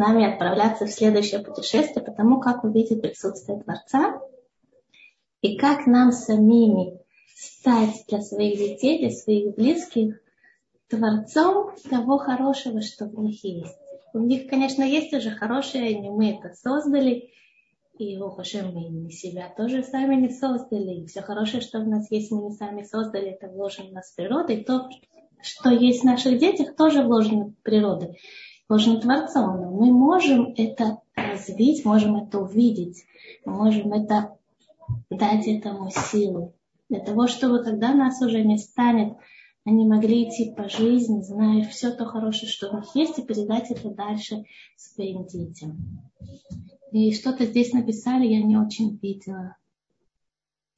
нами 0.00 0.24
отправляться 0.24 0.86
в 0.86 0.90
следующее 0.90 1.40
путешествие, 1.40 2.04
потому 2.04 2.40
как 2.40 2.64
увидеть 2.64 3.02
присутствие 3.02 3.60
Творца 3.60 4.20
и 5.42 5.56
как 5.56 5.86
нам 5.86 6.10
самими 6.10 6.98
стать 7.34 8.04
для 8.08 8.20
своих 8.20 8.58
детей, 8.58 8.98
для 8.98 9.10
своих 9.10 9.54
близких 9.54 10.20
Творцом 10.88 11.74
того 11.88 12.18
хорошего, 12.18 12.80
что 12.80 13.06
в 13.06 13.18
них 13.20 13.44
есть. 13.44 13.76
У 14.12 14.18
них, 14.18 14.48
конечно, 14.48 14.82
есть 14.82 15.12
уже 15.14 15.30
хорошее, 15.30 15.94
не 15.94 16.10
мы 16.10 16.32
это 16.32 16.52
создали, 16.54 17.30
и 17.96 18.18
Хашем 18.18 18.72
мы 18.72 19.10
себя 19.10 19.52
тоже 19.56 19.82
сами 19.82 20.16
не 20.16 20.30
создали. 20.30 21.02
И 21.02 21.06
все 21.06 21.20
хорошее, 21.20 21.62
что 21.62 21.80
у 21.80 21.84
нас 21.84 22.10
есть, 22.10 22.30
мы 22.30 22.42
не 22.42 22.52
сами 22.52 22.82
создали, 22.82 23.30
это 23.30 23.48
вложено 23.48 23.90
в 23.90 23.92
нас 23.92 24.12
природой. 24.16 24.64
То, 24.64 24.88
что 25.42 25.70
есть 25.70 26.00
в 26.00 26.04
наших 26.04 26.38
детях, 26.38 26.74
тоже 26.76 27.02
вложено 27.02 27.52
природой, 27.62 28.18
вложено 28.70 29.00
Творцом. 29.00 29.60
Но 29.60 29.70
мы 29.70 29.92
можем 29.92 30.54
это 30.56 31.00
развить, 31.14 31.84
можем 31.84 32.16
это 32.16 32.38
увидеть, 32.38 33.04
можем 33.44 33.92
это 33.92 34.36
дать 35.10 35.46
этому 35.46 35.90
силу. 35.90 36.54
Для 36.88 37.00
того, 37.00 37.26
чтобы 37.26 37.62
когда 37.62 37.92
нас 37.92 38.22
уже 38.22 38.42
не 38.42 38.58
станет, 38.58 39.16
они 39.64 39.86
могли 39.86 40.28
идти 40.28 40.54
по 40.54 40.68
жизни, 40.68 41.20
зная 41.20 41.64
все 41.64 41.90
то 41.90 42.06
хорошее, 42.06 42.50
что 42.50 42.70
у 42.70 42.76
них 42.76 42.86
есть, 42.94 43.18
и 43.18 43.22
передать 43.22 43.70
это 43.70 43.90
дальше 43.90 44.44
своим 44.76 45.26
детям. 45.26 46.00
И 46.92 47.12
что-то 47.12 47.44
здесь 47.46 47.72
написали, 47.72 48.26
я 48.26 48.42
не 48.42 48.56
очень 48.56 48.98
видела. 49.00 49.56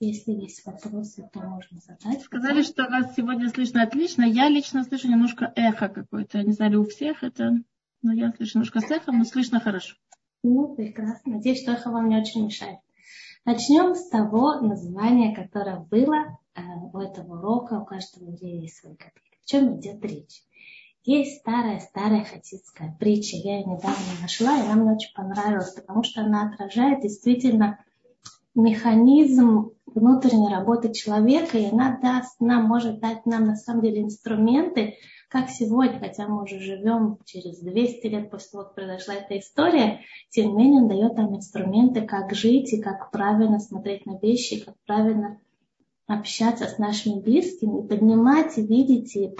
Если 0.00 0.32
есть 0.32 0.66
вопросы, 0.66 1.30
то 1.32 1.40
можно 1.40 1.78
задать. 1.78 2.22
Сказали, 2.22 2.62
что 2.62 2.88
вас 2.88 3.14
сегодня 3.14 3.48
слышно 3.50 3.84
отлично. 3.84 4.24
Я 4.24 4.48
лично 4.48 4.82
слышу 4.82 5.08
немножко 5.08 5.52
эхо 5.54 5.88
какое-то. 5.88 6.42
Не 6.42 6.52
знаю, 6.52 6.82
у 6.82 6.84
всех 6.84 7.22
это, 7.22 7.62
но 8.02 8.12
я 8.12 8.32
слышу 8.32 8.58
немножко 8.58 8.80
с 8.80 8.90
эхом, 8.90 9.18
но 9.18 9.24
слышно 9.24 9.60
хорошо. 9.60 9.96
Ну, 10.42 10.74
прекрасно. 10.74 11.34
Надеюсь, 11.34 11.62
что 11.62 11.72
эхо 11.72 11.90
вам 11.90 12.08
не 12.08 12.18
очень 12.18 12.44
мешает. 12.44 12.78
Начнем 13.44 13.94
с 13.94 14.08
того 14.08 14.60
названия, 14.60 15.34
которое 15.34 15.80
было 15.80 16.38
э, 16.54 16.60
у 16.92 16.98
этого 16.98 17.38
урока. 17.38 17.74
У 17.80 17.84
каждого 17.84 18.30
еврея 18.30 18.62
есть 18.62 18.78
свой 18.78 18.94
копейка. 18.94 19.36
О 19.42 19.46
чем 19.46 19.80
идет 19.80 20.04
речь? 20.04 20.42
Есть 21.04 21.40
старая-старая 21.40 22.24
хасидская 22.24 22.96
притча, 22.98 23.36
я 23.36 23.58
ее 23.58 23.64
недавно 23.64 24.20
нашла, 24.20 24.56
и 24.56 24.60
она 24.60 24.74
мне 24.76 24.92
очень 24.92 25.12
понравилась, 25.14 25.72
потому 25.72 26.04
что 26.04 26.20
она 26.20 26.48
отражает 26.48 27.00
действительно 27.00 27.84
механизм 28.54 29.72
внутренней 29.84 30.54
работы 30.54 30.92
человека, 30.92 31.58
и 31.58 31.66
она 31.66 31.98
даст 32.00 32.38
нам, 32.40 32.68
может 32.68 33.00
дать 33.00 33.26
нам 33.26 33.46
на 33.46 33.56
самом 33.56 33.82
деле 33.82 34.02
инструменты, 34.02 34.94
как 35.32 35.48
сегодня, 35.48 35.98
хотя 35.98 36.28
мы 36.28 36.42
уже 36.42 36.60
живем 36.60 37.16
через 37.24 37.58
200 37.60 38.06
лет 38.06 38.30
после 38.30 38.50
того, 38.50 38.64
как 38.64 38.74
произошла 38.74 39.14
эта 39.14 39.38
история, 39.38 40.00
тем 40.28 40.48
не 40.48 40.52
менее 40.52 40.82
он 40.82 40.88
дает 40.88 41.16
нам 41.16 41.34
инструменты, 41.34 42.02
как 42.02 42.34
жить 42.34 42.74
и 42.74 42.82
как 42.82 43.10
правильно 43.10 43.58
смотреть 43.58 44.04
на 44.04 44.18
вещи, 44.18 44.62
как 44.62 44.74
правильно 44.84 45.40
общаться 46.06 46.66
с 46.66 46.76
нашими 46.76 47.18
близкими, 47.18 47.80
поднимать 47.80 48.58
и 48.58 48.62
видеть 48.62 49.16
и 49.16 49.34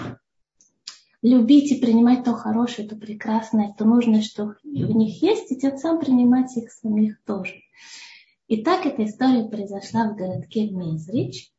любить 1.21 1.71
и 1.71 1.79
принимать 1.79 2.23
то 2.23 2.33
хорошее, 2.33 2.87
то 2.87 2.95
прекрасное, 2.95 3.75
то 3.77 3.85
нужное, 3.85 4.23
что 4.23 4.55
в 4.63 4.65
них 4.65 5.21
есть, 5.21 5.51
и 5.51 5.57
тем 5.57 5.77
самым 5.77 6.03
принимать 6.03 6.57
их 6.57 6.71
самих 6.71 7.23
тоже. 7.23 7.61
И 8.47 8.63
так 8.63 8.87
эта 8.87 9.05
история 9.05 9.43
произошла 9.43 10.09
в 10.09 10.15
городке 10.15 10.71
Мезрич, 10.71 11.52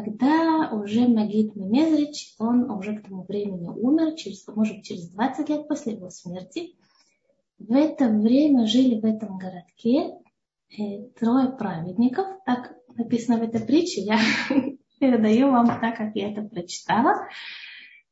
когда 0.00 0.70
уже 0.72 1.06
Магид 1.08 1.56
Мезрич, 1.56 2.34
он 2.38 2.70
уже 2.70 2.96
к 2.96 3.06
тому 3.06 3.24
времени 3.24 3.68
умер, 3.68 4.14
через, 4.14 4.46
может 4.48 4.82
через 4.82 5.08
20 5.10 5.48
лет 5.48 5.68
после 5.68 5.94
его 5.94 6.10
смерти. 6.10 6.74
В 7.58 7.72
это 7.74 8.08
время 8.08 8.66
жили 8.66 9.00
в 9.00 9.04
этом 9.04 9.38
городке 9.38 10.14
э, 10.76 11.02
трое 11.18 11.50
праведников, 11.50 12.26
так 12.44 12.74
написано 12.96 13.38
в 13.38 13.42
этой 13.42 13.60
притче, 13.60 14.00
я 14.02 14.18
передаю 14.98 15.50
вам 15.50 15.66
так, 15.80 15.96
как 15.96 16.14
я 16.14 16.32
это 16.32 16.42
прочитала 16.42 17.28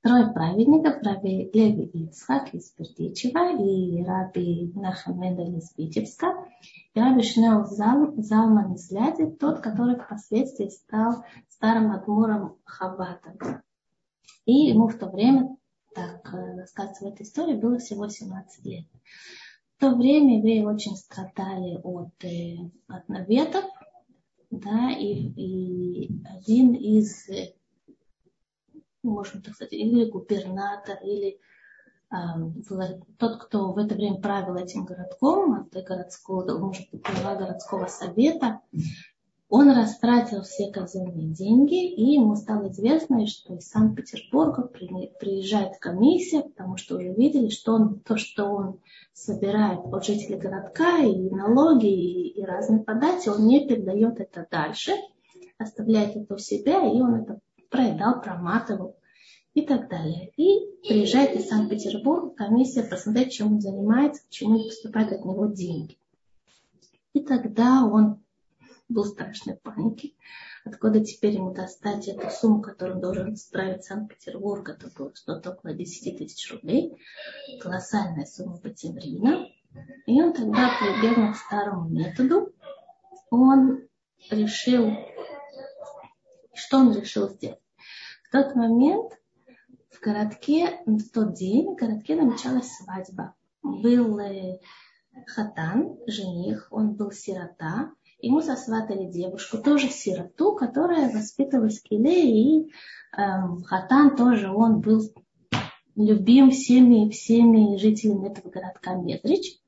трое 0.02 0.32
праведников, 0.32 1.02
Раби 1.02 1.50
Леви 1.52 1.90
Ицхак 1.92 2.54
из 2.54 2.74
Бердичева 2.76 3.56
и 3.60 4.02
Раби 4.02 4.72
Нахамеда 4.74 5.42
из 5.42 5.76
Витебска, 5.76 6.34
и 6.94 7.00
Раби 7.00 7.22
Шнео 7.22 7.64
Зал, 7.64 8.14
Залман 8.16 8.74
из 8.74 8.90
Ляди, 8.90 9.26
тот, 9.30 9.60
который 9.60 9.96
впоследствии 9.96 10.68
стал 10.68 11.24
старым 11.48 11.92
адмуром 11.92 12.56
Хабата. 12.64 13.62
И 14.46 14.52
ему 14.52 14.88
в 14.88 14.98
то 14.98 15.08
время, 15.08 15.56
так 15.94 16.32
рассказывается 16.32 17.04
в 17.04 17.08
этой 17.08 17.22
истории, 17.22 17.54
было 17.54 17.78
всего 17.78 18.08
17 18.08 18.64
лет. 18.64 18.86
В 19.76 19.80
то 19.80 19.94
время 19.94 20.38
евреи 20.38 20.62
очень 20.64 20.96
страдали 20.96 21.80
от, 21.82 22.12
э, 22.24 22.56
от 22.86 23.08
наветов, 23.08 23.64
да, 24.50 24.90
и, 24.90 25.14
и 25.14 26.22
один 26.24 26.74
из 26.74 27.28
можно 29.02 29.40
так 29.40 29.54
сказать, 29.54 29.72
или 29.72 30.10
губернатор, 30.10 30.98
или 31.02 31.38
э, 32.10 32.16
тот, 33.18 33.42
кто 33.42 33.72
в 33.72 33.78
это 33.78 33.94
время 33.94 34.20
правил 34.20 34.56
этим 34.56 34.84
городком, 34.84 35.66
это 35.66 35.82
городского, 35.82 36.58
может 36.58 36.90
быть, 36.90 37.02
глава 37.02 37.36
городского 37.36 37.86
совета, 37.86 38.60
он 39.50 39.68
растратил 39.72 40.42
все 40.42 40.70
казенные 40.70 41.26
деньги, 41.26 41.92
и 41.92 42.14
ему 42.14 42.36
стало 42.36 42.70
известно, 42.70 43.26
что 43.26 43.54
из 43.54 43.68
Санкт-Петербурга 43.68 44.62
приезжает 44.62 45.76
комиссия, 45.80 46.42
потому 46.42 46.76
что 46.76 46.96
уже 46.96 47.12
видели, 47.12 47.48
что 47.48 47.74
он, 47.74 47.98
то, 47.98 48.16
что 48.16 48.44
он 48.44 48.80
собирает 49.12 49.80
от 49.84 50.04
жителей 50.04 50.38
городка, 50.38 50.98
и 50.98 51.28
налоги, 51.30 51.88
и, 51.88 52.28
и 52.40 52.44
разные 52.44 52.84
подачи, 52.84 53.28
он 53.28 53.44
не 53.48 53.66
передает 53.66 54.20
это 54.20 54.46
дальше, 54.48 54.92
оставляет 55.58 56.14
это 56.14 56.34
у 56.34 56.38
себя, 56.38 56.86
и 56.86 57.00
он 57.00 57.16
это 57.16 57.40
проедал, 57.70 58.20
проматывал 58.20 58.96
и 59.54 59.62
так 59.62 59.88
далее. 59.88 60.32
И 60.36 60.86
приезжает 60.86 61.36
из 61.36 61.48
Санкт-Петербурга 61.48 62.30
комиссия 62.34 62.82
посмотреть, 62.82 63.32
чем 63.32 63.54
он 63.54 63.60
занимается, 63.60 64.22
почему 64.26 64.64
поступают 64.64 65.12
от 65.12 65.24
него 65.24 65.46
деньги. 65.46 65.98
И 67.12 67.20
тогда 67.20 67.84
он 67.84 68.22
был 68.88 69.04
в 69.04 69.08
страшной 69.08 69.56
панике. 69.56 70.12
Откуда 70.64 71.02
теперь 71.02 71.34
ему 71.34 71.52
достать 71.52 72.06
эту 72.08 72.28
сумму, 72.30 72.60
которую 72.60 73.00
должен 73.00 73.32
отправить 73.32 73.84
Санкт-Петербург? 73.84 74.68
Это 74.68 74.90
было 74.96 75.12
что-то 75.14 75.52
около 75.52 75.72
10 75.72 76.18
тысяч 76.18 76.52
рублей. 76.52 76.96
Колоссальная 77.60 78.26
сумма 78.26 78.58
по 78.58 78.68
тем 78.70 78.92
временам. 78.92 79.46
И 80.06 80.20
он 80.20 80.32
тогда 80.32 80.70
прибегнул 80.78 81.32
к 81.32 81.36
старому 81.36 81.88
методу. 81.88 82.52
Он 83.30 83.88
решил 84.30 84.90
что 86.54 86.78
он 86.78 86.94
решил 86.94 87.28
сделать? 87.28 87.60
В 88.28 88.32
тот 88.32 88.54
момент 88.54 89.12
в 89.90 90.00
городке, 90.00 90.80
в 90.86 91.10
тот 91.10 91.34
день 91.34 91.72
в 91.72 91.76
городке 91.76 92.14
намечалась 92.14 92.70
свадьба. 92.76 93.34
Был 93.62 94.18
э, 94.18 94.60
хатан, 95.26 95.98
жених, 96.06 96.68
он 96.70 96.94
был 96.94 97.10
сирота. 97.10 97.90
Ему 98.20 98.40
сосватали 98.40 99.10
девушку, 99.10 99.58
тоже 99.58 99.88
сироту, 99.88 100.54
которая 100.54 101.10
воспитывалась 101.10 101.80
в 101.80 101.88
и 101.90 102.70
эм, 103.16 103.62
хатан 103.64 104.14
тоже, 104.14 104.50
он 104.50 104.80
был 104.80 105.00
любим 105.96 106.50
всеми, 106.50 107.10
всеми 107.10 107.76
жителями 107.76 108.30
этого 108.30 108.50
городка 108.50 108.94
Медрич. 108.94 109.59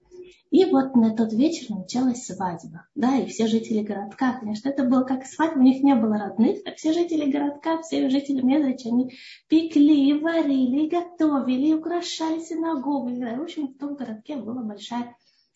И 0.53 0.67
вот 0.67 0.95
на 0.95 1.17
тот 1.17 1.33
вечер 1.33 1.75
началась 1.75 2.27
свадьба. 2.27 2.87
Да, 2.95 3.17
и 3.17 3.27
все 3.27 3.47
жители 3.47 3.81
городка, 3.83 4.39
конечно, 4.39 4.69
это 4.69 4.85
было 4.85 5.03
как 5.03 5.25
свадьба, 5.25 5.59
у 5.59 5.63
них 5.63 5.83
не 5.83 5.95
было 5.95 6.19
родных, 6.19 6.63
так 6.63 6.77
все 6.77 6.93
жители 6.93 7.31
городка, 7.31 7.81
все 7.81 8.11
жители 8.11 8.43
Медрича, 8.43 8.91
они 8.91 9.17
пекли, 9.49 10.12
варили, 10.21 10.91
готовили, 10.91 11.73
украшали 11.73 12.41
синагогу. 12.41 13.09
В 13.09 13.43
общем, 13.43 13.69
в 13.69 13.79
том 13.79 13.95
городке 13.95 14.37
был 14.37 14.62
большой, 14.62 15.15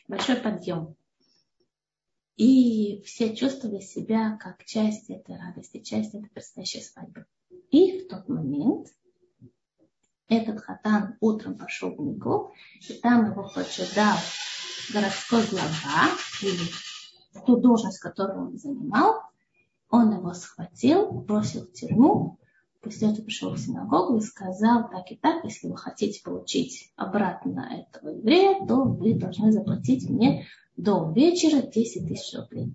большой 0.08 0.36
подъем. 0.36 0.96
И 2.38 3.02
все 3.02 3.36
чувствовали 3.36 3.80
себя 3.80 4.38
как 4.40 4.64
часть 4.64 5.10
этой 5.10 5.36
радости, 5.36 5.82
часть 5.82 6.14
этой 6.14 6.30
предстоящей 6.30 6.80
свадьбы. 6.80 7.26
И 7.70 7.98
в 7.98 8.08
тот 8.08 8.30
момент 8.30 8.88
этот 10.28 10.62
хатан 10.62 11.18
утром 11.20 11.58
пошел 11.58 11.94
в 11.94 12.00
Мигу, 12.00 12.54
и 12.88 12.94
там 12.94 13.30
его 13.30 13.46
поджидал 13.54 14.16
городской 14.92 15.42
глава, 15.50 16.10
или 16.42 16.70
ту 17.46 17.56
должность, 17.56 17.98
которую 17.98 18.48
он 18.48 18.58
занимал, 18.58 19.22
он 19.90 20.12
его 20.12 20.32
схватил, 20.34 21.10
бросил 21.10 21.62
в 21.62 21.72
тюрьму, 21.72 22.38
после 22.80 23.10
этого 23.10 23.24
пришел 23.24 23.52
в 23.52 23.58
синагогу 23.58 24.16
и 24.16 24.20
сказал 24.20 24.88
так 24.88 25.10
и 25.10 25.16
так, 25.16 25.44
если 25.44 25.68
вы 25.68 25.76
хотите 25.76 26.22
получить 26.22 26.92
обратно 26.96 27.86
этого 27.88 28.10
еврея, 28.10 28.66
то 28.66 28.82
вы 28.84 29.14
должны 29.14 29.52
заплатить 29.52 30.08
мне 30.08 30.46
до 30.76 31.10
вечера 31.10 31.62
10 31.62 32.08
тысяч 32.08 32.36
рублей. 32.36 32.74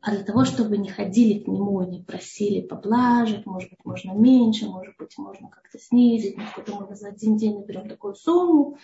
А 0.00 0.12
для 0.12 0.22
того, 0.22 0.44
чтобы 0.44 0.78
не 0.78 0.88
ходили 0.88 1.40
к 1.40 1.48
нему 1.48 1.82
и 1.82 1.90
не 1.90 2.00
просили 2.00 2.60
поблажек, 2.60 3.44
может 3.44 3.70
быть, 3.70 3.84
можно 3.84 4.12
меньше, 4.12 4.66
может 4.66 4.96
быть, 4.98 5.18
можно 5.18 5.48
как-то 5.48 5.80
снизить, 5.80 6.36
мы 6.36 6.64
думаем, 6.64 6.94
за 6.94 7.08
один 7.08 7.36
день 7.36 7.58
наберем 7.58 7.88
такую 7.88 8.14
сумму, 8.14 8.78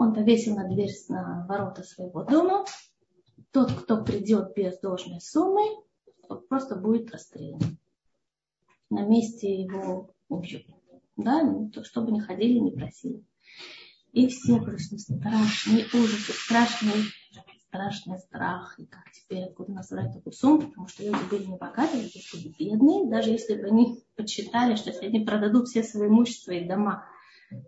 Он 0.00 0.14
повесил 0.14 0.56
на 0.56 0.66
дверь 0.66 0.94
на 1.10 1.44
ворота 1.46 1.82
своего 1.82 2.24
дома. 2.24 2.64
Тот, 3.50 3.70
кто 3.70 4.02
придет 4.02 4.54
без 4.56 4.80
должной 4.80 5.20
суммы, 5.20 5.60
просто 6.48 6.76
будет 6.76 7.10
расстрелян. 7.10 7.60
На 8.88 9.02
месте 9.02 9.60
его 9.60 10.14
убьют. 10.30 10.64
Да, 11.18 11.42
ну, 11.42 11.68
то, 11.68 11.84
чтобы 11.84 12.12
не 12.12 12.20
ходили, 12.20 12.60
не 12.60 12.70
просили. 12.70 13.22
И 14.12 14.28
все 14.28 14.58
пришли 14.62 14.96
страшные 14.96 15.84
ужасы, 15.92 16.32
страшный, 16.32 17.04
страшный 17.68 18.20
страх. 18.20 18.78
И 18.78 18.86
как 18.86 19.04
теперь 19.12 19.44
откуда 19.44 19.72
называют 19.72 20.14
такую 20.14 20.32
сумму, 20.32 20.62
потому 20.62 20.88
что 20.88 21.04
люди 21.04 21.28
были 21.28 21.44
не 21.44 21.58
богатые, 21.58 22.04
люди 22.04 22.22
были 22.32 22.54
бедные. 22.58 23.10
Даже 23.10 23.32
если 23.32 23.54
бы 23.54 23.66
они 23.66 24.02
подсчитали, 24.16 24.76
что 24.76 24.92
если 24.92 25.08
они 25.08 25.20
продадут 25.26 25.68
все 25.68 25.82
свои 25.82 26.08
имущества 26.08 26.52
и 26.52 26.66
дома 26.66 27.04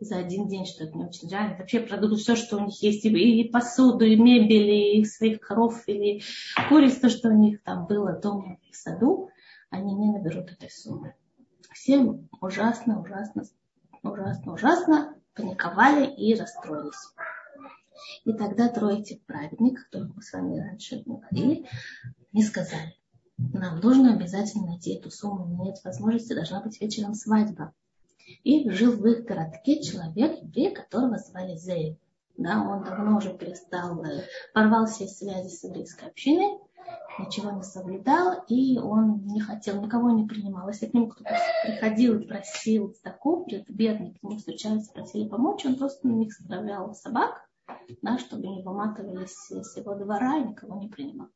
за 0.01 0.17
один 0.17 0.49
день, 0.49 0.67
что 0.67 0.85
это 0.85 0.97
не 0.97 1.05
очень 1.05 1.29
реально. 1.29 1.57
Вообще 1.57 1.81
продадут 1.81 2.21
все, 2.21 2.37
что 2.37 2.57
у 2.59 2.67
них 2.67 2.83
есть, 2.83 3.05
и 3.05 3.45
посуду, 3.45 4.05
и 4.05 4.17
мебель, 4.17 5.01
и 5.01 5.05
своих 5.05 5.41
коров, 5.41 5.83
или 5.87 6.23
куриц, 6.69 6.97
то, 6.97 7.09
что 7.09 7.29
у 7.29 7.37
них 7.37 7.63
там 7.63 7.87
было 7.87 8.13
дома 8.13 8.59
в 8.71 8.77
саду, 8.77 9.31
они 9.71 9.95
не 9.95 10.13
наберут 10.13 10.51
этой 10.51 10.71
суммы. 10.71 11.15
Всем 11.73 12.29
ужасно, 12.41 13.01
ужасно, 13.01 13.45
ужасно, 14.03 14.53
ужасно 14.53 15.15
паниковали 15.35 16.07
и 16.15 16.35
расстроились. 16.35 17.15
И 18.25 18.33
тогда 18.33 18.69
трое 18.69 19.01
этих 19.01 19.25
праведников, 19.25 19.85
которых 19.85 20.17
мы 20.17 20.23
с 20.23 20.33
вами 20.33 20.59
раньше 20.59 21.03
говорили, 21.05 21.67
не 22.33 22.43
сказали. 22.43 22.97
Нам 23.39 23.81
нужно 23.81 24.15
обязательно 24.15 24.67
найти 24.67 24.95
эту 24.95 25.11
сумму. 25.11 25.65
Нет 25.65 25.77
возможности, 25.85 26.35
должна 26.35 26.63
быть 26.63 26.81
вечером 26.81 27.15
свадьба. 27.15 27.73
И 28.45 28.69
жил 28.71 28.93
в 28.93 29.07
их 29.07 29.25
городке 29.25 29.83
человек, 29.83 30.43
еврей, 30.43 30.73
которого 30.73 31.19
звали 31.19 31.57
Зеев. 31.57 31.97
Да, 32.37 32.63
он 32.63 32.83
давно 32.85 33.19
уже 33.19 33.37
перестал, 33.37 34.03
э, 34.05 34.23
порвал 34.55 34.87
все 34.87 35.07
связи 35.07 35.49
с 35.49 35.63
еврейской 35.65 36.09
общиной, 36.09 36.59
ничего 37.19 37.51
не 37.51 37.63
соблюдал, 37.63 38.43
и 38.49 38.79
он 38.79 39.27
не 39.27 39.41
хотел, 39.41 39.83
никого 39.83 40.11
не 40.11 40.27
принимал. 40.27 40.69
Если 40.69 40.87
к 40.87 40.95
нему 40.95 41.09
кто-то 41.09 41.37
приходил 41.65 42.19
и 42.19 42.27
просил 42.27 42.95
такого, 43.03 43.47
бедный, 43.69 44.15
к 44.15 44.23
нему 44.23 44.39
стучались, 44.39 44.89
просили 44.89 45.29
помочь, 45.29 45.67
он 45.67 45.77
просто 45.77 46.09
на 46.09 46.13
них 46.13 46.33
справлял 46.33 46.95
собак, 46.95 47.49
да, 48.01 48.19
чтобы 48.19 48.49
не 48.49 48.63
выматывались 48.63 49.51
с 49.51 49.77
его 49.77 49.95
двора 49.95 50.39
и 50.39 50.49
никого 50.49 50.81
не 50.81 50.89
принимал. 50.89 51.29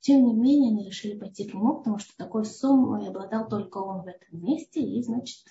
Тем 0.00 0.26
не 0.26 0.34
менее, 0.34 0.72
они 0.72 0.86
решили 0.86 1.16
пойти 1.16 1.48
к 1.48 1.54
нему, 1.54 1.76
потому 1.76 1.98
что 1.98 2.16
такой 2.16 2.44
суммой 2.44 3.06
обладал 3.06 3.48
только 3.48 3.78
он 3.78 4.02
в 4.02 4.08
этом 4.08 4.42
месте, 4.42 4.80
и, 4.80 5.00
значит, 5.00 5.44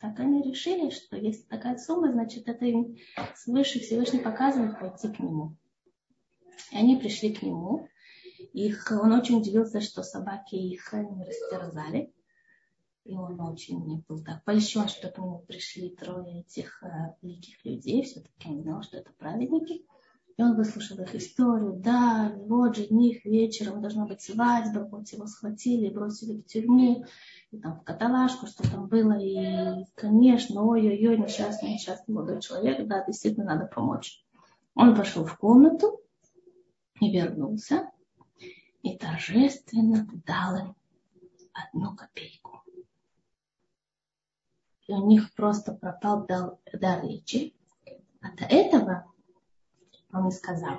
Так 0.00 0.18
они 0.18 0.42
решили, 0.42 0.90
что 0.90 1.16
если 1.16 1.42
такая 1.44 1.78
сумма, 1.78 2.10
значит, 2.10 2.48
это 2.48 2.64
им 2.64 2.96
свыше 3.36 3.78
Всевышний 3.78 4.18
показывает 4.18 4.80
пойти 4.80 5.08
к 5.08 5.20
нему. 5.20 5.56
И 6.72 6.76
они 6.76 6.96
пришли 6.96 7.32
к 7.32 7.40
нему. 7.40 7.88
Их, 8.52 8.90
он 8.90 9.12
очень 9.12 9.38
удивился, 9.38 9.80
что 9.80 10.02
собаки 10.02 10.56
их 10.56 10.92
не 10.92 11.24
растерзали. 11.24 12.12
И 13.04 13.16
он 13.16 13.40
очень 13.40 14.04
был 14.08 14.24
так 14.24 14.44
польщен, 14.44 14.88
что 14.88 15.08
к 15.08 15.18
нему 15.18 15.38
пришли 15.40 15.90
трое 15.90 16.40
этих 16.40 16.82
э, 16.82 17.14
великих 17.22 17.64
людей. 17.64 18.02
Все-таки 18.02 18.48
он 18.48 18.62
знал, 18.62 18.82
что 18.82 18.98
это 18.98 19.12
праведники. 19.12 19.86
И 20.36 20.42
он 20.42 20.56
выслушал 20.56 20.98
их 20.98 21.14
историю. 21.14 21.74
Да, 21.74 22.32
вот 22.46 22.76
жених 22.76 23.24
вечером 23.24 23.80
должна 23.80 24.06
быть 24.06 24.22
свадьба, 24.22 24.88
вот 24.90 25.08
его 25.08 25.26
схватили 25.26 25.90
бросили 25.90 26.40
в 26.40 26.46
тюрьму, 26.46 27.04
и 27.50 27.58
там 27.58 27.80
в 27.80 27.84
каталажку, 27.84 28.46
что 28.46 28.62
там 28.68 28.86
было. 28.86 29.18
И, 29.18 29.84
конечно, 29.94 30.62
ой-ой-ой, 30.62 31.18
несчастный, 31.18 31.74
несчастный 31.74 32.14
молодой 32.14 32.40
человек, 32.40 32.86
да, 32.86 33.04
действительно 33.04 33.46
надо 33.46 33.66
помочь. 33.66 34.24
Он 34.74 34.96
пошел 34.96 35.24
в 35.24 35.36
комнату 35.36 36.00
и 37.00 37.10
вернулся, 37.10 37.90
и 38.82 38.96
торжественно 38.96 40.08
дал 40.26 40.56
им 40.56 40.76
одну 41.52 41.94
копейку. 41.94 42.62
И 44.86 44.92
у 44.92 45.06
них 45.06 45.32
просто 45.34 45.74
пропал 45.74 46.26
дар, 46.26 46.56
дар 46.72 47.04
речи. 47.04 47.54
А 48.20 48.34
до 48.36 48.44
этого 48.44 49.11
он 50.12 50.28
и 50.28 50.30
сказал, 50.30 50.78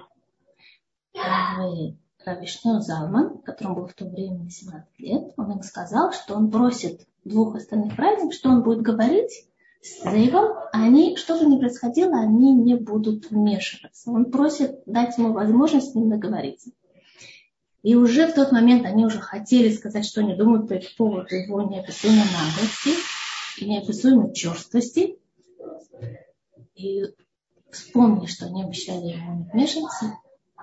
Равишнел 2.25 2.80
Залман, 2.80 3.39
которому 3.39 3.75
был 3.75 3.88
в 3.88 3.94
то 3.94 4.06
время 4.06 4.50
17 4.50 5.00
лет, 5.00 5.33
он 5.35 5.51
им 5.51 5.62
сказал, 5.62 6.13
что 6.13 6.35
он 6.35 6.50
просит 6.50 7.06
двух 7.25 7.56
остальных 7.56 7.95
праздников, 7.95 8.33
что 8.33 8.50
он 8.50 8.63
будет 8.63 8.81
говорить 8.81 9.45
с 9.81 10.03
Зейвом, 10.03 10.53
а 10.71 10.83
они, 10.83 11.18
что 11.18 11.38
бы 11.38 11.45
ни 11.45 11.59
происходило, 11.59 12.18
они 12.18 12.53
не 12.53 12.75
будут 12.75 13.30
вмешиваться. 13.30 14.09
Он 14.09 14.31
просит 14.31 14.83
дать 14.85 15.18
ему 15.18 15.33
возможность 15.33 15.91
с 15.91 15.95
ним 15.95 16.09
договориться. 16.09 16.71
И 17.81 17.95
уже 17.95 18.27
в 18.27 18.33
тот 18.33 18.53
момент 18.53 18.86
они 18.86 19.06
уже 19.06 19.19
хотели 19.19 19.69
сказать, 19.69 20.06
что 20.06 20.21
они 20.21 20.36
думают 20.36 20.69
по 20.69 20.79
поводу 20.97 21.36
его 21.36 21.62
неописуемой 21.63 22.24
наглости 22.24 22.91
и 23.57 23.69
неописуемой 23.69 24.33
черствости. 24.33 25.19
И 26.75 27.03
вспомнили, 27.74 28.25
что 28.25 28.46
они 28.46 28.64
обещали 28.64 29.14
ему 29.14 29.36
не 29.38 29.50
вмешиваться, 29.52 30.18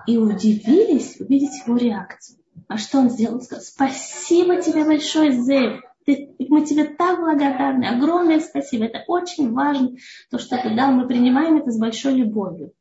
и 0.07 0.17
удивились 0.17 1.19
увидеть 1.19 1.65
его 1.65 1.77
реакцию. 1.77 2.39
А 2.67 2.77
что 2.77 2.99
он 2.99 3.09
сделал? 3.09 3.35
Он 3.35 3.41
сказал, 3.41 3.63
спасибо 3.63 4.61
тебе 4.61 4.85
большое, 4.85 5.33
Зев. 5.33 5.83
Ты, 6.05 6.35
мы 6.49 6.65
тебе 6.65 6.85
так 6.85 7.19
благодарны. 7.19 7.85
Огромное 7.85 8.39
спасибо. 8.39 8.85
Это 8.85 9.03
очень 9.07 9.53
важно, 9.53 9.91
то, 10.29 10.39
что 10.39 10.57
ты 10.57 10.75
дал. 10.75 10.91
Мы 10.91 11.07
принимаем 11.07 11.57
это 11.57 11.71
с 11.71 11.77
большой 11.77 12.13
любовью. 12.13 12.73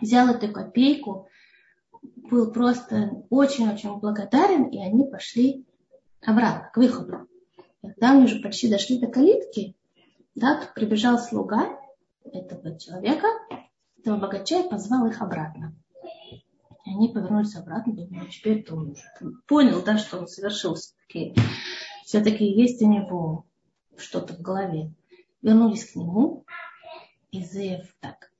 Взял 0.00 0.28
эту 0.28 0.52
копейку, 0.52 1.28
был 2.02 2.52
просто 2.52 3.24
очень-очень 3.30 3.98
благодарен, 3.98 4.64
и 4.64 4.78
они 4.78 5.04
пошли 5.04 5.64
обратно, 6.20 6.70
к 6.72 6.76
выходу. 6.76 7.28
Когда 7.80 8.12
они 8.12 8.24
уже 8.24 8.40
почти 8.40 8.68
дошли 8.68 8.98
до 8.98 9.06
калитки, 9.06 9.76
да, 10.34 10.60
тут 10.60 10.74
прибежал 10.74 11.18
слуга 11.18 11.78
этого 12.24 12.78
человека, 12.78 13.26
этого 13.98 14.18
богача, 14.18 14.60
и 14.60 14.68
позвал 14.68 15.06
их 15.06 15.20
обратно. 15.22 15.74
И 16.84 16.90
они 16.90 17.08
повернулись 17.08 17.54
обратно, 17.54 17.94
думаю, 17.94 18.28
теперь-то 18.28 18.74
он 18.74 18.90
уже 18.90 19.04
понял, 19.46 19.82
да, 19.82 19.98
что 19.98 20.18
он 20.18 20.28
совершил 20.28 20.74
все-таки. 20.74 21.34
Все-таки 22.04 22.44
есть 22.44 22.82
у 22.82 22.88
него 22.88 23.46
что-то 23.96 24.34
в 24.34 24.40
голове. 24.40 24.92
Вернулись 25.40 25.90
к 25.90 25.96
нему, 25.96 26.44
и 27.30 27.42
Зеев 27.42 27.86
так, 28.00 28.32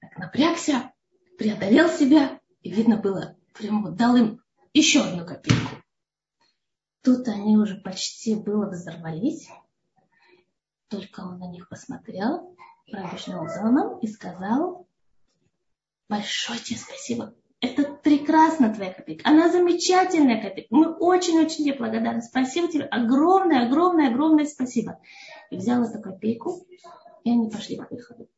так 0.00 0.18
напрягся, 0.18 0.92
преодолел 1.38 1.88
себя, 1.88 2.40
и 2.62 2.70
видно 2.70 2.96
было, 2.96 3.36
прямо 3.54 3.90
дал 3.90 4.16
им 4.16 4.42
еще 4.74 5.00
одну 5.00 5.24
копейку. 5.26 5.76
Тут 7.02 7.26
они 7.28 7.56
уже 7.56 7.76
почти 7.76 8.36
было 8.36 8.70
взорвались, 8.70 9.48
только 10.92 11.20
он 11.20 11.38
на 11.38 11.48
них 11.50 11.68
посмотрел, 11.68 12.54
пробежал 12.90 13.48
за 13.48 13.98
и 14.00 14.06
сказал, 14.06 14.86
Большое 16.12 16.58
тебе 16.58 16.78
спасибо. 16.78 17.32
Это 17.60 17.84
прекрасно 17.84 18.74
твоя 18.74 18.92
копейка. 18.92 19.26
Она 19.26 19.50
замечательная 19.50 20.42
копейка. 20.42 20.68
Мы 20.68 20.92
очень-очень 20.94 21.64
тебе 21.64 21.72
благодарны. 21.72 22.20
Спасибо 22.20 22.68
тебе. 22.68 22.84
Огромное, 22.84 23.66
огромное, 23.66 24.10
огромное 24.10 24.44
спасибо. 24.44 24.98
И 25.50 25.56
взял 25.56 25.82
эту 25.82 26.02
копейку, 26.02 26.66
и 27.24 27.30
они 27.30 27.48
пошли 27.48 27.78
к 27.78 27.90
выходу. 27.90 28.28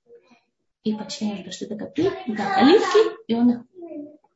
И 0.85 0.95
почти 0.95 1.29
они 1.29 1.43
дошли 1.43 1.67
до 1.67 1.75
копейки, 1.75 2.31
до 2.31 2.45
калитки, 2.45 3.25
и 3.27 3.35
он 3.35 3.51
их 3.51 3.61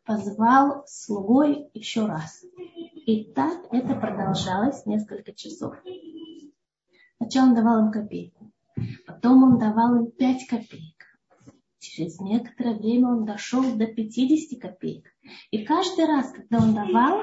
позвал 0.04 0.82
слугой 0.88 1.70
еще 1.75 2.06
раз. 2.06 2.42
И 3.06 3.22
так 3.32 3.68
это 3.70 3.94
продолжалось 3.94 4.84
несколько 4.84 5.32
часов. 5.32 5.76
Сначала 7.18 7.48
он 7.48 7.54
давал 7.54 7.84
им 7.84 7.92
копейку, 7.92 8.52
потом 9.06 9.42
он 9.42 9.58
давал 9.58 9.96
им 9.96 10.10
пять 10.12 10.46
копеек, 10.46 10.98
Через 11.78 12.18
некоторое 12.20 12.75
время 12.76 13.08
он 13.08 13.25
дошел 13.25 13.62
до 13.76 13.87
50 13.87 14.60
копеек. 14.60 15.06
И 15.50 15.64
каждый 15.64 16.06
раз, 16.06 16.32
когда 16.32 16.58
он 16.58 16.75
давал, 16.75 17.22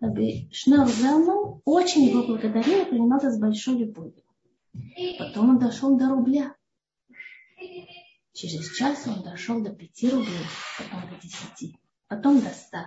Шнер 0.00 0.86
Зелман 0.88 1.60
очень 1.64 2.04
его 2.04 2.24
благодарил 2.24 2.82
и 2.82 2.90
принимал 2.90 3.18
это 3.18 3.30
с 3.30 3.38
большой 3.38 3.78
любовью. 3.78 4.22
Потом 5.18 5.50
он 5.50 5.58
дошел 5.58 5.96
до 5.96 6.08
рубля. 6.08 6.54
Через 8.32 8.72
час 8.76 9.06
он 9.06 9.22
дошел 9.22 9.60
до 9.60 9.70
5 9.70 10.12
рублей, 10.12 10.46
потом 10.78 11.08
до 11.08 11.20
10, 11.20 11.76
потом 12.08 12.40
до 12.40 12.48
100. 12.48 12.78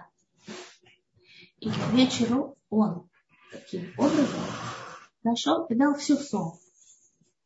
И 1.60 1.70
к 1.70 1.94
вечеру 1.94 2.58
он 2.70 3.10
таким 3.52 3.94
образом 3.98 4.42
дошел 5.26 5.66
и 5.66 5.76
дал 5.76 5.96
всю 5.96 6.16
сумму. 6.16 6.60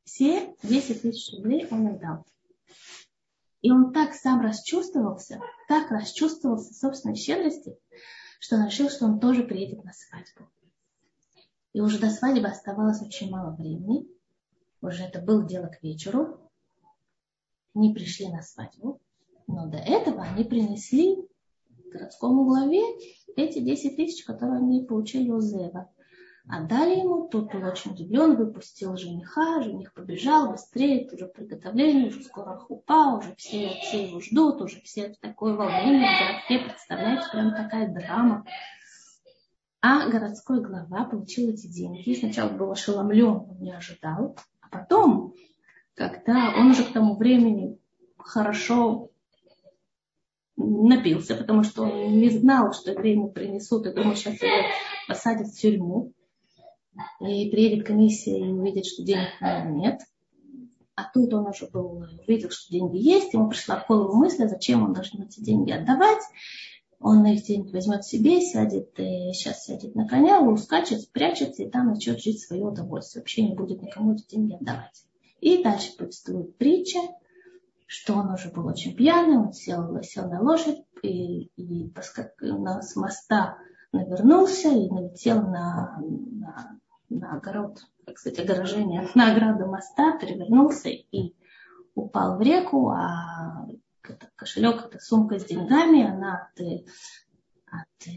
Все 0.03 0.53
10 0.63 1.01
тысяч 1.01 1.33
рублей 1.33 1.65
он 1.71 1.87
отдал. 1.87 2.25
И 3.61 3.71
он 3.71 3.91
так 3.93 4.13
сам 4.13 4.41
расчувствовался, 4.41 5.41
так 5.67 5.89
расчувствовался 5.91 6.73
собственной 6.73 7.15
щедрости, 7.15 7.77
что 8.39 8.57
он 8.57 8.67
решил, 8.67 8.89
что 8.89 9.05
он 9.05 9.19
тоже 9.19 9.43
приедет 9.43 9.83
на 9.83 9.93
свадьбу. 9.93 10.49
И 11.73 11.81
уже 11.81 11.99
до 11.99 12.09
свадьбы 12.09 12.47
оставалось 12.47 13.01
очень 13.01 13.29
мало 13.29 13.55
времени. 13.55 14.07
Уже 14.81 15.03
это 15.03 15.19
было 15.19 15.45
дело 15.45 15.67
к 15.67 15.81
вечеру. 15.83 16.39
Они 17.75 17.93
пришли 17.93 18.29
на 18.29 18.41
свадьбу, 18.41 18.99
но 19.47 19.67
до 19.67 19.77
этого 19.77 20.23
они 20.23 20.43
принесли 20.43 21.27
городскому 21.91 22.45
главе 22.45 22.81
эти 23.35 23.59
10 23.59 23.95
тысяч, 23.95 24.23
которые 24.23 24.57
они 24.57 24.83
получили 24.83 25.29
у 25.29 25.39
Зева. 25.39 25.89
Отдали 26.47 26.99
ему, 26.99 27.27
тот 27.27 27.51
был 27.53 27.67
очень 27.67 27.91
удивлен, 27.91 28.35
выпустил 28.35 28.95
жениха, 28.97 29.61
жених 29.61 29.93
побежал 29.93 30.51
быстрее, 30.51 31.07
уже 31.11 31.27
приготовление, 31.27 32.07
уже 32.07 32.23
скоро 32.23 32.57
хупа, 32.57 33.17
уже 33.17 33.35
все, 33.35 33.69
все 33.81 34.07
его 34.07 34.19
ждут, 34.19 34.61
уже 34.61 34.81
все 34.81 35.13
в 35.13 35.17
такое 35.19 35.53
волнение 35.53 36.07
в 36.07 36.19
городке, 36.19 36.69
представляете, 36.69 37.29
прям 37.31 37.51
такая 37.51 37.93
драма. 37.93 38.45
А 39.81 40.09
городской 40.09 40.61
глава 40.61 41.05
получил 41.05 41.49
эти 41.49 41.67
деньги, 41.67 42.13
сначала 42.15 42.49
был 42.49 42.71
ошеломлен, 42.71 43.45
он 43.49 43.57
не 43.59 43.71
ожидал, 43.71 44.35
а 44.61 44.69
потом, 44.69 45.33
когда 45.93 46.53
он 46.57 46.71
уже 46.71 46.83
к 46.83 46.93
тому 46.93 47.15
времени 47.15 47.77
хорошо 48.17 49.11
напился, 50.57 51.35
потому 51.35 51.63
что 51.63 51.83
он 51.83 52.19
не 52.19 52.29
знал, 52.29 52.73
что 52.73 52.91
евреи 52.91 53.13
ему 53.13 53.29
принесут, 53.31 53.85
и 53.85 53.93
думал, 53.93 54.15
сейчас 54.15 54.41
его 54.41 54.67
посадят 55.07 55.47
в 55.47 55.59
тюрьму. 55.59 56.11
И 57.19 57.49
приедет 57.49 57.85
комиссия 57.85 58.39
и 58.39 58.51
увидит, 58.51 58.85
что 58.85 59.03
денег 59.03 59.29
нет. 59.41 60.01
А 60.95 61.09
тут 61.13 61.33
он 61.33 61.47
уже 61.47 61.67
был, 61.67 62.03
увидел, 62.27 62.49
что 62.49 62.71
деньги 62.71 62.97
есть, 62.97 63.33
ему 63.33 63.49
пришла 63.49 63.79
в 63.79 63.87
голову 63.87 64.15
мысль, 64.15 64.43
а 64.43 64.49
зачем 64.49 64.83
он 64.83 64.93
должен 64.93 65.21
эти 65.21 65.39
деньги 65.39 65.71
отдавать. 65.71 66.21
Он 66.99 67.25
их 67.25 67.43
деньги 67.43 67.71
возьмет 67.71 68.03
себе, 68.03 68.41
сядет, 68.41 68.99
и 68.99 69.31
сейчас 69.31 69.63
сядет 69.63 69.95
на 69.95 70.05
коня, 70.05 70.41
ускачет, 70.41 71.01
спрячется, 71.01 71.63
и 71.63 71.69
там 71.69 71.87
начнет 71.87 72.19
жить 72.19 72.41
свое 72.41 72.65
удовольствие. 72.65 73.21
Вообще 73.21 73.43
не 73.43 73.55
будет 73.55 73.81
никому 73.81 74.13
эти 74.13 74.27
деньги 74.27 74.55
отдавать. 74.55 75.05
И 75.39 75.63
дальше 75.63 75.95
повествует 75.95 76.57
притча, 76.57 76.99
что 77.85 78.15
он 78.15 78.33
уже 78.33 78.49
был 78.49 78.67
очень 78.67 78.93
пьяный, 78.93 79.37
он 79.37 79.53
сел, 79.53 79.97
сел 80.03 80.29
на 80.29 80.41
лошадь 80.41 80.83
и, 81.01 81.43
и 81.55 81.89
поскак, 81.91 82.33
на, 82.41 82.81
с 82.81 82.97
моста 82.97 83.57
навернулся 83.91 84.69
и 84.69 84.89
налетел 84.89 85.41
на, 85.41 85.99
на, 86.01 86.79
на 87.09 87.33
огород, 87.33 87.79
сказать, 88.15 88.39
огорожение, 88.39 89.07
на 89.15 89.31
ограду 89.31 89.67
моста, 89.67 90.17
перевернулся 90.17 90.89
и 90.89 91.35
упал 91.95 92.37
в 92.37 92.41
реку, 92.41 92.89
а 92.89 93.67
это 94.03 94.29
кошелек, 94.35 94.85
это 94.85 94.99
сумка 94.99 95.39
с 95.39 95.45
деньгами, 95.45 96.03
она 96.03 96.49
от, 96.55 96.61
от 97.67 98.07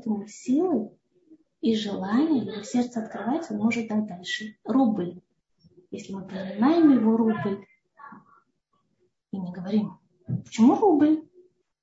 ему 0.05 0.27
силы 0.27 0.91
и 1.61 1.73
желание, 1.75 2.45
его 2.45 2.63
сердце 2.63 3.01
открывается, 3.01 3.53
он 3.53 3.61
может 3.61 3.87
дать 3.87 4.07
дальше 4.07 4.57
рубль. 4.63 5.21
Если 5.89 6.13
мы 6.13 6.27
принимаем 6.27 6.91
его 6.91 7.15
рубль, 7.15 7.65
и 9.31 9.37
не 9.37 9.53
говорим, 9.53 9.97
почему 10.43 10.75
рубль? 10.75 11.23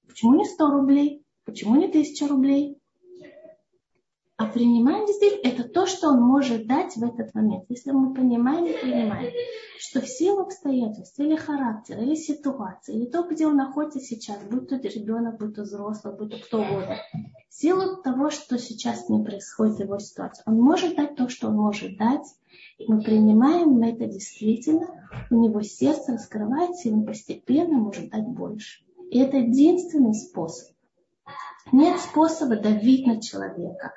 Почему 0.07 0.35
не 0.35 0.45
100 0.45 0.71
рублей? 0.71 1.25
Почему 1.45 1.77
не 1.77 1.87
1000 1.87 2.29
рублей? 2.29 2.79
А 4.45 4.47
принимаем 4.47 5.07
действительно 5.07 5.51
это 5.51 5.67
то, 5.67 5.87
что 5.87 6.09
он 6.09 6.21
может 6.21 6.67
дать 6.67 6.97
в 6.97 7.03
этот 7.03 7.35
момент. 7.35 7.65
Если 7.71 7.93
мы 7.93 8.13
понимаем 8.13 8.67
и 8.67 8.79
принимаем, 8.79 9.33
что 9.79 10.03
в 10.03 10.07
силу 10.07 10.43
обстоятельств 10.43 11.19
или 11.19 11.35
характера, 11.35 12.03
или 12.03 12.15
ситуации, 12.15 12.95
или 12.95 13.07
то, 13.07 13.23
где 13.23 13.47
он 13.47 13.57
находится 13.57 14.01
сейчас, 14.01 14.37
будь 14.43 14.69
то 14.69 14.77
ребенок, 14.77 15.39
будь 15.39 15.55
то 15.55 15.63
взрослый, 15.63 16.15
будь 16.15 16.31
то 16.31 16.37
кто 16.37 16.61
угодно, 16.61 16.99
в 17.49 17.55
силу 17.55 18.03
того, 18.03 18.29
что 18.29 18.59
сейчас 18.59 19.09
не 19.09 19.25
происходит 19.25 19.81
его 19.81 19.99
ситуации, 19.99 20.43
он 20.45 20.61
может 20.61 20.95
дать 20.95 21.17
то, 21.17 21.31
что 21.31 21.49
он 21.49 21.57
может 21.57 21.97
дать, 21.97 22.27
и 22.77 22.85
мы 22.87 23.01
принимаем 23.01 23.83
это 23.83 24.05
действительно, 24.05 24.89
у 25.31 25.37
него 25.37 25.63
сердце 25.63 26.13
раскрывается, 26.13 26.91
и 26.91 26.93
он 26.93 27.07
постепенно 27.07 27.79
может 27.79 28.11
дать 28.11 28.27
больше. 28.27 28.85
И 29.11 29.19
это 29.21 29.39
единственный 29.39 30.13
способ. 30.13 30.69
Нет 31.73 31.99
способа 31.99 32.57
давить 32.57 33.07
на 33.07 33.23
человека 33.23 33.95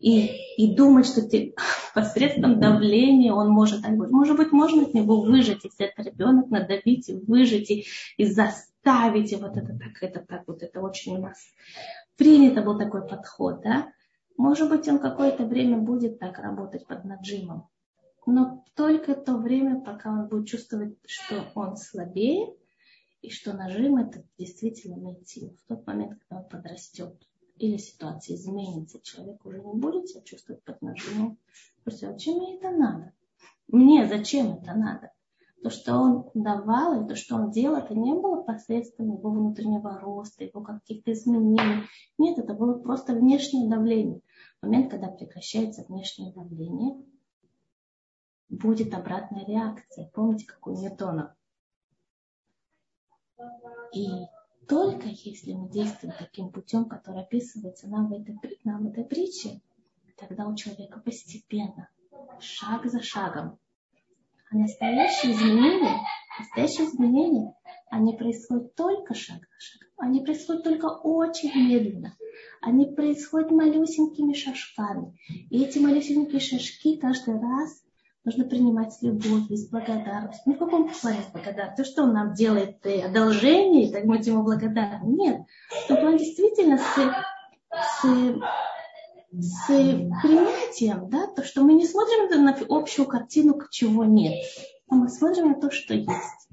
и, 0.00 0.30
и 0.56 0.74
думать, 0.74 1.06
что 1.06 1.22
ты, 1.22 1.54
посредством 1.94 2.58
давления 2.58 3.32
он 3.32 3.50
может. 3.50 3.86
Может 3.88 4.36
быть, 4.36 4.50
можно 4.50 4.82
от 4.82 4.94
него 4.94 5.20
выжать, 5.20 5.64
если 5.64 5.86
это 5.86 6.02
ребенок, 6.02 6.50
надавить 6.50 7.08
и 7.08 7.14
выжать, 7.14 7.70
и, 7.70 7.84
и 8.16 8.24
заставить, 8.24 9.32
и 9.32 9.36
вот 9.36 9.56
это 9.56 9.78
так, 9.78 10.02
это 10.02 10.20
так, 10.26 10.42
вот 10.46 10.62
это 10.62 10.80
очень 10.80 11.16
у 11.16 11.20
нас 11.20 11.38
принято 12.16 12.62
был 12.62 12.78
такой 12.78 13.06
подход, 13.06 13.60
да. 13.62 13.92
Может 14.36 14.68
быть, 14.70 14.88
он 14.88 14.98
какое-то 14.98 15.44
время 15.44 15.78
будет 15.78 16.18
так 16.18 16.38
работать 16.38 16.86
под 16.86 17.04
наджимом 17.04 17.68
но 18.26 18.64
только 18.74 19.14
то 19.14 19.36
время, 19.36 19.80
пока 19.80 20.10
он 20.10 20.28
будет 20.28 20.48
чувствовать, 20.48 20.96
что 21.06 21.50
он 21.54 21.76
слабее, 21.76 22.54
и 23.22 23.30
что 23.30 23.52
нажим 23.52 23.96
это 23.96 24.24
действительно 24.38 25.14
силу. 25.26 25.56
В 25.64 25.68
тот 25.68 25.86
момент, 25.86 26.18
когда 26.20 26.42
он 26.42 26.48
подрастет, 26.48 27.14
или 27.60 27.76
ситуация 27.76 28.36
изменится, 28.36 29.00
человек 29.02 29.44
уже 29.44 29.62
не 29.62 29.74
будет 29.74 30.08
себя 30.08 30.22
чувствовать 30.22 30.64
под 30.64 30.80
нажимом. 30.80 31.38
Просто 31.84 32.10
зачем 32.10 32.38
мне 32.38 32.56
это 32.56 32.70
надо? 32.70 33.12
Мне 33.68 34.08
зачем 34.08 34.54
это 34.54 34.72
надо? 34.74 35.12
То, 35.62 35.68
что 35.68 35.94
он 35.96 36.30
давал, 36.32 37.04
и 37.04 37.06
то, 37.06 37.14
что 37.14 37.36
он 37.36 37.50
делал, 37.50 37.76
это 37.76 37.94
не 37.94 38.14
было 38.14 38.42
посредством 38.42 39.12
его 39.12 39.30
внутреннего 39.30 39.98
роста, 40.00 40.42
его 40.42 40.62
каких-то 40.62 41.12
изменений. 41.12 41.84
Нет, 42.16 42.38
это 42.38 42.54
было 42.54 42.78
просто 42.78 43.12
внешнее 43.12 43.68
давление. 43.68 44.22
В 44.62 44.66
момент, 44.66 44.90
когда 44.90 45.08
прекращается 45.08 45.84
внешнее 45.86 46.32
давление, 46.32 47.04
будет 48.48 48.94
обратная 48.94 49.44
реакция. 49.44 50.10
Помните, 50.14 50.46
как 50.46 50.66
у 50.66 50.70
Ньютона? 50.70 51.36
И 53.92 54.06
только 54.70 55.08
если 55.08 55.52
мы 55.52 55.68
действуем 55.68 56.14
таким 56.16 56.52
путем, 56.52 56.84
который 56.84 57.22
описывается 57.22 57.88
нам 57.88 58.08
в 58.08 58.12
этой, 58.12 58.38
нам 58.62 58.84
в 58.84 58.86
этой 58.86 59.04
притче, 59.04 59.60
тогда 60.16 60.46
у 60.46 60.54
человека 60.54 61.00
постепенно, 61.00 61.88
шаг 62.38 62.86
за 62.86 63.02
шагом. 63.02 63.58
А 64.48 64.56
настоящие 64.56 65.32
изменения, 65.32 65.98
настоящие 66.38 66.86
изменения, 66.86 67.52
они 67.90 68.16
происходят 68.16 68.76
только 68.76 69.14
шаг 69.14 69.40
за 69.40 69.60
шагом. 69.60 69.88
Они 69.96 70.20
происходят 70.20 70.62
только 70.62 70.86
очень 70.86 71.52
медленно. 71.52 72.16
Они 72.62 72.86
происходят 72.86 73.50
малюсенькими 73.50 74.34
шажками. 74.34 75.18
И 75.50 75.64
эти 75.64 75.80
малюсенькие 75.80 76.40
шажки 76.40 76.96
каждый 76.96 77.40
раз 77.40 77.82
нужно 78.24 78.44
принимать 78.44 78.92
с 78.92 79.02
любовью, 79.02 79.56
с 79.56 79.68
благодарностью. 79.68 80.42
Не 80.46 80.54
в 80.54 80.58
каком 80.58 80.88
плане 80.88 81.20
благодарность. 81.32 81.76
То, 81.76 81.84
что 81.84 82.02
он 82.02 82.12
нам 82.12 82.34
делает 82.34 82.84
э, 82.84 83.02
одолжение, 83.02 83.90
так 83.90 84.04
мы 84.04 84.16
ему 84.16 84.42
благодарны. 84.42 85.06
Нет. 85.10 85.42
Но 85.88 86.00
он 86.00 86.16
действительно 86.18 86.78
с, 86.78 86.96
с, 87.72 88.04
с 89.32 89.66
принятием, 89.66 91.08
да, 91.08 91.26
то, 91.28 91.42
что 91.42 91.62
мы 91.62 91.74
не 91.74 91.86
смотрим 91.86 92.44
на 92.44 92.56
общую 92.68 93.06
картину, 93.06 93.58
чего 93.70 94.04
нет, 94.04 94.34
а 94.88 94.96
мы 94.96 95.08
смотрим 95.08 95.52
на 95.52 95.60
то, 95.60 95.70
что 95.70 95.94
есть. 95.94 96.48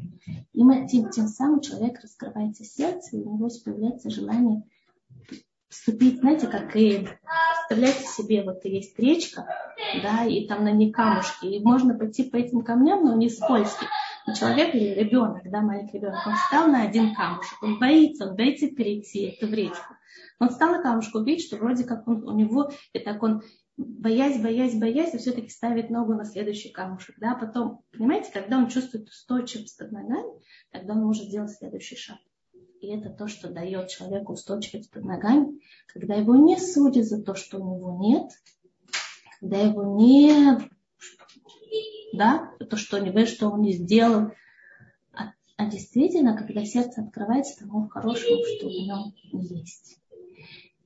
И 0.53 0.63
мы, 0.63 0.87
тем, 0.87 1.09
тем 1.09 1.27
самым 1.27 1.61
человек 1.61 1.99
раскрывается 2.01 2.63
сердце, 2.63 3.17
и 3.17 3.21
у 3.21 3.35
него 3.35 3.49
появляется 3.63 4.09
желание 4.09 4.63
вступить, 5.69 6.19
знаете, 6.19 6.47
как 6.47 6.75
и 6.75 7.07
представляете 7.67 8.05
себе, 8.05 8.43
вот 8.43 8.63
есть 8.65 8.97
речка, 8.97 9.47
да, 10.01 10.25
и 10.25 10.47
там 10.47 10.63
на 10.63 10.71
ней 10.71 10.91
камушки, 10.91 11.45
и 11.45 11.63
можно 11.63 11.97
пойти 11.97 12.23
по 12.23 12.37
этим 12.37 12.63
камням, 12.63 13.03
но 13.03 13.13
они 13.13 13.29
скользкие. 13.29 13.89
Но 14.25 14.33
человек 14.33 14.75
или 14.75 14.93
ребенок, 14.93 15.49
да, 15.49 15.61
маленький 15.61 15.97
ребенок, 15.97 16.25
он 16.25 16.35
встал 16.35 16.67
на 16.67 16.83
один 16.83 17.15
камушек, 17.15 17.61
он 17.61 17.79
боится, 17.79 18.29
он 18.29 18.35
боится 18.35 18.67
перейти 18.67 19.25
эту 19.27 19.47
в 19.47 19.53
речку. 19.53 19.93
Он 20.39 20.49
встал 20.49 20.71
на 20.71 20.81
камушку, 20.81 21.23
видит, 21.23 21.45
что 21.45 21.57
вроде 21.57 21.83
как 21.83 22.07
он, 22.07 22.23
у 22.27 22.33
него, 22.33 22.71
и 22.93 22.99
так 22.99 23.23
он 23.23 23.41
боясь, 23.77 24.41
боясь, 24.41 24.77
боясь, 24.77 25.13
и 25.13 25.17
все-таки 25.17 25.49
ставит 25.49 25.89
ногу 25.89 26.13
на 26.13 26.25
следующий 26.25 26.69
камушек. 26.69 27.15
Да? 27.19 27.35
Потом, 27.35 27.83
понимаете, 27.91 28.31
когда 28.33 28.57
он 28.57 28.67
чувствует 28.67 29.07
устойчивость 29.07 29.77
под 29.77 29.91
ногами, 29.91 30.41
тогда 30.71 30.93
он 30.93 31.03
может 31.03 31.25
сделать 31.25 31.51
следующий 31.51 31.95
шаг. 31.95 32.17
И 32.81 32.87
это 32.87 33.09
то, 33.09 33.27
что 33.27 33.49
дает 33.49 33.89
человеку 33.89 34.33
устойчивость 34.33 34.91
под 34.91 35.03
ногами, 35.03 35.59
когда 35.87 36.15
его 36.15 36.35
не 36.35 36.57
судят 36.57 37.05
за 37.05 37.21
то, 37.21 37.33
что 37.33 37.57
у 37.59 37.75
него 37.75 37.97
нет, 37.99 38.31
когда 39.39 39.57
его 39.57 39.95
не... 39.95 40.57
Да, 42.13 42.51
то, 42.69 42.77
что, 42.77 42.99
не, 42.99 43.25
что 43.25 43.49
он 43.49 43.61
не 43.61 43.73
сделал, 43.73 44.31
а, 45.13 45.33
а 45.57 45.69
действительно, 45.69 46.37
когда 46.37 46.63
сердце 46.63 47.01
открывается 47.01 47.59
тому 47.59 47.89
хорошему, 47.89 48.43
что 48.45 48.67
в 48.67 48.71
нем 48.71 49.13
есть. 49.33 49.99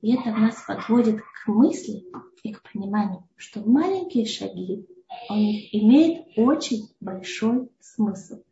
И 0.00 0.14
это 0.14 0.30
нас 0.32 0.64
подводит 0.66 1.20
к 1.20 1.48
мысли 1.48 2.04
и 2.42 2.52
к 2.52 2.62
пониманию, 2.72 3.26
что 3.36 3.60
маленькие 3.60 4.26
шаги, 4.26 4.84
у 5.28 5.34
них 5.34 5.74
имеют 5.74 6.26
очень 6.36 6.88
большой 7.00 7.68
смысл. 7.80 8.42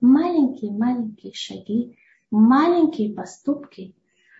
Маленькие-маленькие 0.00 1.34
шаги, 1.34 1.98
маленькие 2.38 3.14
поступки, 3.14 3.94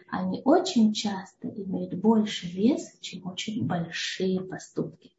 они 0.09 0.43
очень 0.45 0.93
часто 0.93 1.49
имеют 1.49 1.95
больше 1.95 2.47
вес, 2.47 2.99
чем 3.01 3.27
очень 3.27 3.67
большие 3.67 4.41
поступки. 4.41 5.13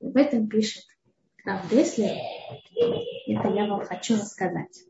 И 0.00 0.06
об 0.06 0.16
этом 0.16 0.48
пишет 0.48 0.84
Рав 1.44 1.68
Деслер. 1.70 2.16
Это 3.26 3.48
я 3.48 3.66
вам 3.66 3.84
хочу 3.84 4.14
рассказать. 4.14 4.84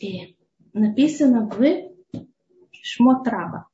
И 0.00 0.36
написано 0.72 1.48
в 1.48 2.22
Шмот 2.82 3.26
Раба. 3.26 3.68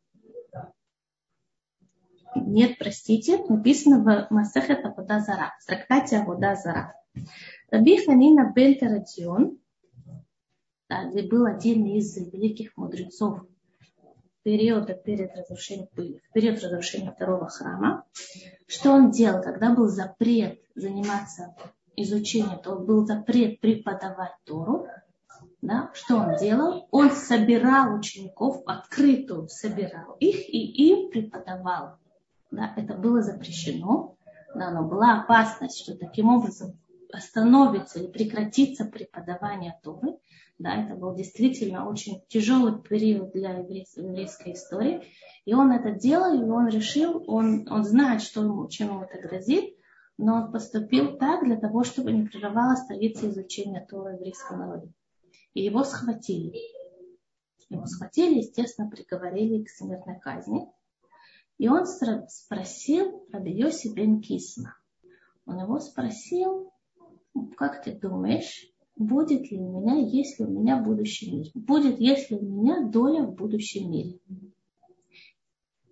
Нет, 2.35 2.79
простите, 2.79 3.39
написано 3.49 4.03
в 4.03 4.33
Масехет 4.33 4.85
Авода 4.85 5.21
Зара, 5.21 5.55
в 5.61 5.67
трактате 5.67 6.19
Авода 6.19 6.55
Зара. 6.55 6.95
Раби 7.71 8.05
Ханина 8.05 8.53
бен 8.55 8.79
Тарадион, 8.79 9.59
где 11.11 11.23
был 11.23 11.47
один 11.47 11.87
из 11.87 12.17
великих 12.17 12.77
мудрецов 12.77 13.41
периода 14.43 14.95
перед 14.95 15.35
разрушением, 15.37 15.89
в 15.95 16.33
период 16.33 16.63
разрушения 16.63 17.13
второго 17.13 17.49
храма, 17.49 18.05
что 18.67 18.91
он 18.93 19.11
делал, 19.11 19.43
когда 19.43 19.75
был 19.75 19.89
запрет 19.89 20.61
заниматься 20.75 21.55
изучением, 21.97 22.59
то 22.61 22.77
был 22.77 23.07
запрет 23.07 23.61
преподавать 23.61 24.33
Тору, 24.45 24.87
да, 25.61 25.91
что 25.95 26.17
он 26.17 26.37
делал? 26.39 26.89
Он 26.91 27.13
собирал 27.13 27.95
учеников, 27.95 28.63
открытую 28.67 29.49
собирал 29.49 30.17
их 30.19 30.49
и 30.49 30.91
им 30.91 31.11
преподавал. 31.11 31.97
Да, 32.51 32.73
это 32.77 32.95
было 32.95 33.23
запрещено, 33.23 34.17
да, 34.55 34.71
но 34.71 34.83
была 34.83 35.23
опасность, 35.23 35.79
что 35.79 35.97
таким 35.97 36.29
образом 36.29 36.79
остановится 37.13 38.01
или 38.01 38.07
прекратится 38.07 38.85
преподавание 38.85 39.79
Торы. 39.83 40.17
Да, 40.59 40.85
это 40.85 40.95
был 40.95 41.15
действительно 41.15 41.89
очень 41.89 42.23
тяжелый 42.29 42.81
период 42.81 43.33
для 43.33 43.59
еврейской 43.59 44.53
истории. 44.53 45.03
И 45.45 45.55
он 45.55 45.73
это 45.73 45.91
делал, 45.91 46.41
и 46.41 46.49
он 46.49 46.69
решил, 46.69 47.25
он, 47.27 47.67
он 47.71 47.85
знает, 47.85 48.23
что 48.23 48.43
ему, 48.43 48.69
чем 48.69 48.89
ему 48.89 49.03
это 49.03 49.19
грозит, 49.21 49.77
но 50.19 50.35
он 50.35 50.53
поступил 50.53 51.19
так 51.19 51.45
для 51.45 51.57
того, 51.57 51.85
чтобы 51.85 52.13
не 52.13 52.27
прерывалась 52.27 52.87
традиция 52.87 53.31
изучения 53.31 53.85
Торы 53.89 54.15
еврейского 54.15 54.57
народа. 54.57 54.89
И 55.55 55.63
его 55.63 55.85
схватили. 55.85 56.61
Его 57.69 57.87
схватили, 57.87 58.39
естественно, 58.39 58.89
приговорили 58.89 59.65
к 59.65 59.71
смертной 59.71 60.21
казни. 60.21 60.69
И 61.59 61.69
он 61.69 61.87
спросил 61.87 63.27
Раби 63.33 63.53
Йоси 63.53 63.93
бен 63.93 64.21
Кисма. 64.21 64.77
Он 65.47 65.59
его 65.59 65.81
спросил, 65.81 66.72
как 67.57 67.83
ты 67.85 67.93
думаешь, 67.99 68.67
будет 68.97 69.51
ли 69.51 69.59
у 69.59 69.81
меня, 69.81 69.97
есть 69.97 70.39
ли 70.39 70.47
у 70.47 70.51
меня 70.51 70.83
будущий 70.83 71.31
мир? 71.31 71.47
Будет, 71.55 71.99
если 71.99 72.37
у 72.37 72.43
меня 72.43 72.89
доля 72.89 73.23
в 73.23 73.35
будущем 73.35 73.91
мире? 73.91 74.19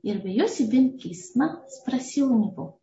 И 0.02 0.12
бен 0.12 0.98
Кисма 0.98 1.64
спросил 1.68 2.32
у 2.32 2.44
него, 2.44 2.80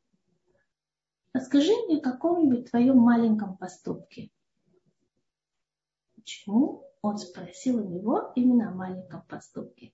расскажи 1.34 1.72
мне 1.88 1.98
о 1.98 2.02
каком-нибудь 2.02 2.70
твоем 2.70 2.98
маленьком 2.98 3.58
поступке. 3.58 4.30
Почему 6.15 6.84
он 7.02 7.17
спросил 7.17 7.80
у 7.80 7.89
него 7.89 8.32
именно 8.36 8.70
о 8.70 8.76
маленьком 8.76 9.24
поступке? 9.28 9.93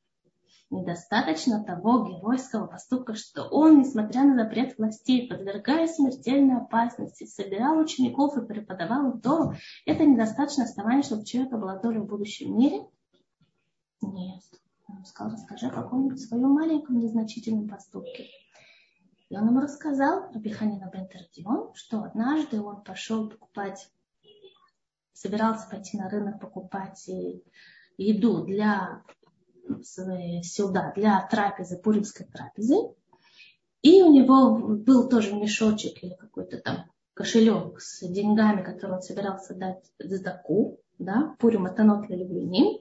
Недостаточно 0.69 1.63
того 1.63 2.05
геройского 2.05 2.67
поступка, 2.67 3.15
что 3.15 3.43
он, 3.43 3.79
несмотря 3.79 4.23
на 4.23 4.43
запрет 4.43 4.77
властей, 4.77 5.27
подвергая 5.27 5.87
смертельной 5.87 6.57
опасности, 6.57 7.25
собирал 7.25 7.79
учеников 7.79 8.37
и 8.37 8.45
преподавал 8.45 9.11
им 9.11 9.21
Тору, 9.21 9.53
это 9.85 10.05
недостаточно 10.05 10.63
основания, 10.63 11.03
чтобы 11.03 11.21
у 11.21 11.25
человека 11.25 11.57
была 11.57 11.77
доля 11.79 12.01
в 12.01 12.07
будущем 12.07 12.57
мире? 12.57 12.85
Нет. 14.01 14.43
Он 14.87 15.05
сказал, 15.05 15.33
расскажи 15.33 15.67
о 15.67 15.71
каком-нибудь 15.71 16.21
своем 16.21 16.49
маленьком 16.49 16.99
незначительном 16.99 17.67
поступке. 17.67 18.27
И 19.29 19.37
он 19.37 19.47
ему 19.47 19.61
рассказал, 19.61 20.31
Рабиханина 20.31 20.91
Бентердион, 20.93 21.73
что 21.73 22.03
однажды 22.03 22.61
он 22.61 22.83
пошел 22.83 23.29
покупать, 23.29 23.89
собирался 25.13 25.67
пойти 25.69 25.97
на 25.97 26.09
рынок 26.09 26.39
покупать 26.39 27.09
еду 27.97 28.43
для 28.45 29.03
сюда 29.83 30.93
для 30.95 31.27
трапезы, 31.29 31.77
пуримской 31.77 32.25
трапезы. 32.25 32.75
И 33.81 34.01
у 34.01 34.13
него 34.13 34.57
был 34.57 35.09
тоже 35.09 35.33
мешочек 35.33 36.03
или 36.03 36.15
какой-то 36.15 36.57
там 36.59 36.85
кошелек 37.13 37.79
с 37.81 38.07
деньгами, 38.07 38.63
который 38.63 38.93
он 38.93 39.01
собирался 39.01 39.53
дать 39.53 39.83
задаку, 39.99 40.79
да, 40.99 41.35
пурим 41.39 41.65
атанот 41.65 42.09
люблиним, 42.09 42.79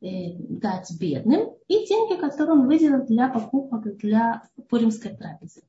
э, 0.00 0.34
дать 0.38 0.90
бедным, 0.98 1.54
и 1.66 1.86
деньги, 1.86 2.18
которые 2.18 2.52
он 2.52 2.66
выделил 2.66 3.04
для 3.04 3.28
покупок 3.28 3.96
для 3.98 4.42
пуримской 4.68 5.16
трапезы. 5.16 5.62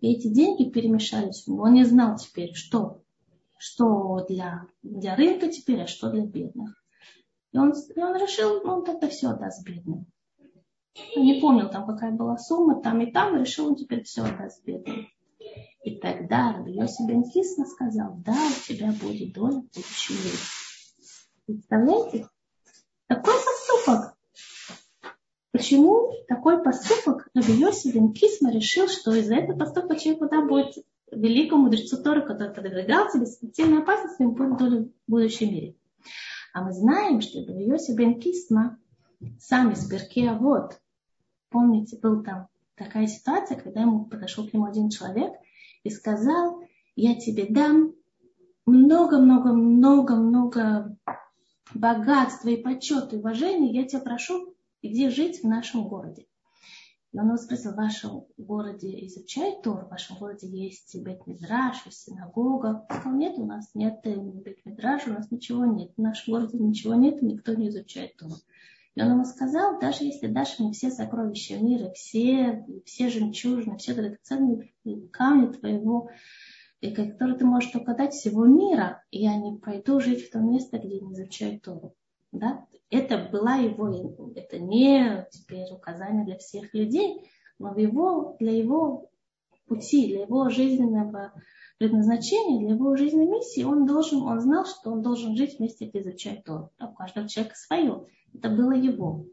И 0.00 0.12
эти 0.12 0.28
деньги 0.28 0.70
перемешались. 0.70 1.46
Он 1.48 1.72
не 1.72 1.84
знал 1.84 2.16
теперь, 2.16 2.54
что, 2.54 3.02
что 3.58 4.24
для, 4.28 4.66
для 4.82 5.16
рынка 5.16 5.48
теперь, 5.48 5.82
а 5.82 5.86
что 5.86 6.10
для 6.10 6.24
бедных. 6.24 6.77
И 7.52 7.58
он, 7.58 7.72
и 7.72 8.00
он 8.00 8.16
решил, 8.16 8.62
ну, 8.62 8.74
он 8.74 8.84
тогда 8.84 9.08
все 9.08 9.28
отдаст 9.28 9.64
бедным. 9.64 10.06
Он 11.16 11.22
не 11.22 11.40
помнил 11.40 11.70
там, 11.70 11.86
какая 11.86 12.12
была 12.12 12.36
сумма, 12.36 12.82
там 12.82 13.00
и 13.00 13.10
там, 13.10 13.36
и 13.36 13.40
решил, 13.40 13.68
он 13.68 13.76
теперь 13.76 14.02
все 14.04 14.22
отдаст 14.22 14.64
бедным. 14.64 15.06
И 15.82 15.96
тогда 16.00 16.62
Йосиф 16.66 17.06
бен 17.06 17.24
Кисна 17.24 17.64
сказал, 17.66 18.16
да, 18.24 18.32
у 18.32 18.68
тебя 18.68 18.92
будет 19.00 19.32
доля 19.32 19.60
в 19.60 19.74
будущем 19.74 20.16
мире. 20.16 20.36
Представляете? 21.46 22.28
Такой 23.06 23.34
поступок. 23.34 24.14
Почему 25.52 26.12
такой 26.28 26.62
поступок 26.62 27.28
Раби 27.32 27.54
Йосиф 27.54 27.94
бен 27.94 28.12
Кисма 28.12 28.52
решил, 28.52 28.88
что 28.88 29.14
из-за 29.14 29.36
этого 29.36 29.58
поступка 29.58 29.96
человек 29.96 30.22
куда 30.22 30.42
будет 30.42 30.74
великому 31.10 31.64
мудрецу 31.64 32.02
Торы, 32.02 32.26
который 32.26 32.52
подвергался 32.52 33.18
бессмертельной 33.18 33.82
опасности, 33.82 34.22
ему 34.22 34.32
будет 34.32 34.58
доля 34.58 34.82
в 34.82 34.90
будущем 35.06 35.52
мире. 35.52 35.76
А 36.52 36.62
мы 36.62 36.72
знаем, 36.72 37.20
что 37.20 37.40
Йосиф 37.40 37.96
бен 37.96 38.20
Кисма 38.20 38.78
сам 39.38 39.72
из 39.72 39.88
Берке, 39.88 40.30
а 40.30 40.34
вот, 40.34 40.80
помните, 41.50 41.98
был 42.00 42.22
там 42.22 42.48
такая 42.74 43.06
ситуация, 43.06 43.60
когда 43.60 43.82
ему 43.82 44.06
подошел 44.06 44.48
к 44.48 44.52
нему 44.52 44.66
один 44.66 44.90
человек 44.90 45.32
и 45.82 45.90
сказал, 45.90 46.62
я 46.96 47.18
тебе 47.18 47.46
дам 47.48 47.94
много-много-много-много 48.66 50.96
богатства 51.74 52.48
и 52.48 52.62
почета 52.62 53.16
и 53.16 53.18
уважения, 53.18 53.72
я 53.72 53.84
тебя 53.86 54.00
прошу, 54.00 54.54
иди 54.82 55.10
жить 55.10 55.42
в 55.42 55.48
нашем 55.48 55.88
городе. 55.88 56.26
И 57.12 57.18
он 57.18 57.26
его 57.26 57.36
спросил, 57.38 57.72
в 57.72 57.76
вашем 57.76 58.24
городе 58.36 59.06
изучают 59.06 59.62
Тор, 59.62 59.86
в 59.86 59.90
вашем 59.90 60.18
городе 60.18 60.46
есть 60.46 60.94
бет 61.02 61.26
мидраш, 61.26 61.86
есть 61.86 62.02
синагога. 62.02 62.86
Он 62.90 62.96
сказал, 62.98 63.18
нет, 63.18 63.38
у 63.38 63.46
нас 63.46 63.70
нет 63.74 64.00
бет 64.04 64.58
мидраш, 64.66 65.06
у 65.06 65.12
нас 65.12 65.30
ничего 65.30 65.64
нет. 65.64 65.92
В 65.96 66.02
нашем 66.02 66.34
городе 66.34 66.58
ничего 66.58 66.94
нет, 66.94 67.22
никто 67.22 67.54
не 67.54 67.68
изучает 67.68 68.16
Тор. 68.16 68.32
И 68.94 69.00
он 69.00 69.12
ему 69.12 69.24
сказал, 69.24 69.78
даже 69.78 70.04
если 70.04 70.26
дашь 70.26 70.58
мне 70.58 70.72
все 70.72 70.90
сокровища 70.90 71.56
мира, 71.56 71.90
все, 71.92 72.66
все 72.84 73.08
жемчужины, 73.08 73.78
все 73.78 73.94
драгоценные 73.94 74.72
камни 75.12 75.52
твоего, 75.52 76.10
и 76.80 76.92
которые 76.92 77.38
ты 77.38 77.46
можешь 77.46 77.70
только 77.70 77.94
дать 77.94 78.12
всего 78.12 78.44
мира, 78.44 79.04
я 79.10 79.36
не 79.36 79.56
пойду 79.56 80.00
жить 80.00 80.26
в 80.26 80.30
то 80.30 80.40
место, 80.40 80.78
где 80.78 81.00
не 81.00 81.12
изучаю 81.14 81.60
Тору. 81.60 81.94
Да? 82.32 82.66
Это 82.90 83.28
была 83.30 83.56
его, 83.56 84.32
это 84.34 84.58
не 84.58 85.26
теперь 85.30 85.72
указание 85.72 86.24
для 86.24 86.38
всех 86.38 86.72
людей, 86.74 87.30
но 87.58 87.76
его, 87.76 88.36
для 88.38 88.52
его 88.52 89.10
пути, 89.66 90.08
для 90.08 90.22
его 90.22 90.48
жизненного 90.48 91.32
предназначения, 91.78 92.60
для 92.60 92.74
его 92.74 92.96
жизненной 92.96 93.26
миссии, 93.26 93.62
он 93.62 93.86
должен, 93.86 94.22
он 94.22 94.40
знал, 94.40 94.64
что 94.64 94.90
он 94.90 95.02
должен 95.02 95.36
жить 95.36 95.58
вместе, 95.58 95.86
где 95.86 96.00
изучать 96.00 96.44
Тору. 96.44 96.72
А 96.78 96.88
у 96.88 96.94
каждого 96.94 97.28
человека 97.28 97.56
свое. 97.56 98.06
Это 98.34 98.50
было 98.50 98.72
его. 98.72 99.26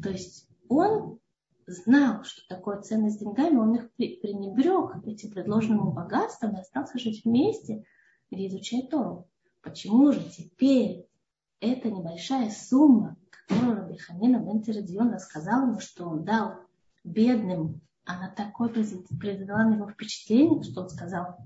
То 0.00 0.10
есть 0.10 0.48
он 0.68 1.18
знал, 1.66 2.24
что 2.24 2.42
такое 2.48 2.80
ценность 2.80 3.20
деньгами, 3.20 3.56
он 3.56 3.74
их 3.74 3.92
пренебрег 3.94 5.06
этим 5.06 5.30
предложенным 5.30 5.92
богатством 5.92 6.56
и 6.56 6.60
остался 6.60 6.98
жить 6.98 7.24
вместе, 7.24 7.84
где 8.30 8.46
изучает 8.46 8.90
Тору. 8.90 9.28
Почему 9.62 10.12
же 10.12 10.22
теперь 10.30 11.06
эта 11.60 11.90
небольшая 11.90 12.50
сумма, 12.50 13.16
которую 13.30 13.76
Рабиханина 13.76 14.38
Бентерадион 14.38 15.12
рассказал 15.12 15.68
ему, 15.68 15.80
что 15.80 16.06
он 16.08 16.24
дал 16.24 16.54
бедным, 17.04 17.80
она 18.04 18.30
такое 18.30 18.68
произвела 18.68 19.64
на 19.64 19.74
него 19.74 19.90
впечатление, 19.90 20.62
что 20.62 20.82
он 20.82 20.88
сказал, 20.88 21.36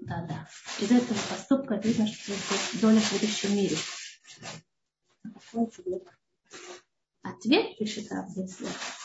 да-да. 0.00 0.48
Из 0.80 0.90
этого 0.90 1.18
поступка 1.30 1.74
видно, 1.76 2.06
что 2.06 2.32
это 2.32 2.80
доля 2.80 3.00
в 3.00 3.12
будущем 3.12 3.54
мире. 3.54 3.76
Ответ 7.22 7.78
пишет 7.78 8.10
Абдеслав, 8.10 8.98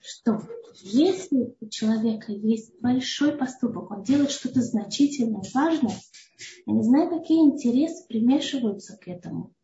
что 0.00 0.42
если 0.82 1.56
у 1.60 1.68
человека 1.68 2.32
есть 2.32 2.78
большой 2.80 3.36
поступок, 3.36 3.90
он 3.90 4.02
делает 4.02 4.30
что-то 4.30 4.60
значительное, 4.60 5.42
важное, 5.54 5.98
я 6.66 6.72
не 6.72 6.82
знаю, 6.82 7.08
какие 7.08 7.40
интересы 7.40 8.06
примешиваются 8.06 8.96
к 8.96 9.08
этому. 9.08 9.54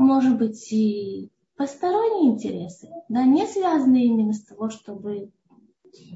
Может 0.00 0.38
быть, 0.38 0.72
и 0.72 1.30
посторонние 1.58 2.32
интересы, 2.32 2.88
да, 3.10 3.24
не 3.24 3.46
связанные 3.46 4.06
именно 4.06 4.32
с 4.32 4.42
того, 4.42 4.70
чтобы 4.70 5.30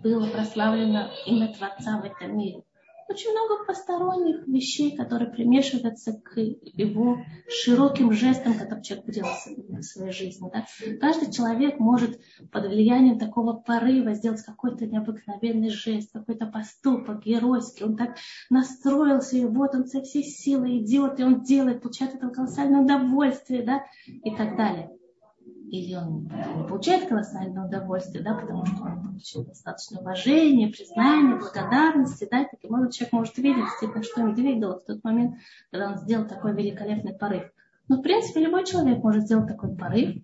было 0.03 0.27
прославлено 0.31 1.11
имя 1.27 1.53
Творца 1.53 2.01
в 2.01 2.05
этом 2.07 2.35
мире 2.35 2.62
очень 3.09 3.31
много 3.31 3.64
посторонних 3.64 4.47
вещей, 4.47 4.97
которые 4.97 5.31
примешиваются 5.31 6.12
к 6.12 6.37
его 6.37 7.19
широким 7.49 8.12
жестам, 8.12 8.55
которые 8.55 8.83
человек 8.83 9.11
делал 9.11 9.31
в 9.47 9.83
своей 9.83 10.12
жизни. 10.12 10.51
Да? 10.53 10.67
Каждый 11.01 11.33
человек 11.33 11.79
может 11.79 12.21
под 12.51 12.67
влиянием 12.67 13.19
такого 13.19 13.55
порыва 13.55 14.14
сделать 14.14 14.43
какой-то 14.43 14.87
необыкновенный 14.87 15.71
жест, 15.71 16.12
какой-то 16.12 16.47
поступок 16.47 17.25
геройский. 17.25 17.87
Он 17.87 17.97
так 17.97 18.17
настроился, 18.51 19.37
и 19.37 19.45
вот 19.45 19.75
он 19.75 19.87
со 19.87 20.03
всей 20.03 20.25
силы 20.25 20.79
идет, 20.79 21.21
и 21.21 21.25
он 21.25 21.43
делает, 21.43 21.83
получает 21.83 22.14
это 22.14 22.29
колоссальное 22.29 22.83
удовольствие, 22.83 23.62
да, 23.62 23.85
и 24.07 24.35
так 24.35 24.57
далее 24.57 24.90
или 25.75 25.95
он 25.97 26.31
не 26.57 26.69
получает 26.69 27.09
колоссальное 27.09 27.67
удовольствие, 27.67 28.23
да, 28.23 28.35
потому 28.35 28.65
что 28.65 28.85
он 28.85 29.03
получил 29.03 29.45
достаточно 29.45 30.01
уважения, 30.01 30.69
признания, 30.69 31.37
благодарности, 31.37 32.29
да, 32.31 32.47
таким 32.49 32.75
образом 32.75 32.93
человек 32.93 33.13
может 33.13 33.39
видеть, 33.39 33.65
действительно, 33.65 34.03
что 34.05 34.21
им 34.21 34.35
двигало 34.35 34.79
в 34.79 34.85
тот 34.85 35.03
момент, 35.03 35.37
когда 35.71 35.89
он 35.89 35.99
сделал 35.99 36.27
такой 36.27 36.55
великолепный 36.55 37.15
порыв. 37.15 37.51
Но, 37.89 37.97
в 37.97 38.03
принципе, 38.03 38.41
любой 38.41 38.65
человек 38.65 39.03
может 39.03 39.25
сделать 39.25 39.49
такой 39.49 39.75
порыв. 39.77 40.17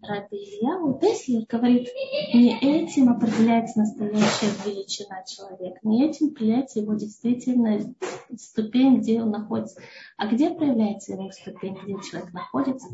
Раби 0.00 0.36
Ильяу 0.36 0.98
Теслер 1.00 1.44
говорит, 1.48 1.88
не 2.32 2.56
этим 2.56 3.10
определяется 3.10 3.80
настоящая 3.80 4.52
величина 4.64 5.24
человека, 5.24 5.80
не 5.82 6.08
этим 6.08 6.28
определяется 6.28 6.78
его 6.78 6.94
действительно 6.94 7.94
ступень, 8.36 9.00
где 9.00 9.20
он 9.20 9.30
находится. 9.30 9.82
А 10.16 10.28
где 10.28 10.50
проявляется 10.50 11.12
его 11.12 11.30
ступень, 11.32 11.76
где 11.82 11.94
человек 12.08 12.32
находится? 12.32 12.88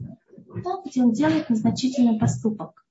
Там, 0.63 0.83
где 0.85 1.03
он 1.03 1.13
делает 1.13 1.51
незначительный 1.51 2.19
поступок. 2.19 2.87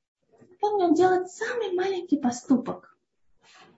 Там, 0.61 0.75
где 0.75 0.85
он 0.85 0.93
делает 0.93 1.29
самый 1.29 1.73
маленький 1.73 2.17
поступок 2.17 2.93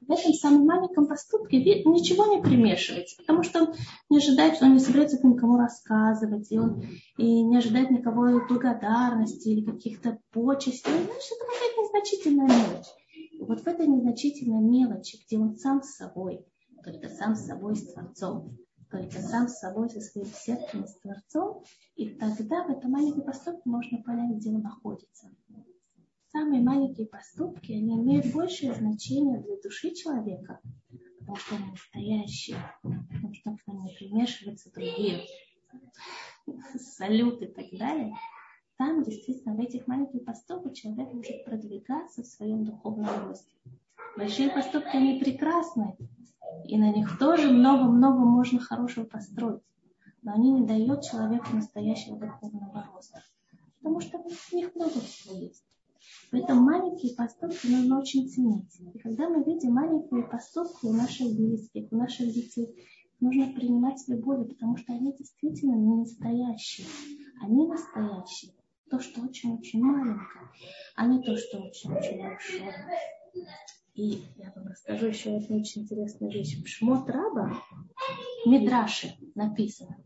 в 0.07 0.11
этом 0.11 0.33
самом 0.33 0.65
маленьком 0.65 1.07
поступке 1.07 1.57
ничего 1.57 2.25
не 2.27 2.41
примешивается, 2.41 3.17
потому 3.17 3.43
что 3.43 3.63
он 3.63 3.73
не 4.09 4.17
ожидает, 4.17 4.55
что 4.55 4.65
он 4.65 4.73
не 4.73 4.79
собирается 4.79 5.25
никому 5.25 5.57
рассказывать, 5.57 6.51
и 6.51 6.59
он 6.59 6.83
и 7.17 7.43
не 7.43 7.57
ожидает 7.57 7.91
никого 7.91 8.39
благодарности 8.47 9.49
или 9.49 9.65
каких-то 9.65 10.19
почестей. 10.31 10.91
Знает, 10.91 11.21
что 11.21 11.35
это 11.35 11.45
какая-то 11.45 11.81
незначительная 11.81 12.47
мелочь. 12.47 12.87
И 13.31 13.43
вот 13.43 13.61
в 13.61 13.67
этой 13.67 13.87
незначительной 13.87 14.61
мелочи, 14.61 15.17
где 15.25 15.37
он 15.37 15.55
сам 15.55 15.81
с 15.81 15.95
собой, 15.95 16.45
только 16.83 17.09
сам 17.09 17.35
с 17.35 17.45
собой, 17.45 17.75
с 17.75 17.91
Творцом, 17.91 18.57
только 18.89 19.19
сам 19.19 19.47
с 19.47 19.59
собой, 19.59 19.89
со 19.89 20.01
своим 20.01 20.27
сердцем, 20.27 20.87
с 20.87 20.95
Творцом, 20.99 21.63
и 21.95 22.09
тогда 22.09 22.63
в 22.63 22.69
этом 22.69 22.91
маленьком 22.91 23.23
поступке 23.23 23.61
можно 23.65 24.01
понять, 24.01 24.37
где 24.37 24.49
он 24.51 24.61
находится 24.61 25.29
самые 26.35 26.61
маленькие 26.61 27.07
поступки, 27.07 27.71
они 27.71 27.95
имеют 27.95 28.33
большее 28.33 28.73
значение 28.73 29.39
для 29.39 29.55
души 29.61 29.95
человека, 29.95 30.59
потому 31.19 31.37
что 31.37 31.55
они 31.55 31.71
настоящие, 31.71 32.57
потому 32.81 33.33
что 33.33 33.55
к 33.55 33.67
ним 33.67 33.85
не 33.85 33.95
примешиваются 33.95 34.69
другие 34.73 35.25
салют 36.77 37.41
и 37.41 37.47
так 37.47 37.65
далее. 37.71 38.13
Там 38.77 39.03
действительно 39.03 39.55
в 39.55 39.61
этих 39.61 39.87
маленьких 39.87 40.25
поступках 40.25 40.73
человек 40.73 41.13
может 41.13 41.45
продвигаться 41.45 42.23
в 42.23 42.27
своем 42.27 42.65
духовном 42.65 43.29
росте. 43.29 43.55
Большие 44.17 44.49
поступки, 44.49 44.95
они 44.95 45.19
прекрасны, 45.19 45.95
и 46.63 46.77
на 46.77 46.91
них 46.91 47.17
тоже 47.19 47.51
много-много 47.51 48.19
можно 48.19 48.59
хорошего 48.59 49.05
построить. 49.05 49.61
Но 50.21 50.33
они 50.33 50.51
не 50.51 50.65
дают 50.65 51.03
человеку 51.03 51.55
настоящего 51.55 52.17
духовного 52.17 52.89
роста. 52.93 53.23
Потому 53.77 53.99
что 53.99 54.17
в 54.17 54.53
них 54.53 54.73
много 54.75 54.99
всего 54.99 55.35
есть. 55.35 55.63
Поэтому 56.31 56.61
маленькие 56.61 57.15
поступки 57.15 57.67
нужно 57.67 57.99
очень 57.99 58.27
ценить. 58.29 58.79
И 58.93 58.99
когда 58.99 59.29
мы 59.29 59.43
видим 59.43 59.73
маленькие 59.73 60.23
поступки 60.23 60.85
у 60.85 60.93
наших 60.93 61.35
близких, 61.35 61.91
у 61.91 61.95
наших 61.95 62.33
детей, 62.33 62.75
нужно 63.19 63.53
принимать 63.53 63.99
с 63.99 64.07
любовью, 64.07 64.47
потому 64.47 64.77
что 64.77 64.93
они 64.93 65.13
действительно 65.13 65.75
не 65.75 65.95
настоящие. 65.95 66.87
Они 67.41 67.67
настоящие. 67.67 68.53
То, 68.89 68.99
что 68.99 69.21
очень-очень 69.21 69.81
маленькое, 69.81 70.49
а 70.95 71.07
не 71.07 71.21
то, 71.21 71.35
что 71.37 71.57
очень-очень 71.57 72.21
большое. 72.21 72.73
И 73.95 74.25
я 74.35 74.51
вам 74.53 74.67
расскажу 74.67 75.07
еще 75.07 75.37
одну 75.37 75.59
очень 75.59 75.83
интересную 75.83 76.31
вещь. 76.31 76.61
В 76.61 76.67
Шмот 76.67 77.09
Раба, 77.09 77.61
в 78.43 78.49
Мидраше 78.49 79.15
написано, 79.35 79.97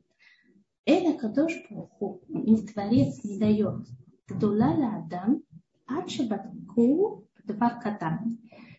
это 0.85 1.17
Кадош 1.17 1.53
Буху, 1.71 2.21
не 2.27 2.57
творец 2.67 3.23
не 3.23 3.39
дает. 3.39 3.87
Гдула 4.27 4.97
Адам, 4.97 5.41
Ачабатку 5.87 7.27
Дварката. 7.43 8.19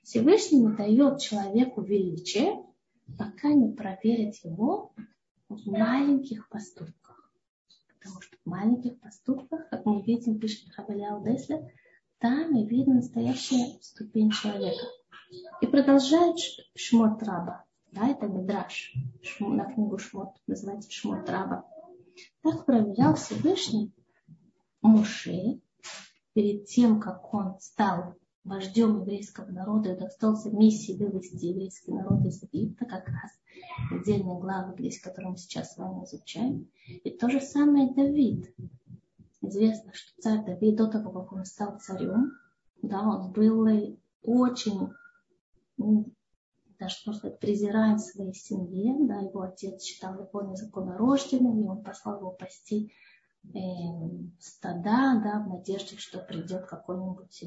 Всевышний 0.05 0.61
не 0.61 0.77
дает 0.77 1.19
человеку 1.19 1.83
величие, 1.83 2.65
пока 3.19 3.49
не 3.49 3.73
проверит 3.73 4.37
его 4.45 4.95
в 5.49 5.67
маленьких 5.67 6.49
поступках. 6.49 7.33
Потому 7.99 8.21
что 8.21 8.37
в 8.45 8.49
маленьких 8.49 9.01
поступках, 9.01 9.69
как 9.71 9.85
мы 9.87 10.03
видим, 10.03 10.39
пишет 10.39 10.73
Хабаляу 10.73 11.25
Деслер, 11.25 11.69
там 12.19 12.57
и 12.57 12.65
видно 12.65 12.95
настоящая 12.95 13.77
ступень 13.81 14.31
человека. 14.31 14.87
И 15.61 15.67
продолжает 15.67 16.37
Шмот 16.75 17.23
Раба. 17.23 17.65
Да, 17.93 18.09
это 18.09 18.27
Мидраш. 18.27 18.95
На 19.41 19.73
книгу 19.73 19.99
Шмот 19.99 20.37
называется 20.47 20.91
Шмот 20.91 21.29
Раба. 21.29 21.65
Так 22.43 22.65
проверял 22.65 23.15
Всевышний 23.15 23.93
Муше 24.83 25.61
перед 26.33 26.67
тем, 26.67 27.01
как 27.01 27.33
он 27.35 27.59
стал 27.61 28.15
вождем 28.45 29.01
еврейского 29.01 29.51
народа 29.51 29.93
и 29.93 29.99
достался 29.99 30.51
миссии 30.51 30.97
вывести 30.97 31.45
еврейский 31.47 31.93
народ 31.93 32.25
из 32.25 32.43
Египта, 32.43 32.87
как 32.87 33.07
раз 33.09 33.31
отдельные 33.91 34.39
главы, 34.39 34.75
здесь, 34.79 35.01
которые 35.01 35.33
мы 35.33 35.37
сейчас 35.37 35.75
с 35.75 35.77
вами 35.77 36.05
изучаем. 36.05 36.69
И 36.87 37.11
то 37.11 37.29
же 37.29 37.41
самое 37.41 37.93
Давид. 37.93 38.55
Известно, 39.43 39.93
что 39.95 40.13
царь 40.21 40.45
Давид 40.45 40.77
до 40.77 40.89
того, 40.89 41.11
как 41.11 41.33
он 41.33 41.45
стал 41.45 41.79
царем, 41.79 42.33
да, 42.83 43.01
он 43.01 43.33
был 43.33 43.67
очень, 44.23 44.91
даже 46.79 46.97
можно 47.07 47.19
сказать, 47.19 47.41
презираем 47.41 47.99
своей 47.99 48.35
семье, 48.35 48.97
да, 49.07 49.21
его 49.21 49.43
отец 49.43 49.83
считал 49.83 50.15
его 50.15 50.43
незаконнорожденным, 50.43 51.63
и 51.63 51.67
он 51.67 51.83
послал 51.83 52.19
его 52.19 52.31
пасти 52.31 52.93
э, 53.45 53.59
стада, 54.39 55.21
да, 55.23 55.45
в 55.45 55.49
надежде, 55.49 55.97
что 55.99 56.19
придет 56.21 56.67
какой-нибудь 56.67 57.45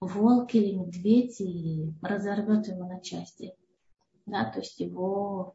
волк 0.00 0.54
или 0.54 0.74
медведь 0.74 1.40
и 1.40 1.92
разорвет 2.02 2.66
его 2.66 2.86
на 2.86 3.00
части. 3.00 3.54
Да, 4.26 4.44
то 4.50 4.58
есть 4.58 4.80
его, 4.80 5.54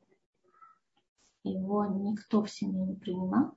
его 1.43 1.85
никто 1.85 2.41
в 2.43 2.49
семье 2.49 2.85
не 2.85 2.95
принимал. 2.95 3.51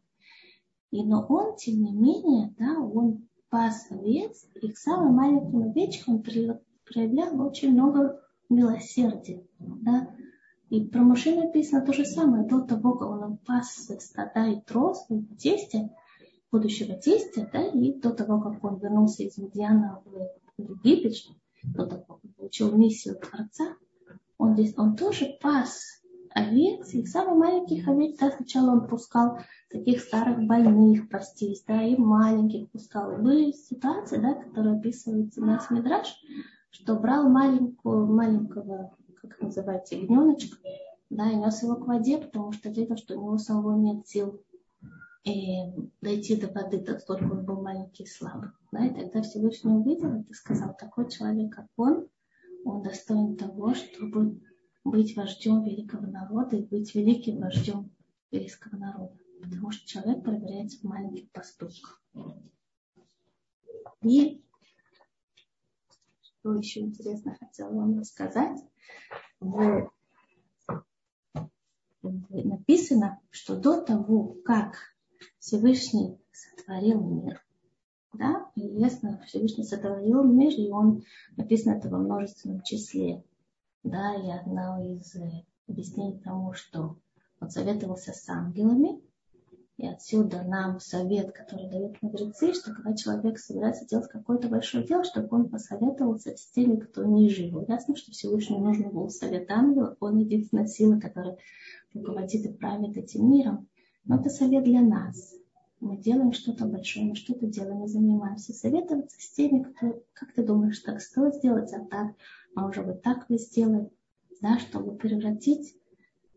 И, 0.90 1.04
но 1.04 1.24
он, 1.26 1.56
тем 1.56 1.82
не 1.82 1.92
менее, 1.92 2.54
да, 2.58 2.78
он 2.80 3.28
пас 3.48 3.90
овец, 3.90 4.46
и 4.60 4.72
к 4.72 4.76
самым 4.76 5.14
маленьким 5.14 5.70
овечкам 5.70 6.16
он 6.16 6.22
проявлял 6.86 7.40
очень 7.40 7.72
много 7.72 8.20
милосердия. 8.48 9.44
Да? 9.58 10.14
И 10.70 10.84
про 10.86 11.02
Моше 11.02 11.34
написано 11.34 11.84
то 11.84 11.92
же 11.92 12.04
самое. 12.04 12.46
До 12.46 12.60
того, 12.60 12.94
как 12.94 13.08
он 13.08 13.38
пас 13.38 13.88
стада 13.98 14.46
и 14.46 14.60
трос 14.60 15.06
в 15.08 15.36
тесте, 15.36 15.90
будущего 16.54 16.94
тестя, 16.94 17.48
да, 17.52 17.66
и 17.66 17.92
до 17.94 18.10
того, 18.10 18.40
как 18.40 18.62
он 18.62 18.78
вернулся 18.78 19.24
из 19.24 19.36
Медиана 19.38 20.02
в 20.04 20.62
Египет, 20.62 21.14
до 21.64 21.86
того, 21.86 22.02
как 22.02 22.24
он 22.24 22.32
получил 22.36 22.76
миссию 22.76 23.16
Творца, 23.16 23.76
он, 24.38 24.54
здесь, 24.54 24.74
он 24.76 24.94
тоже 24.94 25.36
пас 25.40 25.82
овец, 26.30 26.92
и 26.94 27.06
самых 27.06 27.36
маленьких 27.36 27.88
овец, 27.88 28.18
да, 28.18 28.30
сначала 28.30 28.70
он 28.72 28.86
пускал 28.86 29.38
таких 29.70 30.00
старых 30.00 30.46
больных 30.46 31.08
простись, 31.08 31.64
да, 31.66 31.82
и 31.82 31.96
маленьких 31.96 32.70
пускал. 32.70 33.12
И 33.12 33.22
были 33.22 33.52
ситуации, 33.52 34.18
да, 34.18 34.34
которые 34.34 34.78
описываются 34.78 35.40
у 35.40 35.44
нас 35.44 35.66
в 35.66 35.70
Мидраш, 35.70 36.20
что 36.74 36.96
брал 36.96 37.28
маленькую, 37.28 38.06
маленького, 38.06 38.96
как 39.22 39.40
называется, 39.40 39.94
ягненочка, 39.94 40.56
да, 41.08 41.30
и 41.30 41.36
нес 41.36 41.62
его 41.62 41.76
к 41.76 41.86
воде, 41.86 42.18
потому 42.18 42.50
что 42.50 42.68
видел, 42.68 42.96
что 42.96 43.14
у 43.14 43.22
него 43.22 43.38
самого 43.38 43.78
нет 43.78 44.06
сил 44.08 44.42
и 45.22 45.72
дойти 46.00 46.36
до 46.36 46.48
воды, 46.48 46.80
так 46.80 47.06
только 47.06 47.24
он 47.24 47.44
был 47.44 47.62
маленький 47.62 48.02
и 48.02 48.06
слабый. 48.06 48.50
Да, 48.72 48.84
и 48.84 48.90
тогда 48.92 49.22
Всевышний 49.22 49.72
увидел 49.72 50.08
это 50.08 50.26
и 50.28 50.34
сказал, 50.34 50.76
такой 50.76 51.08
человек, 51.08 51.54
как 51.54 51.66
он, 51.76 52.08
он 52.64 52.82
достоин 52.82 53.36
того, 53.36 53.74
чтобы 53.74 54.40
быть 54.82 55.16
вождем 55.16 55.62
великого 55.62 56.08
народа 56.08 56.56
и 56.56 56.66
быть 56.66 56.92
великим 56.94 57.38
вождем 57.38 57.92
еврейского 58.32 58.76
народа. 58.76 59.16
Потому 59.40 59.70
что 59.70 59.86
человек 59.86 60.24
проверяется 60.24 60.80
в 60.80 60.84
маленьких 60.84 61.30
поступках. 61.30 62.02
И 64.02 64.43
что 66.44 66.52
еще 66.52 66.80
интересно 66.80 67.34
хотела 67.40 67.72
вам 67.72 67.98
рассказать. 67.98 68.60
Написано, 72.02 73.18
что 73.30 73.58
до 73.58 73.80
того, 73.80 74.36
как 74.44 74.74
Всевышний 75.38 76.18
сотворил 76.32 77.00
мир, 77.00 77.42
да, 78.12 78.50
известно, 78.56 79.22
Всевышний 79.26 79.64
сотворил 79.64 80.22
мир, 80.22 80.52
и 80.52 80.70
он 80.70 81.04
написано 81.38 81.76
это 81.76 81.88
во 81.88 81.96
множественном 81.96 82.60
числе. 82.62 83.24
Да, 83.82 84.14
и 84.14 84.28
одно 84.30 84.82
из 84.84 85.16
э, 85.16 85.44
объяснений 85.66 86.20
тому, 86.20 86.52
что 86.52 86.98
он 87.40 87.50
советовался 87.50 88.12
с 88.12 88.28
ангелами, 88.28 89.02
и 89.76 89.86
отсюда 89.86 90.42
нам 90.42 90.78
совет, 90.78 91.32
который 91.32 91.68
дают 91.68 92.00
мудрецы, 92.00 92.54
что 92.54 92.72
когда 92.72 92.94
человек 92.94 93.38
собирается 93.38 93.86
делать 93.86 94.08
какое-то 94.08 94.48
большое 94.48 94.86
дело, 94.86 95.02
чтобы 95.02 95.28
он 95.30 95.48
посоветовался 95.48 96.36
с 96.36 96.46
теми, 96.50 96.76
кто 96.76 97.04
ниже 97.04 97.42
его. 97.42 97.64
Ясно, 97.66 97.96
что 97.96 98.12
Всевышнему 98.12 98.64
нужно 98.64 98.88
был 98.90 99.08
совет 99.10 99.50
ангела, 99.50 99.96
он 99.98 100.18
единственная 100.18 100.68
сила, 100.68 101.00
которая 101.00 101.38
руководит 101.92 102.46
и 102.46 102.52
правит 102.52 102.96
этим 102.96 103.28
миром. 103.30 103.68
Но 104.04 104.20
это 104.20 104.30
совет 104.30 104.64
для 104.64 104.80
нас. 104.80 105.34
Мы 105.80 105.96
делаем 105.96 106.32
что-то 106.32 106.66
большое, 106.66 107.06
мы 107.06 107.14
что-то 107.16 107.46
делаем, 107.46 107.78
мы 107.78 107.88
занимаемся. 107.88 108.52
Советоваться 108.52 109.20
с 109.20 109.32
теми, 109.32 109.64
кто, 109.64 110.02
как 110.12 110.32
ты 110.32 110.44
думаешь, 110.44 110.78
так 110.78 111.00
стоит 111.00 111.34
сделать, 111.34 111.72
а 111.72 111.84
так 111.84 112.14
а 112.54 112.60
может 112.62 112.86
быть 112.86 113.02
так 113.02 113.28
вы 113.28 113.38
сделали, 113.38 113.90
да, 114.40 114.58
чтобы 114.58 114.96
превратить 114.96 115.76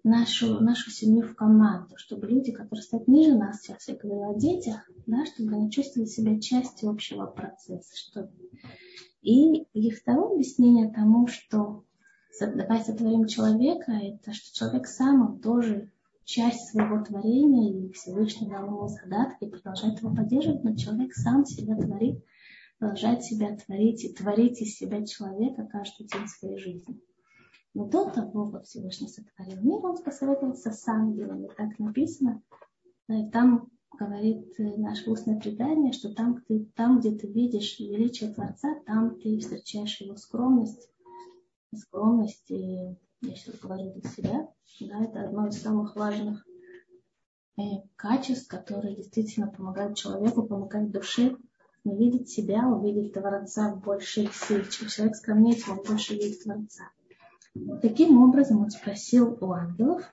нашу, 0.03 0.59
нашу 0.61 0.89
семью 0.91 1.27
в 1.27 1.35
команду, 1.35 1.95
чтобы 1.97 2.27
люди, 2.27 2.51
которые 2.51 2.83
стоят 2.83 3.07
ниже 3.07 3.35
нас, 3.35 3.61
сейчас 3.61 3.87
я 3.87 3.95
говорю 3.95 4.31
о 4.31 4.39
детях, 4.39 4.89
да, 5.05 5.25
чтобы 5.25 5.55
они 5.55 5.71
чувствовали 5.71 6.07
себя 6.07 6.39
частью 6.39 6.89
общего 6.89 7.25
процесса. 7.25 7.95
Чтобы... 7.95 8.31
И, 9.21 9.63
и 9.73 9.91
второе 9.91 10.33
объяснение 10.33 10.91
тому, 10.91 11.27
что 11.27 11.83
давай 12.39 12.83
сотворим 12.83 13.25
человека, 13.25 13.91
это 13.91 14.33
что 14.33 14.55
человек 14.55 14.87
сам, 14.87 15.21
он 15.21 15.39
тоже 15.39 15.91
часть 16.23 16.69
своего 16.69 17.03
творения, 17.03 17.87
и 17.87 17.91
Всевышний 17.93 18.49
дал 18.49 18.65
ему 18.65 18.87
задатки, 18.87 19.45
и 19.45 19.49
продолжает 19.49 19.99
его 19.99 20.13
поддерживать, 20.13 20.63
но 20.63 20.75
человек 20.75 21.13
сам 21.13 21.45
себя 21.45 21.75
творит 21.75 22.23
продолжать 22.79 23.23
себя 23.23 23.55
творить 23.55 24.03
и 24.03 24.13
творить 24.13 24.61
из 24.61 24.75
себя 24.75 25.05
человека 25.05 25.67
каждый 25.71 26.07
день 26.07 26.27
своей 26.27 26.57
жизни. 26.57 26.99
Но 27.77 27.85
до 27.85 28.09
того, 28.09 28.49
как 28.49 28.63
Всевышний 28.63 29.07
сотворил 29.07 29.61
мир, 29.61 29.85
он 29.85 30.01
посоветовался 30.01 30.71
с 30.71 30.87
ангелами. 30.87 31.47
Так 31.55 31.77
написано. 31.77 32.41
Там 33.31 33.69
говорит 33.99 34.59
э, 34.59 34.77
наше 34.77 35.07
устное 35.11 35.39
предание, 35.39 35.93
что 35.93 36.11
там, 36.11 36.41
ты, 36.41 36.65
там, 36.73 36.99
где 36.99 37.11
ты 37.11 37.27
видишь 37.27 37.79
величие 37.79 38.33
Творца, 38.33 38.79
там 38.87 39.19
ты 39.19 39.37
встречаешь 39.37 40.01
его 40.01 40.15
скромность. 40.15 40.89
Скромность, 41.75 42.49
и 42.49 42.97
я 43.21 43.35
сейчас 43.35 43.59
говорю 43.59 43.93
для 43.93 44.09
себя, 44.09 44.51
да, 44.79 45.03
это 45.03 45.25
одно 45.25 45.47
из 45.47 45.61
самых 45.61 45.95
важных 45.95 46.47
э, 47.57 47.61
качеств, 47.95 48.47
которые 48.47 48.95
действительно 48.95 49.49
помогают 49.49 49.95
человеку, 49.95 50.41
помогают 50.41 50.89
душе 50.89 51.37
увидеть 51.83 52.29
себя, 52.29 52.67
увидеть 52.67 53.13
Творца 53.13 53.75
в 53.75 53.81
большей 53.81 54.29
силе. 54.33 54.65
Чем 54.65 54.87
человек 54.87 55.15
скромнее, 55.15 55.57
он 55.69 55.83
больше 55.87 56.15
видит 56.15 56.41
Творца. 56.41 56.89
Таким 57.81 58.21
образом 58.21 58.61
он 58.61 58.69
спросил 58.69 59.37
у 59.39 59.51
ангелов, 59.51 60.03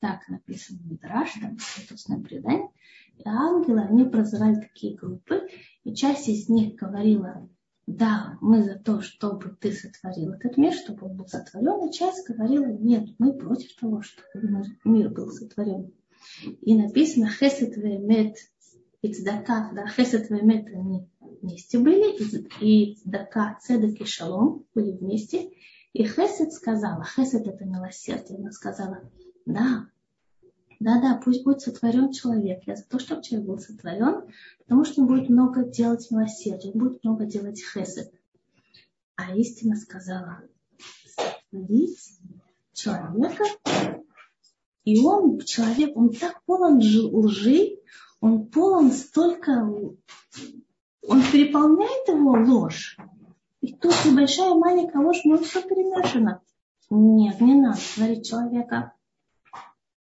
так 0.00 0.28
написано 0.28 0.80
в 0.80 0.90
Мидраш, 0.90 1.32
там 1.34 1.56
это 1.56 2.20
предание, 2.20 2.68
и 3.18 3.22
ангелы, 3.24 3.82
они 3.82 4.02
образовали 4.02 4.56
такие 4.56 4.96
группы, 4.96 5.46
и 5.84 5.94
часть 5.94 6.28
из 6.28 6.48
них 6.48 6.74
говорила, 6.74 7.48
да, 7.86 8.38
мы 8.40 8.62
за 8.62 8.78
то, 8.78 9.00
чтобы 9.00 9.56
ты 9.60 9.72
сотворил 9.72 10.32
этот 10.32 10.56
мир, 10.56 10.72
чтобы 10.72 11.06
он 11.06 11.16
был 11.16 11.26
сотворен, 11.26 11.88
и 11.88 11.92
часть 11.92 12.26
говорила, 12.28 12.66
нет, 12.66 13.10
мы 13.18 13.32
против 13.32 13.74
того, 13.76 14.02
чтобы 14.02 14.64
мир 14.84 15.10
был 15.10 15.30
сотворен. 15.30 15.92
И 16.60 16.74
написано, 16.76 17.28
хесет 17.28 17.76
вемет 17.76 18.36
и 19.02 19.12
цдака, 19.12 19.70
да, 19.74 19.86
хесед 19.86 20.30
и 20.30 20.34
эмет, 20.34 20.66
они 20.68 21.08
вместе 21.42 21.78
были, 21.78 22.16
и 22.60 22.94
цдака, 22.94 23.58
цедек 23.60 24.00
и 24.00 24.04
шалом 24.04 24.64
были 24.74 24.92
вместе. 24.92 25.50
И 25.92 26.04
хесед 26.04 26.52
сказала, 26.52 27.04
хесед 27.04 27.46
это 27.46 27.64
милосердие, 27.64 28.38
она 28.38 28.50
сказала, 28.50 29.00
да, 29.44 29.86
да, 30.80 31.00
да, 31.00 31.20
пусть 31.22 31.44
будет 31.44 31.60
сотворен 31.60 32.12
человек. 32.12 32.62
Я 32.66 32.76
за 32.76 32.84
то, 32.84 32.98
чтобы 32.98 33.22
человек 33.22 33.46
был 33.46 33.58
сотворен, 33.58 34.32
потому 34.58 34.84
что 34.84 35.02
он 35.02 35.06
будет 35.06 35.28
много 35.28 35.64
делать 35.64 36.10
милосердия, 36.10 36.72
он 36.72 36.78
будет 36.78 37.04
много 37.04 37.26
делать 37.26 37.62
хесед. 37.62 38.12
А 39.16 39.36
истина 39.36 39.76
сказала, 39.76 40.42
сотворить 41.06 42.18
человека, 42.72 43.44
и 44.84 44.98
он, 44.98 45.40
человек, 45.40 45.96
он 45.96 46.10
так 46.10 46.42
полон 46.44 46.78
лжи, 46.78 47.78
он 48.20 48.46
полон 48.46 48.90
столько, 48.90 49.64
он 51.02 51.22
переполняет 51.30 52.08
его 52.08 52.32
ложь. 52.32 52.96
И 53.62 53.72
тут 53.74 53.94
небольшая 54.04 54.54
маленькая 54.54 54.98
ложь, 54.98 55.20
но 55.24 55.38
все 55.38 55.62
перемешано. 55.62 56.42
Нет, 56.90 57.40
не 57.40 57.54
надо 57.54 57.78
творить 57.94 58.28
человека. 58.28 58.92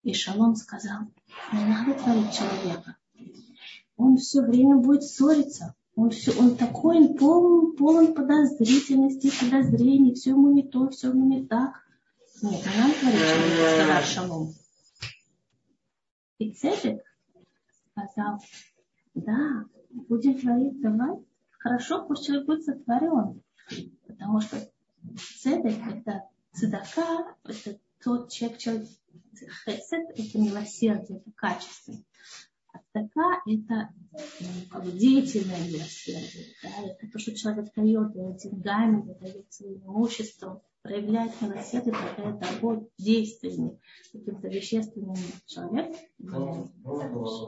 И 0.02 0.14
Шалом 0.14 0.56
сказал, 0.56 1.02
не 1.54 1.64
надо 1.66 1.94
творить 1.94 2.34
человека. 2.34 2.98
Он 3.98 4.18
все 4.18 4.42
время 4.42 4.78
будет 4.78 5.04
ссориться. 5.04 5.76
Он, 5.96 6.10
все, 6.10 6.32
он 6.40 6.56
такой, 6.56 6.98
он 6.98 7.16
полон, 7.16 7.76
полон 7.76 8.16
подозрительности, 8.16 9.32
подозрений, 9.40 10.16
все 10.16 10.32
ему 10.32 10.52
не 10.52 10.64
то, 10.64 10.90
все 10.90 11.10
ему 11.10 11.28
не 11.28 11.46
так. 11.46 11.84
Нет, 12.42 12.66
не 12.66 12.82
надо 12.82 12.94
творить 13.00 13.20
человека, 13.20 13.76
сказал 13.76 14.04
Шалом. 14.04 14.54
И 16.40 16.52
Цедек 16.54 17.04
сказал, 17.92 18.40
да, 19.14 19.66
будем 19.92 20.40
творить, 20.40 20.82
давай. 20.82 21.24
Хорошо, 21.60 22.04
пусть 22.08 22.26
человек 22.26 22.48
будет 22.48 22.64
сотворен. 22.64 23.44
Потому 24.08 24.42
что 24.42 24.58
цедек– 25.40 25.78
это 25.88 26.24
цедака, 26.54 27.36
это 27.44 27.80
тот 28.04 28.32
человек, 28.32 28.58
человек 28.60 28.88
хесед– 29.66 30.10
это 30.18 30.40
милосердие, 30.40 31.20
это 31.20 31.32
качество. 31.36 31.96
А 32.74 32.80
цедака– 32.92 33.42
это 33.46 33.90
ну, 34.72 34.92
деятельное 34.92 35.60
милосердие. 35.68 36.48
Да? 36.64 36.70
Это 36.84 37.08
то, 37.12 37.20
что 37.20 37.36
человек 37.36 37.74
дает, 37.76 38.14
деньгами, 38.38 39.14
дает 39.20 39.52
своим 39.52 39.82
имуществом 39.86 40.62
проявляет 40.82 41.40
милосердие, 41.42 41.94
проявляет 41.94 42.42
работу 42.44 42.90
действиями, 42.98 43.80
каким-то 44.12 44.48
вещественным 44.48 45.16
человек, 45.46 45.96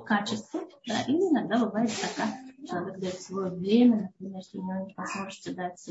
качеством, 0.06 0.70
да, 0.88 1.02
или 1.08 1.18
иногда 1.18 1.66
бывает 1.66 1.92
такая, 2.00 2.43
человек 2.66 3.00
дает 3.00 3.22
свое 3.22 3.52
время, 3.52 4.14
например, 4.20 4.38
если 4.38 4.58
у 4.58 4.64
него 4.64 4.86
не 4.86 4.94
возможности 4.96 5.50
дать 5.50 5.90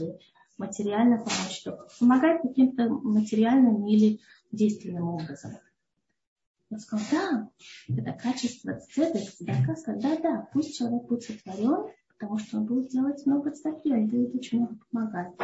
материально 0.58 1.18
помочь, 1.18 1.62
то 1.64 1.86
помогает 1.98 2.42
каким-то 2.42 2.88
материальным 2.88 3.86
или 3.86 4.20
действенным 4.50 5.08
образом. 5.08 5.52
Он 6.70 6.78
сказал, 6.78 7.06
да, 7.10 7.50
это 7.88 8.12
качество 8.12 8.80
цедек, 8.80 9.30
цедака, 9.30 9.76
сказал, 9.76 10.00
да, 10.00 10.16
да, 10.18 10.48
пусть 10.52 10.78
человек 10.78 11.04
будет 11.04 11.22
сотворен, 11.22 11.92
потому 12.08 12.38
что 12.38 12.58
он 12.58 12.66
будет 12.66 12.88
делать 12.88 13.26
много 13.26 13.50
цдаки, 13.50 13.92
он 13.92 14.06
будет 14.06 14.34
очень 14.34 14.58
много 14.58 14.78
помогать. 14.90 15.34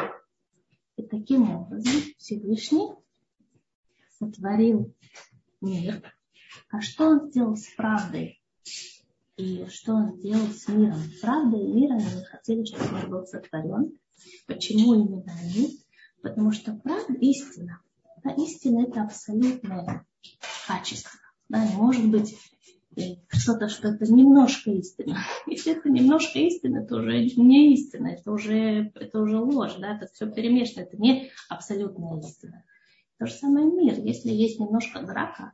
И 0.96 1.02
таким 1.02 1.50
образом 1.50 1.92
Всевышний 2.16 2.94
сотворил 4.18 4.94
мир. 5.60 6.02
А 6.70 6.80
что 6.80 7.08
он 7.08 7.30
сделал 7.30 7.56
с 7.56 7.66
правдой? 7.76 8.42
И 9.38 9.66
что 9.70 9.94
он 9.94 10.16
сделал 10.16 10.48
с 10.48 10.66
миром? 10.66 11.00
Правда 11.22 11.56
и 11.56 11.66
мир 11.66 11.92
они 11.92 12.24
хотели, 12.24 12.64
чтобы 12.64 12.92
мир 12.92 13.08
был 13.08 13.24
сотворен. 13.24 13.96
Почему 14.48 14.94
именно 14.94 15.32
они? 15.40 15.78
Потому 16.22 16.50
что 16.50 16.72
правда, 16.72 17.12
истина. 17.20 17.80
Да, 18.24 18.32
истина 18.32 18.82
это 18.82 19.02
абсолютное 19.02 20.04
качество. 20.66 21.20
Да, 21.48 21.64
не 21.64 21.76
может 21.76 22.10
быть 22.10 22.36
что-то, 23.30 23.68
что 23.68 23.88
это 23.88 24.12
немножко 24.12 24.72
истина. 24.72 25.18
Если 25.46 25.72
это 25.76 25.88
немножко 25.88 26.40
истина, 26.40 26.84
то 26.84 26.96
уже 26.96 27.24
не 27.36 27.74
истина, 27.74 28.08
это 28.08 28.32
уже, 28.32 28.90
это 28.92 29.20
уже 29.20 29.38
ложь, 29.38 29.76
да, 29.78 29.96
это 29.96 30.12
все 30.12 30.28
перемешано, 30.28 30.82
это 30.82 30.96
не 30.96 31.30
абсолютная 31.48 32.18
истина. 32.18 32.64
То 33.20 33.26
же 33.26 33.34
самое 33.34 33.66
мир. 33.66 34.00
Если 34.00 34.30
есть 34.30 34.58
немножко 34.58 35.00
драка, 35.02 35.52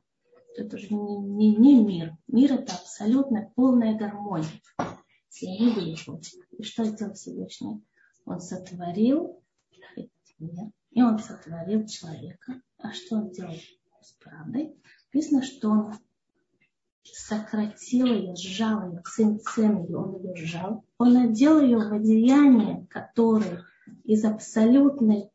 это 0.57 0.77
уже 0.77 0.89
не, 0.95 1.17
не, 1.19 1.57
не 1.57 1.85
мир. 1.85 2.17
Мир 2.27 2.53
это 2.53 2.75
абсолютно 2.75 3.51
полная 3.55 3.97
гармония. 3.97 4.49
И 5.41 6.63
что 6.63 6.85
сделал 6.85 7.15
Всевышний? 7.15 7.83
Он 8.25 8.41
сотворил 8.41 9.43
этот 9.97 10.11
мир, 10.39 10.71
и 10.91 11.03
он 11.03 11.19
сотворил 11.19 11.87
человека. 11.87 12.61
А 12.79 12.93
что 12.93 13.17
он 13.17 13.31
делал 13.31 13.55
с 14.01 14.13
правдой? 14.13 14.77
Написано, 15.13 15.43
что 15.43 15.71
он 15.71 15.95
сократил 17.03 18.07
ее, 18.07 18.35
сжал 18.37 18.91
ее, 18.91 19.03
цим 19.03 19.85
ее, 19.85 19.97
он 19.97 20.17
ее 20.23 20.37
сжал. 20.37 20.85
Он 20.99 21.17
одел 21.17 21.61
ее 21.61 21.79
в 21.79 21.93
одеяние, 21.93 22.87
которое 22.89 23.65
из 24.05 24.25
абсолютной 24.25 25.31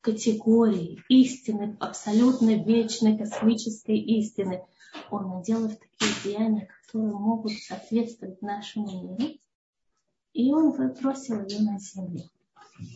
категории 0.00 1.02
истины, 1.08 1.76
абсолютно 1.80 2.62
вечной 2.62 3.18
космической 3.18 3.98
истины. 3.98 4.64
Он 5.10 5.28
надел 5.28 5.66
их 5.66 5.78
такие 5.78 6.12
деяния, 6.24 6.68
которые 6.86 7.14
могут 7.14 7.52
соответствовать 7.52 8.40
нашему 8.42 9.16
миру. 9.16 9.34
И 10.32 10.52
он 10.52 10.72
бросил 10.72 11.44
ее 11.44 11.60
на 11.60 11.78
землю. 11.78 12.22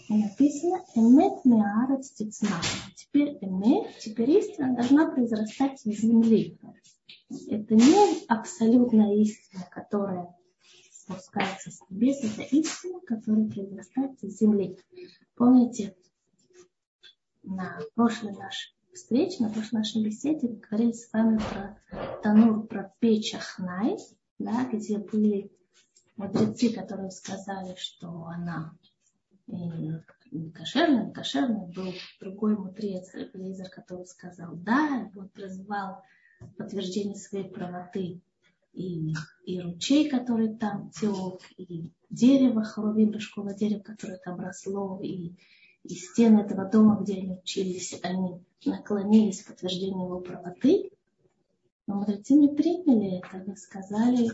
И 0.09 0.15
написано 0.15 0.85
«Эмет 0.95 1.45
миарец 1.45 2.13
тицна». 2.13 2.61
Теперь 2.95 3.39
эмет, 3.41 3.99
теперь 3.99 4.31
истина 4.31 4.77
должна 4.77 5.11
произрастать 5.11 5.85
из 5.85 6.01
земли. 6.01 6.57
Это 7.49 7.75
не 7.75 8.27
абсолютная 8.29 9.15
истина, 9.17 9.67
которая 9.71 10.35
спускается 10.93 11.71
с 11.71 11.81
небес, 11.91 12.23
это 12.23 12.43
истина, 12.43 13.01
которая 13.01 13.49
произрастает 13.49 14.23
из 14.23 14.39
земли. 14.39 14.79
Помните, 15.35 15.97
на 17.43 17.79
прошлой 17.95 18.33
нашей 18.33 18.75
встрече, 18.93 19.43
на 19.43 19.51
прошлой 19.51 19.79
нашей 19.79 20.03
беседе 20.03 20.49
мы 20.49 20.57
говорили 20.57 20.93
с 20.93 21.13
вами 21.13 21.39
про 21.39 21.79
Танур, 22.23 22.67
про 22.67 22.93
печь 23.01 23.35
Ахнай, 23.35 23.97
да, 24.39 24.69
где 24.71 24.99
были 24.99 25.51
мудрецы, 26.17 26.73
которые 26.73 27.11
сказали, 27.11 27.75
что 27.77 28.27
она 28.27 28.77
кошерная, 30.55 31.07
не 31.07 31.13
кошерная. 31.13 31.67
Был 31.67 31.93
другой 32.21 32.57
мудрец, 32.57 33.11
Лизер, 33.35 33.69
который 33.71 34.07
сказал 34.07 34.55
да, 34.55 35.11
и 35.13 35.19
он 35.19 35.29
призвал 35.29 36.03
подтверждение 36.57 37.17
своей 37.17 37.49
правоты 37.49 38.21
и, 38.73 39.15
и 39.45 39.61
ручей, 39.61 40.09
который 40.09 40.57
там 40.57 40.91
тек, 40.91 41.41
и 41.57 41.91
дерево, 42.11 42.65
хоровим, 42.65 43.11
башковое 43.11 43.55
дерево, 43.55 43.81
которое 43.81 44.19
там 44.19 44.41
росло, 44.41 44.99
и 45.03 45.35
и 45.85 45.95
стены 45.95 46.41
этого 46.41 46.65
дома, 46.65 47.01
где 47.01 47.15
они 47.15 47.33
учились, 47.33 47.99
они 48.03 48.41
наклонились 48.65 49.43
к 49.43 49.49
подтверждению 49.49 50.07
его 50.07 50.21
правоты. 50.21 50.91
Но 51.87 51.97
мудрецы 51.97 52.35
не 52.35 52.49
приняли 52.49 53.19
это. 53.19 53.39
Они 53.39 53.57
сказали, 53.57 54.31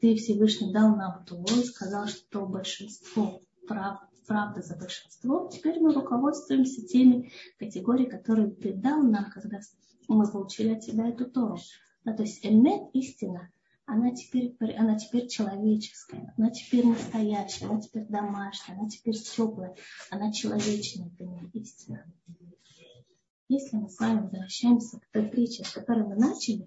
ты 0.00 0.16
Всевышний 0.16 0.72
дал 0.72 0.96
нам 0.96 1.24
то, 1.24 1.44
и 1.44 1.64
сказал, 1.64 2.06
что 2.06 2.46
большинство 2.46 3.40
прав, 3.68 4.00
правда 4.26 4.62
за 4.62 4.76
большинство. 4.76 5.48
Теперь 5.52 5.80
мы 5.80 5.92
руководствуемся 5.92 6.86
теми 6.86 7.30
категориями, 7.58 8.10
которые 8.10 8.50
ты 8.50 8.72
дал 8.72 9.02
нам, 9.02 9.30
когда 9.30 9.60
мы 10.08 10.30
получили 10.30 10.74
от 10.74 10.80
тебя 10.80 11.08
эту 11.08 11.30
Тору. 11.30 11.58
Да, 12.04 12.14
то 12.14 12.22
есть 12.22 12.44
эмет 12.44 12.90
истина– 12.94 13.50
она 13.86 14.14
теперь, 14.14 14.56
она 14.76 14.98
теперь 14.98 15.28
человеческая, 15.28 16.32
она 16.36 16.50
теперь 16.50 16.86
настоящая, 16.86 17.66
она 17.66 17.80
теперь 17.80 18.06
домашняя, 18.06 18.78
она 18.78 18.88
теперь 18.88 19.14
теплая, 19.14 19.76
она 20.10 20.32
человечная, 20.32 21.08
это 21.08 21.24
не 21.24 21.50
истина. 21.52 22.04
Если 23.48 23.76
мы 23.76 23.90
с 23.90 23.98
вами 24.00 24.22
возвращаемся 24.22 24.98
к 24.98 25.06
той 25.12 25.24
притче, 25.24 25.64
с 25.64 25.70
которой 25.70 26.06
мы 26.06 26.16
начали, 26.16 26.66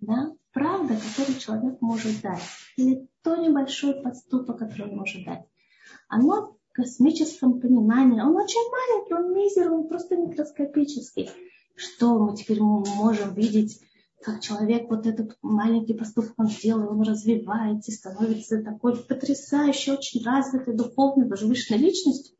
да, 0.00 0.32
правда, 0.52 0.96
которую 0.96 1.38
человек 1.40 1.80
может 1.80 2.20
дать, 2.20 2.42
или 2.76 3.08
то 3.22 3.36
небольшой 3.36 4.00
поступок, 4.00 4.58
который 4.58 4.90
он 4.90 4.98
может 4.98 5.24
дать, 5.24 5.44
оно 6.08 6.56
в 6.68 6.72
космическом 6.72 7.60
понимании, 7.60 8.20
он 8.20 8.36
очень 8.36 8.70
маленький, 8.70 9.14
он 9.14 9.34
мизер, 9.34 9.72
он 9.72 9.88
просто 9.88 10.16
микроскопический. 10.16 11.28
Что 11.74 12.18
мы 12.18 12.36
теперь 12.36 12.60
можем 12.60 13.34
видеть 13.34 13.80
как 14.22 14.40
человек 14.40 14.90
вот 14.90 15.06
этот 15.06 15.36
маленький 15.42 15.94
поступок 15.94 16.34
он 16.36 16.48
сделал, 16.48 16.90
он 16.90 17.02
развивается, 17.02 17.92
становится 17.92 18.62
такой 18.62 18.96
потрясающей, 18.96 19.92
очень 19.92 20.24
развитой, 20.24 20.74
духовной, 20.74 21.28
возвышенной 21.28 21.80
личностью. 21.80 22.34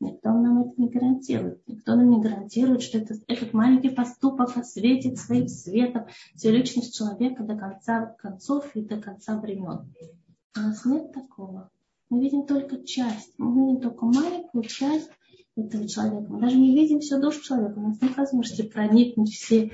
Никто 0.00 0.32
нам 0.32 0.62
это 0.62 0.80
не 0.80 0.88
гарантирует. 0.88 1.60
Никто 1.68 1.94
нам 1.94 2.08
не 2.10 2.20
гарантирует, 2.22 2.80
что 2.80 2.98
это, 2.98 3.16
этот 3.26 3.52
маленький 3.52 3.90
поступок 3.90 4.56
осветит 4.56 5.18
своим 5.18 5.46
светом 5.46 6.06
всю 6.34 6.50
личность 6.50 6.96
человека 6.96 7.42
до 7.42 7.54
конца 7.54 8.06
концов 8.18 8.74
и 8.74 8.80
до 8.80 8.96
конца 8.96 9.38
времен. 9.38 9.92
У 10.56 10.60
нас 10.60 10.86
нет 10.86 11.12
такого. 11.12 11.70
Мы 12.08 12.22
видим 12.22 12.46
только 12.46 12.82
часть. 12.82 13.34
Мы 13.36 13.60
видим 13.60 13.82
только 13.82 14.06
маленькую 14.06 14.64
часть 14.64 15.10
этого 15.54 15.86
человека. 15.86 16.32
Мы 16.32 16.40
даже 16.40 16.56
не 16.56 16.74
видим 16.74 17.00
всю 17.00 17.20
душу 17.20 17.42
человека. 17.42 17.78
У 17.78 17.82
нас 17.82 18.00
нет 18.00 18.16
возможности 18.16 18.62
проникнуть 18.62 19.34
все 19.34 19.70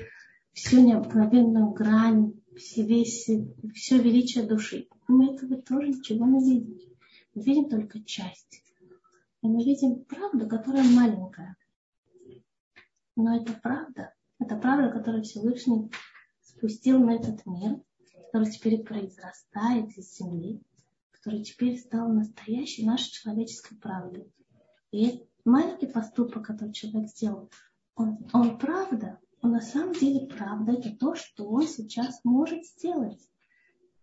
всю 0.57 0.81
необыкновенную 0.81 1.69
грань, 1.69 2.33
все, 2.55 2.83
весь, 2.83 3.29
все 3.75 4.01
величие 4.01 4.43
души. 4.43 4.87
Мы 5.07 5.35
этого 5.35 5.61
тоже 5.61 5.89
ничего 5.89 6.25
не 6.25 6.43
видим. 6.43 6.79
Мы 7.35 7.43
видим 7.43 7.69
только 7.69 8.03
часть. 8.03 8.63
И 9.43 9.47
мы 9.47 9.63
видим 9.63 10.03
правду, 10.05 10.47
которая 10.49 10.83
маленькая. 10.83 11.55
Но 13.15 13.37
это 13.37 13.53
правда. 13.53 14.15
Это 14.39 14.55
правда, 14.55 14.89
которую 14.89 15.23
Всевышний 15.23 15.91
спустил 16.41 17.03
на 17.03 17.15
этот 17.15 17.45
мир, 17.45 17.79
который 18.25 18.51
теперь 18.51 18.83
произрастает 18.83 19.95
из 19.95 20.17
земли, 20.17 20.59
который 21.11 21.43
теперь 21.43 21.77
стал 21.77 22.09
настоящей 22.09 22.83
нашей 22.83 23.11
человеческой 23.11 23.77
правдой. 23.77 24.33
И 24.91 25.23
маленький 25.45 25.87
поступок, 25.87 26.47
который 26.47 26.73
человек 26.73 27.09
сделал, 27.11 27.51
он, 27.95 28.17
он 28.33 28.57
правда, 28.57 29.19
но 29.41 29.49
на 29.49 29.61
самом 29.61 29.93
деле 29.93 30.27
правда 30.27 30.73
это 30.73 30.95
то, 30.95 31.15
что 31.15 31.47
он 31.47 31.67
сейчас 31.67 32.21
может 32.23 32.65
сделать. 32.65 33.21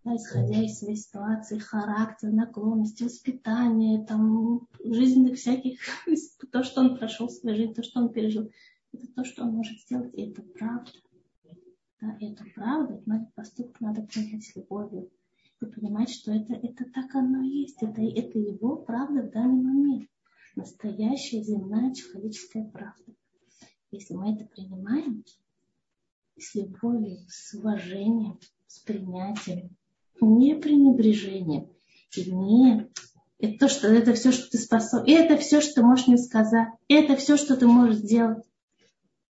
Да, 0.05 0.15
исходя 0.17 0.63
из 0.63 0.79
своей 0.79 0.97
ситуации, 0.97 1.59
характер, 1.59 2.31
наклонности, 2.31 3.05
воспитания, 3.05 4.05
там, 4.05 4.69
жизненных 4.85 5.39
всяких, 5.39 5.81
то, 6.53 6.63
что 6.63 6.83
он 6.83 6.99
прошел 6.99 7.29
в 7.29 7.33
своей 7.33 7.57
жизни, 7.57 7.73
то, 7.73 7.83
что 7.83 8.01
он 8.01 8.13
пережил, 8.13 8.51
это 8.93 9.07
то, 9.09 9.25
что 9.25 9.45
он 9.45 9.55
может 9.55 9.81
сделать, 9.81 10.15
и 10.15 10.31
это 10.31 10.43
правда. 10.43 10.91
Да, 12.01 12.19
это 12.21 12.45
правда, 12.55 13.03
этот 13.07 13.35
поступок 13.35 13.81
надо 13.81 14.03
принять 14.03 14.45
с 14.45 14.55
любовью 14.55 15.11
и 15.63 15.67
понимать, 15.67 16.11
что 16.11 16.33
это, 16.33 16.53
это 16.53 16.85
так 16.85 17.15
оно 17.15 17.43
и 17.43 17.63
есть, 17.63 17.83
это, 17.83 18.03
это 18.03 18.39
его 18.39 18.77
правда 18.77 19.23
в 19.23 19.31
данный 19.31 19.63
момент. 19.63 20.09
Настоящая 20.55 21.43
земная 21.43 21.95
человеческая 21.95 22.65
правда 22.65 23.15
если 23.95 24.15
мы 24.15 24.35
это 24.35 24.45
принимаем 24.45 25.25
с 26.39 26.55
любовью, 26.55 27.19
с 27.29 27.55
уважением, 27.55 28.39
с 28.67 28.81
принятием, 28.81 29.77
не 30.21 30.55
пренебрежением, 30.55 31.71
и 32.17 32.31
не 32.31 32.91
это 33.39 33.59
то, 33.59 33.69
что 33.69 33.89
это 33.89 34.15
все, 34.15 34.33
что 34.33 34.51
ты 34.51 34.59
способен, 34.59 35.13
это 35.13 35.37
все, 35.37 35.61
что 35.61 35.75
ты 35.75 35.83
можешь 35.83 36.07
мне 36.07 36.19
сказать, 36.19 36.69
это 36.89 37.17
все, 37.17 37.37
что 37.37 37.57
ты 37.57 37.67
можешь 37.67 37.99
сделать. 37.99 38.45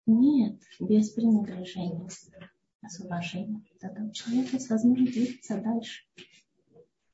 Нет, 0.07 0.61
без 0.79 1.11
пренебрежения, 1.11 2.09
а 2.83 2.89
с 2.89 3.01
уважением. 3.01 3.65
Тогда 3.81 4.05
у 4.05 4.11
человека 4.11 4.57
есть 4.57 4.69
возможность 4.69 5.13
двигаться 5.13 5.61
дальше. 5.61 6.05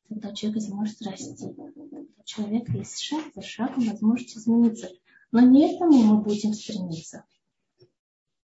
Тогда 0.08 0.32
человек 0.34 0.62
сможет 0.62 1.00
расти. 1.02 1.46
У 1.46 2.24
человека 2.24 2.72
есть 2.72 3.00
шаг 3.00 3.24
за 3.34 3.42
шагом 3.42 3.88
возможность 3.88 4.36
измениться. 4.36 4.90
Но 5.30 5.40
не 5.40 5.72
этому 5.72 6.02
мы 6.02 6.20
будем 6.20 6.52
стремиться. 6.52 7.24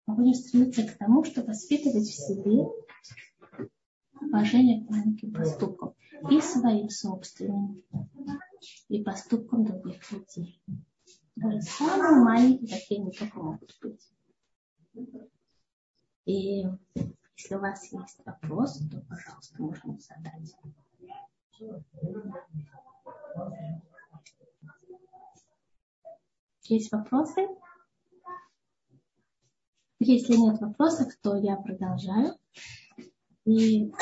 Мы 0.06 0.14
будем 0.14 0.34
стремиться 0.34 0.86
к 0.86 0.96
тому, 0.98 1.24
чтобы 1.24 1.48
воспитывать 1.48 2.06
в 2.06 2.14
себе 2.14 2.64
уважение 4.20 4.84
к 4.84 4.90
маленьким 4.90 5.32
поступкам. 5.32 5.94
И 6.30 6.40
своим 6.40 6.88
собственным, 6.88 7.82
и 8.88 9.02
поступкам 9.02 9.64
других 9.64 10.10
людей. 10.10 10.62
Даже 11.36 11.60
самые 11.60 12.24
маленькие 12.24 12.80
такие 12.80 13.00
не 13.02 13.10
только 13.10 13.38
могут 13.38 13.76
быть. 13.82 14.10
И 16.24 16.64
если 17.36 17.54
у 17.54 17.58
вас 17.58 17.92
есть 17.92 18.24
вопрос, 18.24 18.78
то, 18.90 19.04
пожалуйста, 19.08 19.62
можно 19.62 19.98
задать. 19.98 20.56
Есть 26.62 26.90
вопросы? 26.90 27.46
Если 29.98 30.36
нет 30.36 30.60
вопросов, 30.60 31.08
то 31.22 31.36
я 31.36 31.56
продолжаю. 31.56 32.34
И 33.44 33.92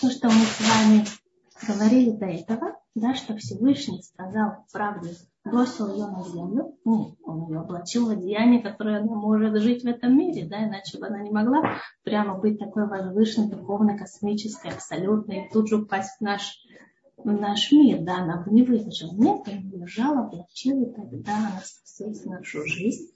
то, 0.00 0.10
что 0.10 0.28
мы 0.28 0.44
с 0.44 0.60
вами 0.60 1.04
говорили 1.66 2.10
до 2.12 2.26
этого, 2.26 2.76
да, 2.94 3.14
что 3.14 3.36
Всевышний 3.36 4.02
сказал 4.02 4.64
правду, 4.72 5.08
бросил 5.44 5.92
ее 5.92 6.06
на 6.06 6.22
землю, 6.24 6.76
ну, 6.84 7.16
он 7.24 7.48
ее 7.48 7.60
облачил 7.60 8.06
в 8.06 8.10
одеяние, 8.10 8.62
которое 8.62 9.00
она 9.00 9.14
может 9.14 9.60
жить 9.60 9.82
в 9.82 9.86
этом 9.86 10.16
мире, 10.16 10.46
да, 10.46 10.66
иначе 10.66 10.98
бы 10.98 11.06
она 11.06 11.20
не 11.20 11.30
могла 11.30 11.78
прямо 12.04 12.38
быть 12.38 12.58
такой 12.58 12.86
возвышенной, 12.86 13.50
духовно, 13.50 13.98
космической, 13.98 14.70
абсолютной, 14.70 15.46
и 15.46 15.52
тут 15.52 15.68
же 15.68 15.76
упасть 15.76 16.18
в 16.18 16.20
наш, 16.22 16.58
в 17.16 17.30
наш 17.30 17.70
мир, 17.72 18.02
да, 18.02 18.18
она 18.18 18.42
бы 18.42 18.50
не 18.50 18.62
выдержала. 18.62 19.12
Нет, 19.12 19.42
он 19.46 19.54
ее 19.54 19.80
держал, 19.80 20.18
облачил, 20.18 20.82
и 20.82 20.92
тогда 20.94 21.36
она 21.36 21.60
спасет 21.62 22.24
нашу 22.24 22.64
жизнь. 22.66 23.11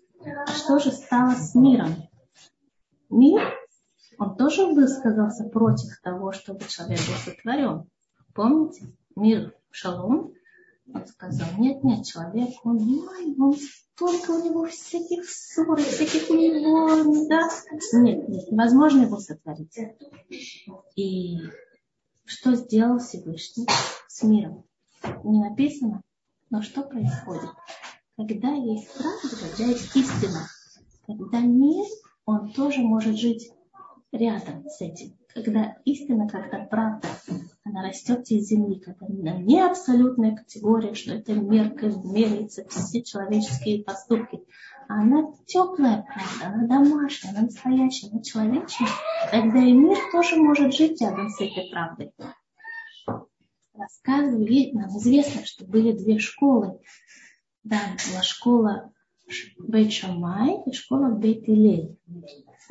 Что 0.54 0.78
же 0.78 0.92
стало 0.92 1.34
с 1.34 1.54
миром? 1.54 1.94
Мир, 3.08 3.42
он 4.18 4.36
тоже 4.36 4.66
высказался 4.66 5.44
против 5.44 6.00
того, 6.02 6.32
чтобы 6.32 6.64
человек 6.64 6.98
был 7.00 7.14
сотворен. 7.24 7.90
Помните? 8.34 8.86
Мир 9.14 9.54
шалом. 9.70 10.32
Он 10.92 11.06
сказал, 11.06 11.48
нет, 11.58 11.82
нет, 11.82 12.06
человек, 12.06 12.50
он, 12.62 12.76
ой, 12.78 13.34
он 13.38 13.56
столько 13.56 14.30
у 14.30 14.44
него 14.44 14.66
всяких 14.66 15.28
ссор, 15.28 15.80
всяких 15.80 16.30
него, 16.30 17.26
да. 17.28 17.48
Нет, 17.92 18.28
нет, 18.28 18.52
невозможно 18.52 19.02
его 19.02 19.18
сотворить. 19.18 19.76
И 20.94 21.38
что 22.24 22.54
сделал 22.54 22.98
Всевышний 22.98 23.66
с 24.06 24.22
миром? 24.22 24.64
Не 25.24 25.40
написано, 25.40 26.02
но 26.50 26.62
что 26.62 26.82
происходит? 26.82 27.50
Когда 28.16 28.48
есть 28.48 28.88
правда, 28.96 29.36
когда 29.36 29.70
есть 29.70 29.94
истина, 29.94 30.48
когда 31.06 31.40
мир, 31.40 31.84
он 32.24 32.50
тоже 32.52 32.80
может 32.80 33.18
жить 33.18 33.52
рядом 34.10 34.66
с 34.68 34.80
этим. 34.80 35.16
Когда 35.34 35.76
истина, 35.84 36.26
когда 36.26 36.60
правда, 36.64 37.08
она 37.62 37.86
растет 37.86 38.30
из 38.30 38.48
земли, 38.48 38.80
когда 38.80 39.32
не 39.34 39.60
абсолютная 39.60 40.34
категория, 40.34 40.94
что 40.94 41.12
это 41.12 41.34
мерка, 41.34 41.88
меряется 41.88 42.66
все 42.68 43.02
человеческие 43.02 43.84
поступки, 43.84 44.40
а 44.88 45.02
она 45.02 45.32
теплая 45.44 46.06
правда, 46.06 46.56
она 46.56 46.66
домашняя, 46.66 47.32
она 47.32 47.42
настоящая, 47.42 48.10
она 48.10 48.22
человечная, 48.22 48.88
тогда 49.30 49.58
и 49.58 49.72
мир 49.72 49.98
тоже 50.10 50.36
может 50.36 50.72
жить 50.72 51.02
рядом 51.02 51.28
с 51.28 51.38
этой 51.38 51.70
правдой. 51.70 52.14
Рассказывали, 53.74 54.70
нам 54.72 54.88
известно, 54.96 55.44
что 55.44 55.66
были 55.66 55.92
две 55.92 56.18
школы. 56.18 56.80
Да, 57.68 57.80
была 58.08 58.22
школа 58.22 58.92
Бейт 59.58 59.92
Шамай 59.92 60.62
и 60.66 60.72
школа 60.72 61.10
Бейт 61.10 61.48
Илель 61.48 61.96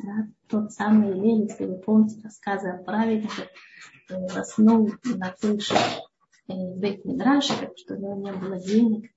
да, 0.00 0.28
тот 0.48 0.72
самый 0.72 1.12
Лель, 1.12 1.48
если 1.48 1.64
вы 1.64 1.76
помните 1.78 2.20
рассказы 2.22 2.68
о 2.68 2.82
праведнике, 2.82 3.48
заснул 4.08 4.90
на 5.04 5.32
крыше 5.32 5.74
э, 6.48 6.74
Бейт 6.76 7.04
Мидраша, 7.04 7.72
что 7.76 7.94
у 7.94 7.98
него 7.98 8.14
не 8.14 8.32
было 8.32 8.58
денег 8.58 9.10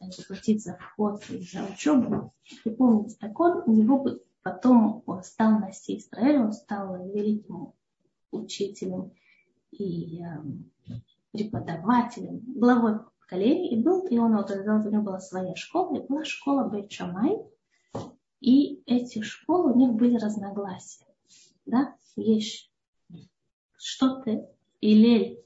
э, 0.00 0.10
заплатить 0.10 0.62
за 0.62 0.76
вход 0.76 1.22
и 1.30 1.40
за 1.40 1.64
учебу. 1.64 2.34
Вы 2.64 2.70
помните, 2.72 3.16
так 3.18 3.38
он, 3.40 3.62
у 3.66 3.72
него 3.72 4.06
потом 4.42 5.02
он 5.06 5.22
стал 5.22 5.58
на 5.58 5.70
Израиль, 5.70 6.40
он 6.40 6.52
стал 6.52 7.10
великим 7.12 7.72
учителем 8.30 9.12
и 9.70 10.22
э, 10.22 10.94
преподавателем, 11.32 12.42
главой 12.54 13.00
поколения, 13.32 13.70
и 13.70 13.82
был, 13.82 14.06
и 14.06 14.18
он, 14.18 14.36
вот, 14.36 14.50
у 14.50 14.90
него 14.90 15.02
была 15.02 15.18
своя 15.18 15.54
школа, 15.54 15.96
и 15.96 16.06
была 16.06 16.24
школа 16.24 16.68
Бейт 16.68 16.92
Шамай, 16.92 17.38
и 18.40 18.82
эти 18.86 19.22
школы, 19.22 19.72
у 19.72 19.76
них 19.76 19.92
были 19.92 20.16
разногласия. 20.16 21.06
Да? 21.64 21.94
Есть 22.16 22.70
что-то 23.78 24.48
Илель 24.80 25.42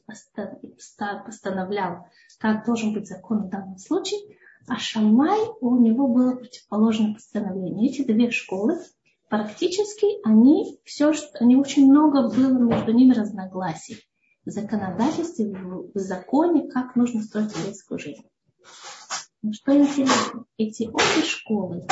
постановлял, 1.24 2.06
как 2.38 2.66
должен 2.66 2.92
быть 2.92 3.06
закон 3.06 3.44
в 3.44 3.50
данном 3.50 3.78
случае, 3.78 4.20
а 4.66 4.76
Шамай, 4.78 5.38
у 5.60 5.76
него 5.76 6.08
было 6.08 6.34
противоположное 6.34 7.14
постановление. 7.14 7.90
Эти 7.90 8.02
две 8.02 8.30
школы, 8.30 8.80
практически, 9.28 10.06
они 10.26 10.80
все, 10.84 11.12
они 11.38 11.56
очень 11.56 11.88
много 11.88 12.28
было 12.28 12.58
между 12.58 12.92
ними 12.92 13.12
разногласий 13.12 14.02
в 14.46 14.50
законодательстве, 14.50 15.54
в 15.92 15.98
законе, 15.98 16.68
как 16.68 16.96
нужно 16.96 17.22
строить 17.22 17.54
еврейскую 17.56 17.98
жизнь. 17.98 18.22
Но 19.42 19.52
что 19.52 19.76
интересно, 19.76 20.44
эти 20.56 20.84
обе 20.84 21.24
школы, 21.24 21.86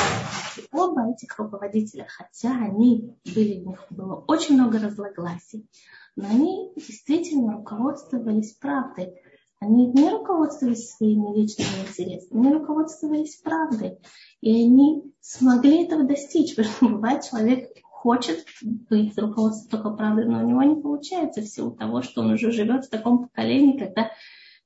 оба 0.71 1.11
этих 1.11 1.37
руководителя, 1.37 2.07
хотя 2.09 2.51
они 2.51 3.15
были, 3.23 3.63
у 3.63 3.69
них 3.69 3.85
было 3.91 4.23
очень 4.27 4.55
много 4.55 4.79
разногласий, 4.79 5.67
но 6.15 6.27
они 6.27 6.71
действительно 6.75 7.57
руководствовались 7.57 8.53
правдой. 8.53 9.13
Они 9.61 9.87
не 9.87 10.09
руководствовались 10.09 10.91
своими 10.91 11.35
личными 11.35 11.87
интересами, 11.87 12.37
они 12.37 12.53
руководствовались 12.53 13.37
правдой. 13.37 13.99
И 14.41 14.65
они 14.65 15.13
смогли 15.21 15.85
этого 15.85 16.03
достичь. 16.03 16.55
Потому 16.55 16.75
что 16.75 16.89
бывает, 16.89 17.23
человек 17.23 17.69
хочет 18.05 18.45
быть 18.61 19.17
руководством 19.17 19.81
только 19.81 19.89
правдой, 19.97 20.25
но 20.25 20.43
у 20.43 20.47
него 20.47 20.61
не 20.61 20.79
получается 20.79 21.41
в 21.41 21.47
силу 21.47 21.71
того, 21.71 22.03
что 22.03 22.21
он 22.21 22.33
уже 22.33 22.51
живет 22.51 22.85
в 22.85 22.89
таком 22.91 23.23
поколении, 23.23 23.79
когда 23.79 24.11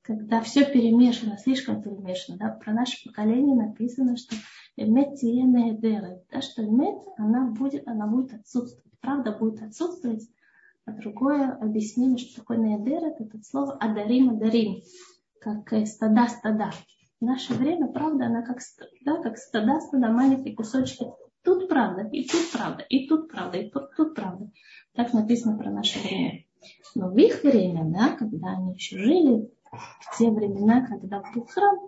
когда 0.02 0.42
все 0.42 0.66
перемешано, 0.66 1.38
слишком 1.38 1.82
перемешано. 1.82 2.36
Да? 2.36 2.50
Про 2.50 2.74
наше 2.74 3.02
поколение 3.02 3.54
написано, 3.54 4.18
что 4.18 4.34
да, 4.76 6.40
что 6.42 6.64
Эмет, 6.64 7.02
она 7.16 7.46
будет, 7.46 7.88
она 7.88 8.06
будет 8.06 8.34
отсутствовать. 8.34 9.00
Правда 9.00 9.32
будет 9.32 9.62
отсутствовать. 9.62 10.28
А 10.84 10.92
другое 10.92 11.52
объяснение, 11.52 12.18
что 12.18 12.40
такое 12.40 12.58
Неедер, 12.58 13.04
это, 13.04 13.24
это 13.24 13.42
слово 13.42 13.72
Адарим, 13.74 14.30
Адарим, 14.30 14.82
как 15.40 15.72
э, 15.72 15.86
стада, 15.86 16.28
стада. 16.28 16.72
В 17.20 17.24
наше 17.24 17.54
время, 17.54 17.86
правда, 17.88 18.26
она 18.26 18.42
как, 18.42 18.58
да, 19.04 19.22
как 19.22 19.38
стада, 19.38 19.80
стада, 19.80 20.08
маленькие 20.08 20.54
кусочки. 20.54 21.06
Тут 21.42 21.68
правда, 21.68 22.08
и 22.12 22.26
тут 22.26 22.50
правда, 22.52 22.82
и 22.88 23.06
тут 23.06 23.30
правда, 23.30 23.58
и 23.58 23.70
тут, 23.70 23.96
тут 23.96 24.14
правда. 24.14 24.50
Так 24.94 25.12
написано 25.14 25.56
про 25.56 25.70
наше 25.70 25.98
время. 26.00 26.44
Но 26.94 27.10
в 27.10 27.16
их 27.16 27.42
время, 27.42 27.84
да, 27.86 28.16
когда 28.16 28.50
они 28.50 28.74
еще 28.74 28.98
жили, 28.98 29.50
в 29.72 30.18
те 30.18 30.30
времена, 30.30 30.86
когда 30.86 31.22
был 31.34 31.46
храм, 31.46 31.78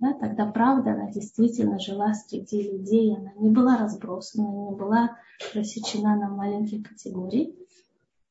да, 0.00 0.14
тогда 0.14 0.46
правда, 0.46 0.92
она 0.92 1.10
действительно 1.10 1.78
жила 1.78 2.14
среди 2.14 2.62
людей, 2.62 3.14
она 3.14 3.32
не 3.36 3.50
была 3.50 3.76
разбросана, 3.78 4.70
не 4.70 4.76
была 4.76 5.16
рассечена 5.54 6.16
на 6.16 6.28
маленькие 6.30 6.82
категории. 6.82 7.54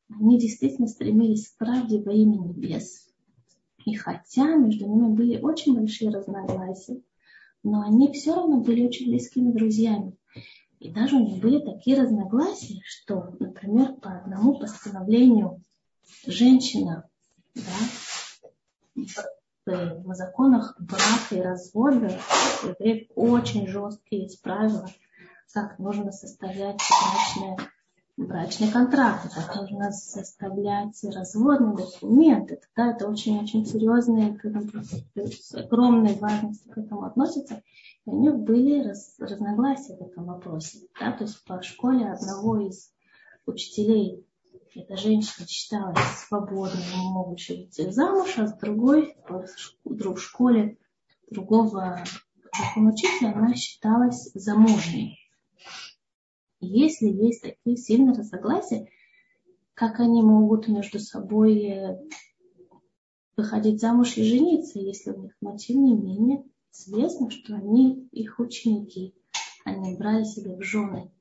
Они 0.10 0.40
действительно 0.40 0.88
стремились 0.88 1.50
к 1.50 1.58
правде 1.58 2.02
во 2.02 2.12
имя 2.12 2.38
небес. 2.40 3.08
И 3.86 3.94
хотя 3.94 4.56
между 4.56 4.88
ними 4.88 5.14
были 5.14 5.40
очень 5.40 5.76
большие 5.76 6.12
разногласия, 6.12 7.02
но 7.64 7.82
они 7.82 8.12
все 8.14 8.34
равно 8.34 8.62
были 8.62 8.88
очень 8.88 9.08
близкими 9.10 9.52
друзьями. 9.52 10.18
И 10.80 10.90
даже 10.90 11.18
у 11.18 11.20
них 11.20 11.42
были 11.42 11.60
такие 11.60 12.02
разногласия, 12.02 12.82
что, 12.86 13.36
например, 13.40 13.94
по 13.96 14.18
одному 14.18 14.58
постановлению 14.60 15.62
женщина 16.26 17.08
да, 17.54 17.62
в 19.66 20.14
законах 20.14 20.76
брака 20.80 21.36
и 21.36 21.42
развода 21.42 22.18
у 22.64 22.68
евреев 22.68 23.08
очень 23.16 23.68
жесткие 23.68 24.24
есть 24.24 24.42
правила, 24.42 24.90
как 25.54 25.78
нужно 25.80 26.12
составлять 26.12 26.80
брачные, 26.90 27.58
брачные 28.28 28.72
контракты, 28.72 29.30
как 29.30 29.56
нужно 29.56 29.92
составлять 29.92 31.02
разводные 31.04 31.76
документы. 31.78 32.60
Тогда 32.76 32.92
это 32.92 33.08
очень-очень 33.08 33.66
серьезные, 33.66 34.38
к 34.38 34.46
этому, 34.46 34.70
с 35.16 35.56
огромной 35.56 36.16
важностью 36.16 36.72
к 36.72 36.78
этому 36.78 37.06
относятся. 37.06 37.64
И 38.06 38.10
у 38.10 38.20
них 38.20 38.36
были 38.36 38.84
раз, 38.84 39.16
разногласия 39.20 39.96
в 39.96 40.02
этом 40.02 40.26
вопросе. 40.26 40.80
Да? 41.00 41.14
То 41.14 41.24
есть 41.24 41.44
по 41.46 41.62
школе 41.62 42.12
одного 42.12 42.60
из 42.60 42.92
учителей 43.46 44.26
эта 44.76 44.98
женщина 44.98 45.48
считалась 45.48 46.00
свободной, 46.28 46.84
могущей 46.96 47.58
выйти 47.58 47.90
замуж, 47.90 48.38
а 48.38 48.48
с 48.48 48.54
другой, 48.58 49.16
в 49.84 50.18
школе 50.18 50.78
другого 51.32 52.04
учителя, 52.76 53.34
она 53.34 53.56
считалась 53.56 54.32
замужней. 54.34 55.18
Если 56.60 57.08
есть 57.08 57.42
такие 57.42 57.78
сильные 57.78 58.16
разногласия, 58.16 58.90
как 59.74 60.00
они 60.00 60.22
могут 60.22 60.68
между 60.68 61.00
собой 61.00 61.58
э, 61.64 61.98
выходить 63.38 63.80
замуж 63.80 64.18
и 64.18 64.24
жениться, 64.24 64.80
если 64.80 65.12
у 65.12 65.22
них, 65.22 65.36
но 65.40 65.56
тем 65.58 65.84
не 65.84 65.96
менее 65.96 66.44
известно, 66.74 67.30
что 67.30 67.56
они, 67.56 68.08
их 68.12 68.40
ученики, 68.40 69.16
они 69.64 69.96
брали 69.96 70.26
себе 70.26 70.58
в 70.58 70.62
жены 70.64 71.12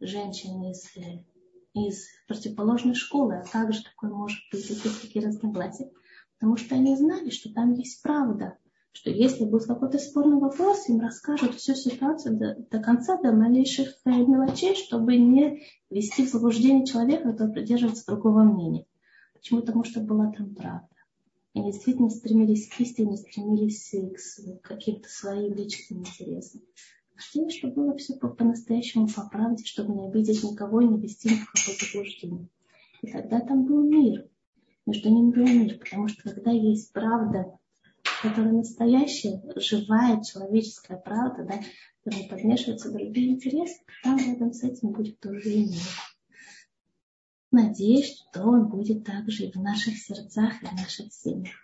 женщин 0.00 0.62
из, 0.70 0.96
э, 0.96 1.24
из 1.72 2.06
противоположной 2.28 2.94
школы. 2.94 3.36
А 3.36 3.44
как 3.44 3.72
же 3.72 3.82
такое 3.82 4.10
может 4.10 4.40
быть, 4.52 4.68
если 4.68 4.88
такие 4.88 5.26
разногласия? 5.26 5.90
Потому 6.38 6.56
что 6.56 6.74
они 6.74 6.96
знали, 6.96 7.30
что 7.30 7.52
там 7.52 7.72
есть 7.72 8.02
правда, 8.02 8.58
что 8.94 9.10
если 9.10 9.44
будет 9.44 9.66
какой-то 9.66 9.98
спорный 9.98 10.38
вопрос, 10.38 10.88
им 10.88 11.00
расскажут 11.00 11.56
всю 11.56 11.74
ситуацию 11.74 12.36
до, 12.38 12.54
до 12.70 12.78
конца, 12.78 13.20
до 13.20 13.32
малейших 13.32 13.88
э, 14.04 14.10
мелочей, 14.10 14.76
чтобы 14.76 15.16
не 15.16 15.62
ввести 15.90 16.24
в 16.24 16.30
заблуждение 16.30 16.86
человека, 16.86 17.32
который 17.32 17.52
придерживается 17.52 18.06
другого 18.06 18.44
мнения. 18.44 18.86
Почему? 19.34 19.60
Потому 19.62 19.82
что 19.82 20.00
была 20.00 20.30
там 20.30 20.54
правда. 20.54 20.88
Они 21.54 21.72
действительно 21.72 22.08
стремились 22.08 22.68
к 22.68 22.80
истине, 22.80 23.16
стремились 23.16 23.94
к 24.62 24.68
каким-то 24.68 25.08
своим 25.08 25.54
личным 25.54 26.00
интересам. 26.00 26.62
Хотели, 27.16 27.48
чтобы 27.50 27.74
было 27.74 27.96
все 27.96 28.14
по-настоящему 28.14 29.08
по, 29.08 29.28
правде, 29.28 29.64
чтобы 29.64 29.92
не 29.92 30.06
обидеть 30.06 30.44
никого 30.44 30.80
и 30.80 30.86
не 30.86 31.00
вести 31.00 31.30
в 31.30 31.50
какое 31.52 31.76
заблуждение. 31.80 32.48
И 33.02 33.10
тогда 33.10 33.40
там 33.40 33.64
был 33.64 33.82
мир. 33.82 34.28
Между 34.86 35.10
ними 35.10 35.32
был 35.32 35.46
мир. 35.46 35.78
Потому 35.78 36.08
что 36.08 36.22
когда 36.22 36.52
есть 36.52 36.92
правда, 36.92 37.58
которая 38.24 38.52
настоящая, 38.52 39.42
живая, 39.56 40.22
человеческая 40.22 40.96
правда, 40.96 41.44
да, 41.44 41.60
которая 42.02 42.28
подмешивается 42.28 42.90
другие 42.90 43.32
интересы, 43.32 43.82
там 44.02 44.16
рядом 44.16 44.54
с 44.54 44.62
этим 44.62 44.92
будет 44.92 45.20
тоже 45.20 45.50
и 45.50 45.64
мир. 45.66 45.82
Надеюсь, 47.50 48.24
что 48.30 48.44
он 48.44 48.68
будет 48.68 49.04
также 49.04 49.44
и 49.44 49.52
в 49.52 49.56
наших 49.56 49.98
сердцах, 49.98 50.62
и 50.62 50.66
в 50.66 50.72
наших 50.72 51.12
семьях. 51.12 51.54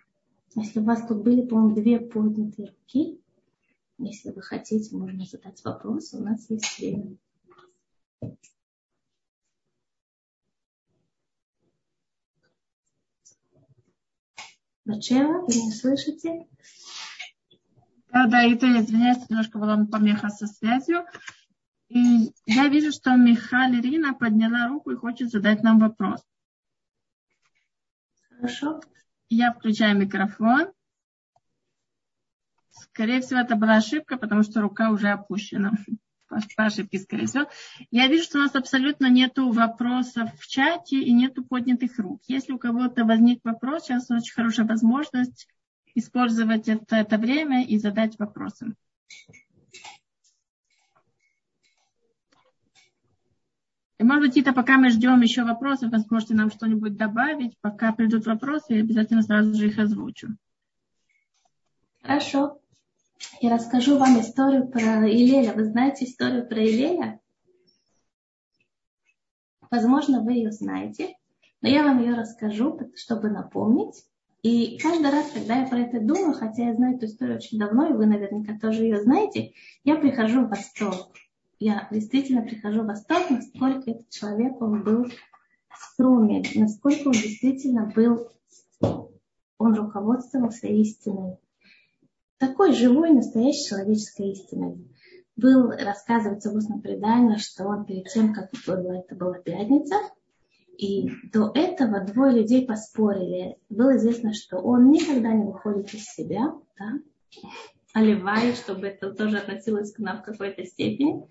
Если 0.55 0.79
у 0.79 0.83
вас 0.83 1.05
тут 1.07 1.23
были, 1.23 1.41
по-моему, 1.41 1.75
две 1.75 1.99
поднятые 1.99 2.67
руки, 2.67 3.19
если 3.97 4.29
вы 4.29 4.41
хотите, 4.41 4.95
можно 4.95 5.25
задать 5.25 5.63
вопрос, 5.63 6.13
у 6.13 6.19
нас 6.19 6.47
есть 6.49 6.77
время. 6.77 7.17
Бачева, 14.91 15.45
вы 15.45 15.53
не 15.53 15.71
слышите? 15.71 16.47
Да, 18.11 18.27
да, 18.27 18.43
и 18.43 18.57
то 18.57 18.65
я 18.67 18.81
извиняюсь, 18.81 19.29
немножко 19.29 19.57
была 19.57 19.85
помеха 19.85 20.29
со 20.29 20.47
связью. 20.47 21.05
И 21.87 22.33
я 22.45 22.67
вижу, 22.67 22.91
что 22.91 23.15
Михаил 23.15 23.75
Ирина 23.75 24.13
подняла 24.13 24.67
руку 24.67 24.91
и 24.91 24.97
хочет 24.97 25.29
задать 25.29 25.63
нам 25.63 25.79
вопрос. 25.79 26.21
Хорошо. 28.29 28.81
Я 29.29 29.53
включаю 29.53 29.97
микрофон. 29.97 30.73
Скорее 32.71 33.21
всего, 33.21 33.39
это 33.39 33.55
была 33.55 33.75
ошибка, 33.75 34.17
потому 34.17 34.43
что 34.43 34.61
рука 34.61 34.91
уже 34.91 35.09
опущена. 35.09 35.73
По 36.55 36.65
ошибке, 36.65 36.99
скорее 36.99 37.27
всего. 37.27 37.47
Я 37.91 38.07
вижу, 38.07 38.23
что 38.23 38.37
у 38.37 38.41
нас 38.41 38.55
абсолютно 38.55 39.09
нет 39.09 39.33
вопросов 39.37 40.29
в 40.39 40.47
чате 40.47 41.01
и 41.01 41.11
нет 41.11 41.35
поднятых 41.49 41.97
рук. 41.99 42.21
Если 42.27 42.53
у 42.53 42.57
кого-то 42.57 43.03
возник 43.03 43.41
вопрос, 43.43 43.83
сейчас 43.83 44.09
очень 44.09 44.33
хорошая 44.33 44.65
возможность 44.65 45.47
использовать 45.93 46.69
это, 46.69 46.95
это 46.95 47.17
время 47.17 47.65
и 47.65 47.77
задать 47.77 48.17
вопросы. 48.17 48.73
И, 53.99 54.03
может 54.03 54.23
быть, 54.23 54.33
Тита, 54.33 54.53
пока 54.53 54.77
мы 54.77 54.89
ждем 54.89 55.21
еще 55.21 55.43
вопросов, 55.43 55.91
вы 55.91 55.99
сможете 55.99 56.33
нам 56.33 56.49
что-нибудь 56.49 56.95
добавить. 56.95 57.55
Пока 57.61 57.91
придут 57.91 58.25
вопросы, 58.25 58.73
я 58.73 58.79
обязательно 58.79 59.21
сразу 59.21 59.53
же 59.53 59.67
их 59.67 59.77
озвучу. 59.77 60.29
Хорошо. 62.01 62.60
Я 63.41 63.53
расскажу 63.53 63.97
вам 63.97 64.19
историю 64.19 64.67
про 64.67 65.09
Илеля. 65.09 65.53
Вы 65.53 65.65
знаете 65.65 66.05
историю 66.05 66.47
про 66.47 66.63
Илеля? 66.63 67.19
Возможно, 69.69 70.21
вы 70.21 70.33
ее 70.33 70.51
знаете, 70.51 71.15
но 71.61 71.69
я 71.69 71.83
вам 71.83 72.01
ее 72.01 72.13
расскажу, 72.13 72.79
чтобы 72.95 73.29
напомнить. 73.29 74.05
И 74.43 74.77
каждый 74.79 75.11
раз, 75.11 75.31
когда 75.31 75.57
я 75.57 75.67
про 75.67 75.79
это 75.79 75.99
думаю, 75.99 76.33
хотя 76.33 76.67
я 76.67 76.73
знаю 76.73 76.97
эту 76.97 77.05
историю 77.05 77.37
очень 77.37 77.59
давно, 77.59 77.87
и 77.87 77.93
вы 77.93 78.05
наверняка 78.05 78.57
тоже 78.59 78.83
ее 78.83 79.01
знаете, 79.01 79.53
я 79.83 79.95
прихожу 79.95 80.45
в 80.45 80.49
восторг. 80.49 81.15
Я 81.59 81.87
действительно 81.91 82.41
прихожу 82.41 82.81
в 82.81 82.87
восторг, 82.87 83.29
насколько 83.29 83.91
этот 83.91 84.09
человек, 84.09 84.59
он 84.61 84.83
был 84.83 85.07
струмен, 85.73 86.43
насколько 86.55 87.07
он 87.07 87.13
действительно 87.13 87.85
был, 87.95 88.31
он 89.59 89.75
руководствовался 89.75 90.67
истиной 90.67 91.37
такой 92.41 92.73
живой, 92.73 93.11
настоящей 93.11 93.69
человеческой 93.69 94.31
истиной. 94.31 94.85
Был, 95.37 95.69
рассказывается 95.71 96.51
в 96.51 96.55
устном 96.55 96.81
предании, 96.81 97.37
что 97.37 97.65
он 97.65 97.85
перед 97.85 98.07
тем, 98.07 98.33
как 98.33 98.51
это 98.53 99.15
была 99.15 99.35
пятница, 99.35 99.95
и 100.77 101.11
до 101.31 101.51
этого 101.53 101.99
двое 102.01 102.33
людей 102.41 102.65
поспорили. 102.65 103.57
Было 103.69 103.95
известно, 103.97 104.33
что 104.33 104.57
он 104.57 104.89
никогда 104.89 105.31
не 105.31 105.45
выходит 105.45 105.93
из 105.93 106.05
себя, 106.05 106.53
да? 106.77 106.99
Оливай, 107.93 108.53
чтобы 108.53 108.87
это 108.87 109.11
тоже 109.11 109.37
относилось 109.37 109.93
к 109.93 109.99
нам 109.99 110.21
в 110.21 110.23
какой-то 110.23 110.65
степени. 110.65 111.23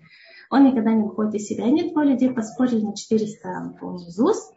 Он 0.49 0.65
никогда 0.65 0.93
не 0.93 1.03
выходит 1.03 1.35
из 1.35 1.47
себя. 1.47 1.65
Они 1.65 1.91
двое 1.91 2.11
людей 2.11 2.31
поспорили 2.31 2.81
на 2.81 2.95
400, 2.95 3.77
по-моему, 3.79 3.97
ЗУС. 3.97 4.53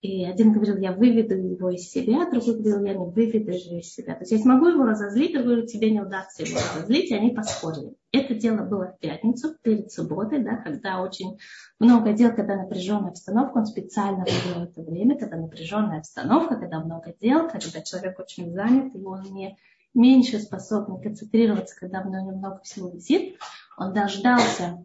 И 0.00 0.24
один 0.24 0.52
говорил, 0.52 0.78
я 0.78 0.92
выведу 0.92 1.34
его 1.34 1.68
из 1.68 1.90
себя, 1.90 2.30
другой 2.30 2.56
говорил, 2.56 2.84
я 2.86 2.94
не 2.94 3.04
выведу 3.04 3.50
его 3.50 3.78
из 3.78 3.92
себя. 3.92 4.14
То 4.14 4.20
есть 4.20 4.32
я 4.32 4.38
смогу 4.38 4.68
его 4.68 4.84
разозлить, 4.84 5.34
другой 5.34 5.56
говорит, 5.56 5.70
тебе 5.70 5.90
не 5.90 6.00
удастся 6.00 6.42
его 6.42 6.58
разозлить, 6.58 7.10
и 7.10 7.14
они 7.14 7.32
поспорили. 7.32 7.94
Это 8.10 8.34
дело 8.34 8.64
было 8.64 8.86
в 8.86 8.98
пятницу, 8.98 9.54
перед 9.62 9.92
субботой, 9.92 10.42
да, 10.42 10.56
когда 10.56 11.02
очень 11.02 11.38
много 11.78 12.14
дел, 12.14 12.34
когда 12.34 12.56
напряженная 12.56 13.10
обстановка, 13.10 13.58
он 13.58 13.66
специально 13.66 14.24
выбрал 14.24 14.64
это 14.64 14.82
время, 14.82 15.18
когда 15.18 15.36
напряженная 15.36 15.98
обстановка, 15.98 16.56
когда 16.56 16.80
много 16.80 17.14
дел, 17.20 17.50
когда 17.50 17.82
человек 17.82 18.18
очень 18.18 18.52
занят, 18.52 18.94
и 18.94 19.04
он 19.04 19.22
не 19.34 19.58
меньше 19.92 20.38
способен 20.38 21.02
концентрироваться, 21.02 21.76
когда 21.78 22.00
в 22.00 22.08
нем 22.08 22.38
много 22.38 22.60
всего 22.62 22.88
висит. 22.88 23.36
Он 23.76 23.92
дождался, 23.92 24.82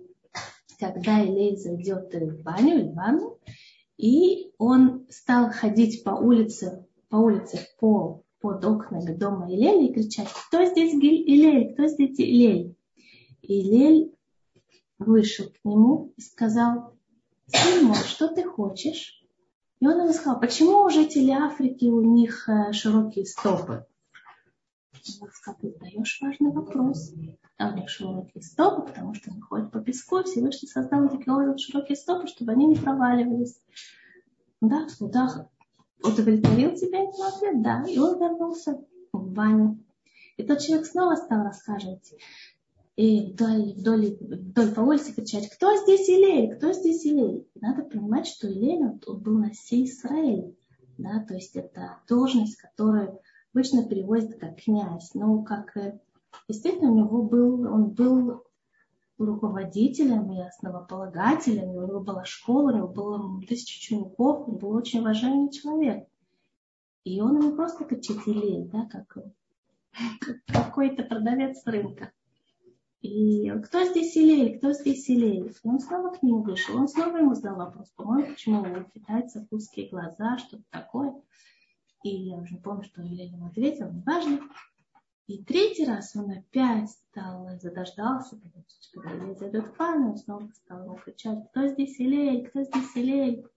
когда 0.78 1.24
Илей 1.24 1.56
зайдет 1.56 2.14
в 2.14 2.42
баню 2.44 2.92
в 2.92 2.96
ванну, 2.96 3.40
и 3.98 4.52
он 4.58 5.06
стал 5.10 5.52
ходить 5.52 6.04
по 6.04 6.12
улице, 6.12 6.86
по 7.10 7.18
улице 7.18 7.68
по, 7.80 8.24
под 8.42 8.64
окнами 8.66 9.14
дома 9.14 9.52
Илеля 9.52 9.88
и 9.88 9.94
кричать, 9.94 10.28
кто 10.48 10.66
здесь 10.66 10.94
Илель, 10.94 11.74
кто 11.74 11.88
здесь 11.88 12.20
Илель? 12.20 12.76
Илель 13.42 14.14
вышел 14.98 15.46
к 15.46 15.64
нему 15.64 16.14
и 16.18 16.22
сказал, 16.22 16.94
сын 17.48 17.86
мой, 17.86 17.96
что 17.96 18.28
ты 18.28 18.44
хочешь? 18.44 19.24
И 19.80 19.88
он 19.88 20.00
ему 20.02 20.14
сказал, 20.14 20.40
почему 20.40 20.84
у 20.84 20.90
жителей 20.90 21.34
Африки 21.34 21.86
у 21.86 22.02
них 22.02 22.50
э, 22.50 22.72
широкие 22.72 23.26
стопы? 23.26 23.86
Сказал, 25.06 25.60
ты 25.62 25.72
задаешь 25.72 26.20
важный 26.22 26.52
вопрос. 26.52 27.14
А 27.58 27.70
у 27.70 27.76
них 27.76 27.90
широкие 27.90 28.42
стопы, 28.42 28.88
потому 28.88 29.14
что 29.14 29.32
они 29.32 29.40
ходят 29.40 29.72
по 29.72 29.80
песку, 29.80 30.24
Всевышний 30.24 30.68
создал 30.68 31.10
такие 31.10 31.58
широкие 31.58 31.96
стопы, 31.96 32.28
чтобы 32.28 32.52
они 32.54 32.66
не 32.66 32.76
проваливались. 32.76 33.60
Да, 34.62 34.88
в 34.88 34.92
судах 34.92 35.48
удовлетворил 36.04 36.76
тебя 36.76 37.04
этот 37.04 37.20
ответ? 37.20 37.62
Да. 37.62 37.84
И 37.88 37.98
он 38.00 38.20
вернулся 38.20 38.84
в 39.14 39.32
баню. 39.32 39.80
И 40.38 40.44
тот 40.44 40.60
человек 40.60 40.86
снова 40.88 41.16
стал 41.16 41.44
рассказывать. 41.44 42.14
И 42.96 43.34
вдоль, 43.34 43.74
вдоль, 43.74 44.18
вдоль 44.20 44.74
по 44.74 44.82
улице 44.82 45.14
кричать, 45.14 45.50
кто 45.50 45.76
здесь 45.84 46.10
Илель, 46.10 46.56
кто 46.56 46.72
здесь 46.72 47.06
Илель. 47.06 47.48
Надо 47.56 47.84
понимать, 47.84 48.26
что 48.26 48.48
Илель, 48.48 48.86
он, 48.86 49.02
он 49.06 49.20
был 49.22 49.38
на 49.38 49.54
сей 49.54 49.86
Израиль. 49.86 50.56
Да, 50.98 51.24
то 51.28 51.34
есть 51.34 51.56
это 51.56 52.00
должность, 52.08 52.56
которую 52.56 53.20
обычно 53.56 53.88
переводят 53.88 54.38
как 54.38 54.58
князь. 54.58 55.14
Но 55.14 55.42
как 55.44 55.76
Действительно, 56.50 56.92
у 56.92 56.98
него 56.98 57.24
был, 57.24 57.62
он 57.62 57.92
был 57.92 58.44
руководителем 59.18 60.30
и 60.34 60.42
основополагателем, 60.42 61.70
у 61.70 61.88
него 61.88 62.02
была 62.02 62.26
школа, 62.26 62.74
у 62.74 62.76
него 62.76 62.88
было 62.90 63.42
тысяча 63.48 63.78
учеников, 63.78 64.50
он 64.50 64.58
был 64.58 64.72
очень 64.72 65.00
уважаемый 65.00 65.50
человек. 65.50 66.06
И 67.06 67.22
он 67.22 67.40
ему 67.40 67.56
просто 67.56 67.86
Илей, 68.28 68.66
да, 68.66 68.86
как 68.92 69.18
какой-то 70.48 71.04
продавец 71.04 71.62
рынка. 71.66 72.12
И 73.00 73.50
кто 73.64 73.86
здесь 73.86 74.18
Илей, 74.18 74.58
кто 74.58 74.74
здесь? 74.74 75.08
И 75.08 75.54
он 75.64 75.80
снова 75.80 76.14
к 76.14 76.22
нему 76.22 76.42
вышел, 76.42 76.76
он 76.76 76.90
снова 76.90 77.16
ему 77.16 77.34
задал 77.34 77.56
вопрос, 77.56 77.90
по-моему, 77.96 78.32
почему 78.32 78.62
у 78.62 78.84
китайцев 78.84 79.44
узкие 79.52 79.88
глаза, 79.88 80.38
что-то 80.40 80.64
такое. 80.70 81.14
И 82.06 82.30
я 82.30 82.38
уже 82.38 82.58
помню, 82.58 82.84
что 82.84 83.02
Илей 83.02 83.30
ему 83.30 83.48
ответил, 83.48 83.92
неважно. 83.92 84.40
И 85.26 85.44
третий 85.44 85.86
раз 85.86 86.16
он 86.16 86.30
опять 86.30 86.92
стал, 86.92 87.50
задождался, 87.60 88.40
когда 88.94 89.18
Илель 89.18 89.36
зайдет 89.36 89.74
в 89.74 89.80
ванну, 89.80 90.12
он 90.12 90.18
снова 90.20 90.48
стал 90.54 90.96
кричать, 90.98 91.50
кто 91.50 91.68
здесь 91.68 92.00
Илель, 92.00 92.48
кто 92.48 92.62
здесь 92.62 92.92
Илель. 92.96 93.48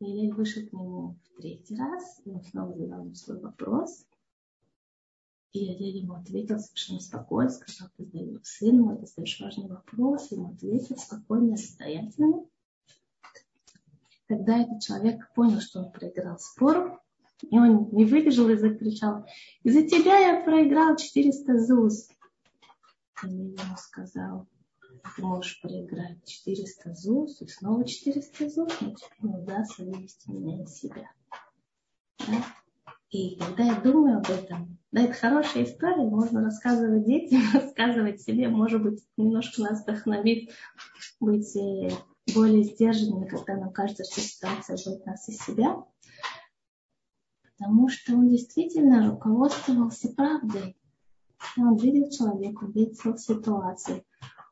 И 0.00 0.04
Илель 0.04 0.34
вышел 0.34 0.68
к 0.68 0.72
нему 0.74 1.16
в 1.24 1.40
третий 1.40 1.76
раз, 1.76 2.20
и 2.26 2.30
он 2.30 2.44
снова 2.44 2.76
задал 2.76 3.04
ему 3.04 3.14
свой 3.14 3.40
вопрос. 3.40 4.04
И 5.52 5.64
Илель 5.64 6.02
ему 6.02 6.12
ответил 6.12 6.58
совершенно 6.58 7.00
спокойно, 7.00 7.48
сказал, 7.48 7.88
ты 7.96 8.04
задаешь, 8.04 8.40
сын 8.42 8.78
мой, 8.78 8.98
ты 8.98 9.06
задаешь 9.06 9.40
важный 9.40 9.68
вопрос, 9.68 10.30
ему 10.30 10.52
ответил 10.52 10.98
спокойно, 10.98 11.56
состоятельно. 11.56 12.44
Тогда 14.26 14.58
этот 14.58 14.82
человек 14.82 15.32
понял, 15.32 15.60
что 15.60 15.84
он 15.84 15.90
проиграл 15.90 16.38
спор, 16.38 17.00
и 17.42 17.58
он 17.58 17.88
не 17.92 18.04
выдержал 18.04 18.48
и 18.48 18.56
закричал, 18.56 19.26
из-за 19.62 19.82
тебя 19.82 20.18
я 20.18 20.42
проиграл 20.42 20.96
400 20.96 21.58
ЗУЗ. 21.58 22.08
И 23.24 23.28
ему 23.28 23.76
сказал, 23.76 24.46
ты 25.14 25.22
можешь 25.22 25.60
проиграть 25.60 26.24
400 26.24 26.94
ЗУЗ 26.94 27.42
и 27.42 27.48
снова 27.48 27.84
400 27.84 28.48
ЗУЗ, 28.48 28.72
но 28.80 28.90
тебе 28.90 29.16
не 29.20 29.34
удастся 29.34 29.84
вывести 29.84 30.30
меня 30.30 30.62
из 30.62 30.74
себя. 30.74 31.10
Да? 32.26 32.44
И 33.10 33.36
когда 33.36 33.64
я 33.64 33.80
думаю 33.80 34.18
об 34.18 34.28
этом, 34.28 34.78
да, 34.90 35.02
это 35.02 35.12
хорошая 35.12 35.64
история, 35.64 36.08
можно 36.08 36.42
рассказывать 36.42 37.06
детям, 37.06 37.40
рассказывать 37.54 38.20
себе, 38.20 38.48
может 38.48 38.82
быть, 38.82 39.02
немножко 39.16 39.62
нас 39.62 39.82
вдохновит 39.82 40.50
быть 41.20 41.54
э, 41.56 41.90
более 42.34 42.64
сдержанными, 42.64 43.28
когда 43.28 43.56
нам 43.56 43.72
кажется, 43.72 44.04
что 44.04 44.20
ситуация 44.20 44.76
будет 44.84 45.06
нас 45.06 45.28
из 45.28 45.38
себя 45.38 45.84
потому 47.58 47.88
что 47.88 48.14
он 48.14 48.28
действительно 48.28 49.10
руководствовался 49.10 50.08
правдой. 50.10 50.76
Он 51.56 51.76
видел 51.76 52.10
человека, 52.10 52.66
видел 52.66 53.16
ситуацию. 53.16 54.04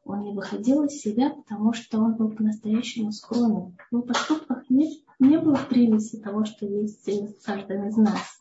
Он 0.05 0.23
не 0.23 0.35
выходил 0.35 0.85
из 0.85 1.01
себя, 1.01 1.31
потому 1.31 1.73
что 1.73 1.99
он 1.99 2.17
был 2.17 2.31
по-настоящему 2.31 3.11
скромным. 3.11 3.77
В 3.91 3.95
его 3.95 4.03
поступках 4.03 4.69
не, 4.69 5.03
не 5.19 5.39
было 5.39 5.59
примеси 5.69 6.19
того, 6.19 6.45
что 6.45 6.67
есть 6.67 7.07
в 7.07 7.43
каждом 7.45 7.89
из 7.89 7.97
нас. 7.97 8.41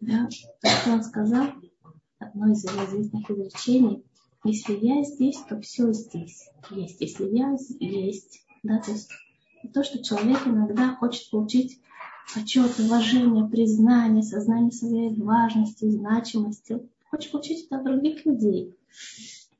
Да? 0.00 0.28
Что 0.30 0.92
он 0.92 1.02
сказал, 1.02 1.46
одно 2.18 2.52
из 2.52 2.64
его 2.64 2.84
известных 2.84 3.30
изречений, 3.30 4.04
если 4.44 4.74
я 4.74 5.02
здесь, 5.04 5.38
то 5.48 5.58
все 5.60 5.90
здесь 5.92 6.50
есть. 6.70 7.00
Если 7.00 7.24
я 7.34 7.56
есть, 7.80 8.46
да, 8.62 8.78
то 8.80 8.90
есть 8.90 9.10
то, 9.72 9.82
что 9.82 10.04
человек 10.04 10.46
иногда 10.46 10.94
хочет 10.96 11.30
получить 11.30 11.80
почет, 12.32 12.78
уважение, 12.78 13.46
признание, 13.48 14.22
сознание 14.22 14.72
своей 14.72 15.20
важности, 15.20 15.90
значимости. 15.90 16.80
Хочет 17.10 17.32
получить 17.32 17.66
это 17.66 17.76
от 17.76 17.84
других 17.84 18.24
людей. 18.24 18.74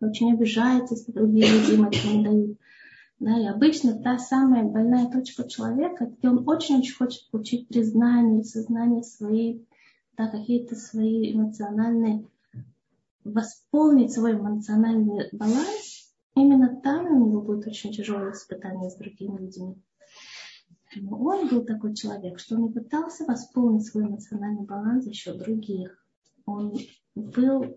Очень 0.00 0.32
обижается, 0.32 0.94
если 0.94 1.12
другие 1.12 1.46
люди 1.46 1.72
им 1.72 1.84
это 1.84 2.08
не 2.08 2.24
дают. 2.24 2.58
Да, 3.20 3.38
и 3.38 3.46
обычно 3.46 3.94
та 4.02 4.18
самая 4.18 4.64
больная 4.64 5.10
точка 5.10 5.48
человека, 5.48 6.06
где 6.06 6.28
он 6.28 6.48
очень-очень 6.48 6.94
хочет 6.94 7.30
получить 7.30 7.68
признание, 7.68 8.44
сознание 8.44 9.02
своей, 9.02 9.66
да, 10.16 10.28
какие-то 10.28 10.74
свои 10.74 11.32
эмоциональные, 11.32 12.26
восполнить 13.22 14.12
свой 14.12 14.32
эмоциональный 14.32 15.28
баланс, 15.32 16.12
именно 16.34 16.80
там 16.82 17.06
у 17.06 17.28
него 17.28 17.40
будет 17.40 17.66
очень 17.66 17.92
тяжелое 17.92 18.32
испытание 18.32 18.90
с 18.90 18.96
другими 18.96 19.38
людьми. 19.38 19.76
Но 20.96 21.18
он 21.18 21.48
был 21.48 21.64
такой 21.64 21.94
человек, 21.94 22.38
что 22.38 22.56
он 22.56 22.62
не 22.62 22.70
пытался 22.70 23.24
восполнить 23.24 23.86
свой 23.86 24.04
эмоциональный 24.04 24.64
баланс 24.64 25.04
за 25.04 25.12
счет 25.12 25.38
других. 25.38 26.04
Он 26.46 26.76
был 27.14 27.76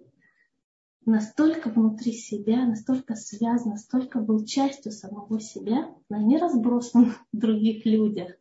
настолько 1.06 1.70
внутри 1.70 2.12
себя, 2.12 2.66
настолько 2.66 3.16
связан, 3.16 3.72
настолько 3.72 4.20
был 4.20 4.46
частью 4.46 4.92
самого 4.92 5.40
себя, 5.40 5.90
но 6.10 6.18
не 6.18 6.38
разбросан 6.38 7.12
в 7.12 7.26
других 7.38 7.86
людях, 7.86 8.36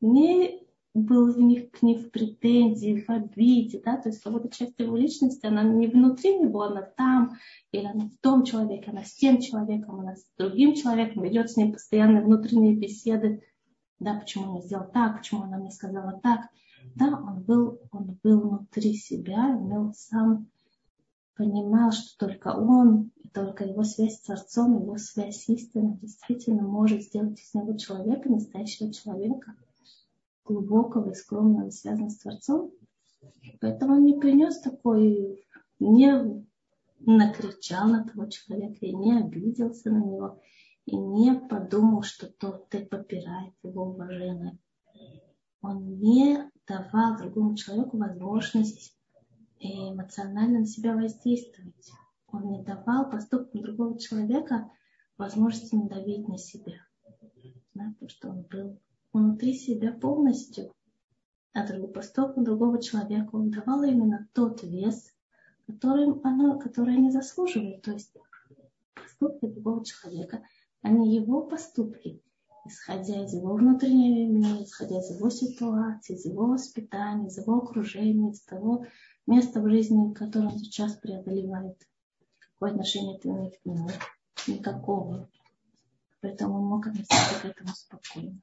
не 0.00 0.62
был 0.94 1.32
в 1.32 1.40
них, 1.40 1.70
к 1.70 1.82
ним 1.82 1.98
в 1.98 2.10
претензии, 2.10 3.04
в 3.06 3.10
обиде, 3.10 3.80
да, 3.84 3.96
то 3.96 4.10
есть 4.10 4.22
кого-то 4.22 4.48
часть 4.50 4.78
его 4.78 4.96
личности, 4.96 5.46
она 5.46 5.62
не 5.62 5.86
внутри 5.86 6.38
него, 6.38 6.62
она 6.62 6.82
там, 6.82 7.38
или 7.72 7.86
она 7.86 8.06
в 8.06 8.16
том 8.20 8.44
человеке, 8.44 8.90
она 8.90 9.02
с 9.02 9.14
тем 9.14 9.40
человеком, 9.40 10.00
она 10.00 10.16
с 10.16 10.26
другим 10.36 10.74
человеком, 10.74 11.22
ведет 11.22 11.50
с 11.50 11.56
ним 11.56 11.72
постоянные 11.72 12.22
внутренние 12.22 12.76
беседы, 12.76 13.42
да, 14.02 14.14
почему 14.18 14.56
он 14.56 14.62
сделал 14.62 14.86
так, 14.92 15.18
почему 15.18 15.42
она 15.42 15.58
мне 15.58 15.70
сказала 15.70 16.20
так. 16.22 16.48
Да, 16.94 17.08
он 17.08 17.42
был, 17.42 17.80
он 17.90 18.18
был 18.22 18.40
внутри 18.40 18.94
себя, 18.94 19.56
он 19.56 19.94
сам 19.94 20.48
понимал, 21.36 21.92
что 21.92 22.26
только 22.26 22.48
он, 22.48 23.10
только 23.32 23.64
его 23.64 23.84
связь 23.84 24.16
с 24.16 24.22
Творцом, 24.22 24.80
его 24.82 24.98
связь 24.98 25.44
с 25.44 25.48
истиной 25.48 25.96
действительно 26.00 26.62
может 26.62 27.02
сделать 27.02 27.40
из 27.40 27.54
него 27.54 27.76
человека, 27.76 28.28
настоящего 28.28 28.92
человека, 28.92 29.54
глубокого 30.44 31.10
и 31.10 31.14
скромного, 31.14 31.70
связанного 31.70 32.10
с 32.10 32.18
Творцом. 32.18 32.72
Поэтому 33.60 33.94
он 33.94 34.04
не 34.04 34.18
принес 34.18 34.60
такой, 34.60 35.46
не 35.78 36.44
накричал 37.00 37.88
на 37.88 38.04
того 38.04 38.26
человека 38.26 38.84
и 38.84 38.94
не 38.94 39.18
обиделся 39.18 39.90
на 39.90 40.04
него, 40.04 40.40
и 40.86 40.96
не 40.96 41.34
подумал, 41.34 42.02
что 42.02 42.28
тот 42.28 42.68
ты 42.68 42.84
попирает 42.84 43.54
его 43.62 43.84
уважение. 43.84 44.58
Он 45.60 45.98
не 46.00 46.50
давал 46.66 47.16
другому 47.16 47.54
человеку 47.54 47.98
возможность 47.98 48.96
эмоционально 49.60 50.60
на 50.60 50.66
себя 50.66 50.94
воздействовать. 50.94 51.92
Он 52.26 52.50
не 52.50 52.62
давал 52.64 53.10
поступкам 53.10 53.62
другого 53.62 53.98
человека 53.98 54.70
возможности 55.16 55.76
надавить 55.76 56.26
на 56.26 56.36
себя. 56.36 56.74
Да, 57.74 57.92
потому 57.92 58.08
что 58.08 58.28
он 58.30 58.42
был 58.42 58.80
внутри 59.12 59.54
себя 59.54 59.92
полностью. 59.92 60.72
А 61.52 61.66
другой 61.66 61.92
поступок 61.92 62.42
другого 62.42 62.82
человека 62.82 63.36
он 63.36 63.50
давал 63.50 63.82
именно 63.82 64.28
тот 64.32 64.62
вес, 64.62 65.14
который, 65.66 66.06
оно, 66.24 66.58
который 66.58 66.96
они 66.96 67.10
заслуживают. 67.10 67.82
То 67.82 67.92
есть 67.92 68.16
поступки 68.94 69.46
другого 69.46 69.84
человека– 69.84 70.42
а 70.82 70.90
не 70.90 71.16
его 71.16 71.46
поступки, 71.46 72.20
исходя 72.64 73.24
из 73.24 73.32
его 73.32 73.54
внутреннего 73.54 74.30
мира, 74.30 74.62
исходя 74.62 74.98
из 74.98 75.10
его 75.10 75.30
ситуации, 75.30 76.14
из 76.14 76.26
его 76.26 76.46
воспитания, 76.46 77.28
из 77.28 77.38
его 77.38 77.58
окружения, 77.58 78.32
из 78.32 78.42
того 78.42 78.86
места 79.26 79.60
в 79.60 79.70
жизни, 79.70 80.12
которое 80.12 80.48
он 80.48 80.58
сейчас 80.58 80.96
преодолевает. 80.96 81.78
Какое 82.38 82.72
отношение 82.72 83.16
это 83.16 83.28
имеет 83.28 83.58
к 83.58 83.64
нему? 83.64 83.88
Никакого. 84.46 85.28
Поэтому 86.20 86.58
он 86.58 86.66
мог 86.66 86.86
относиться 86.86 87.40
к 87.40 87.44
этому 87.44 87.70
спокойно. 87.70 88.40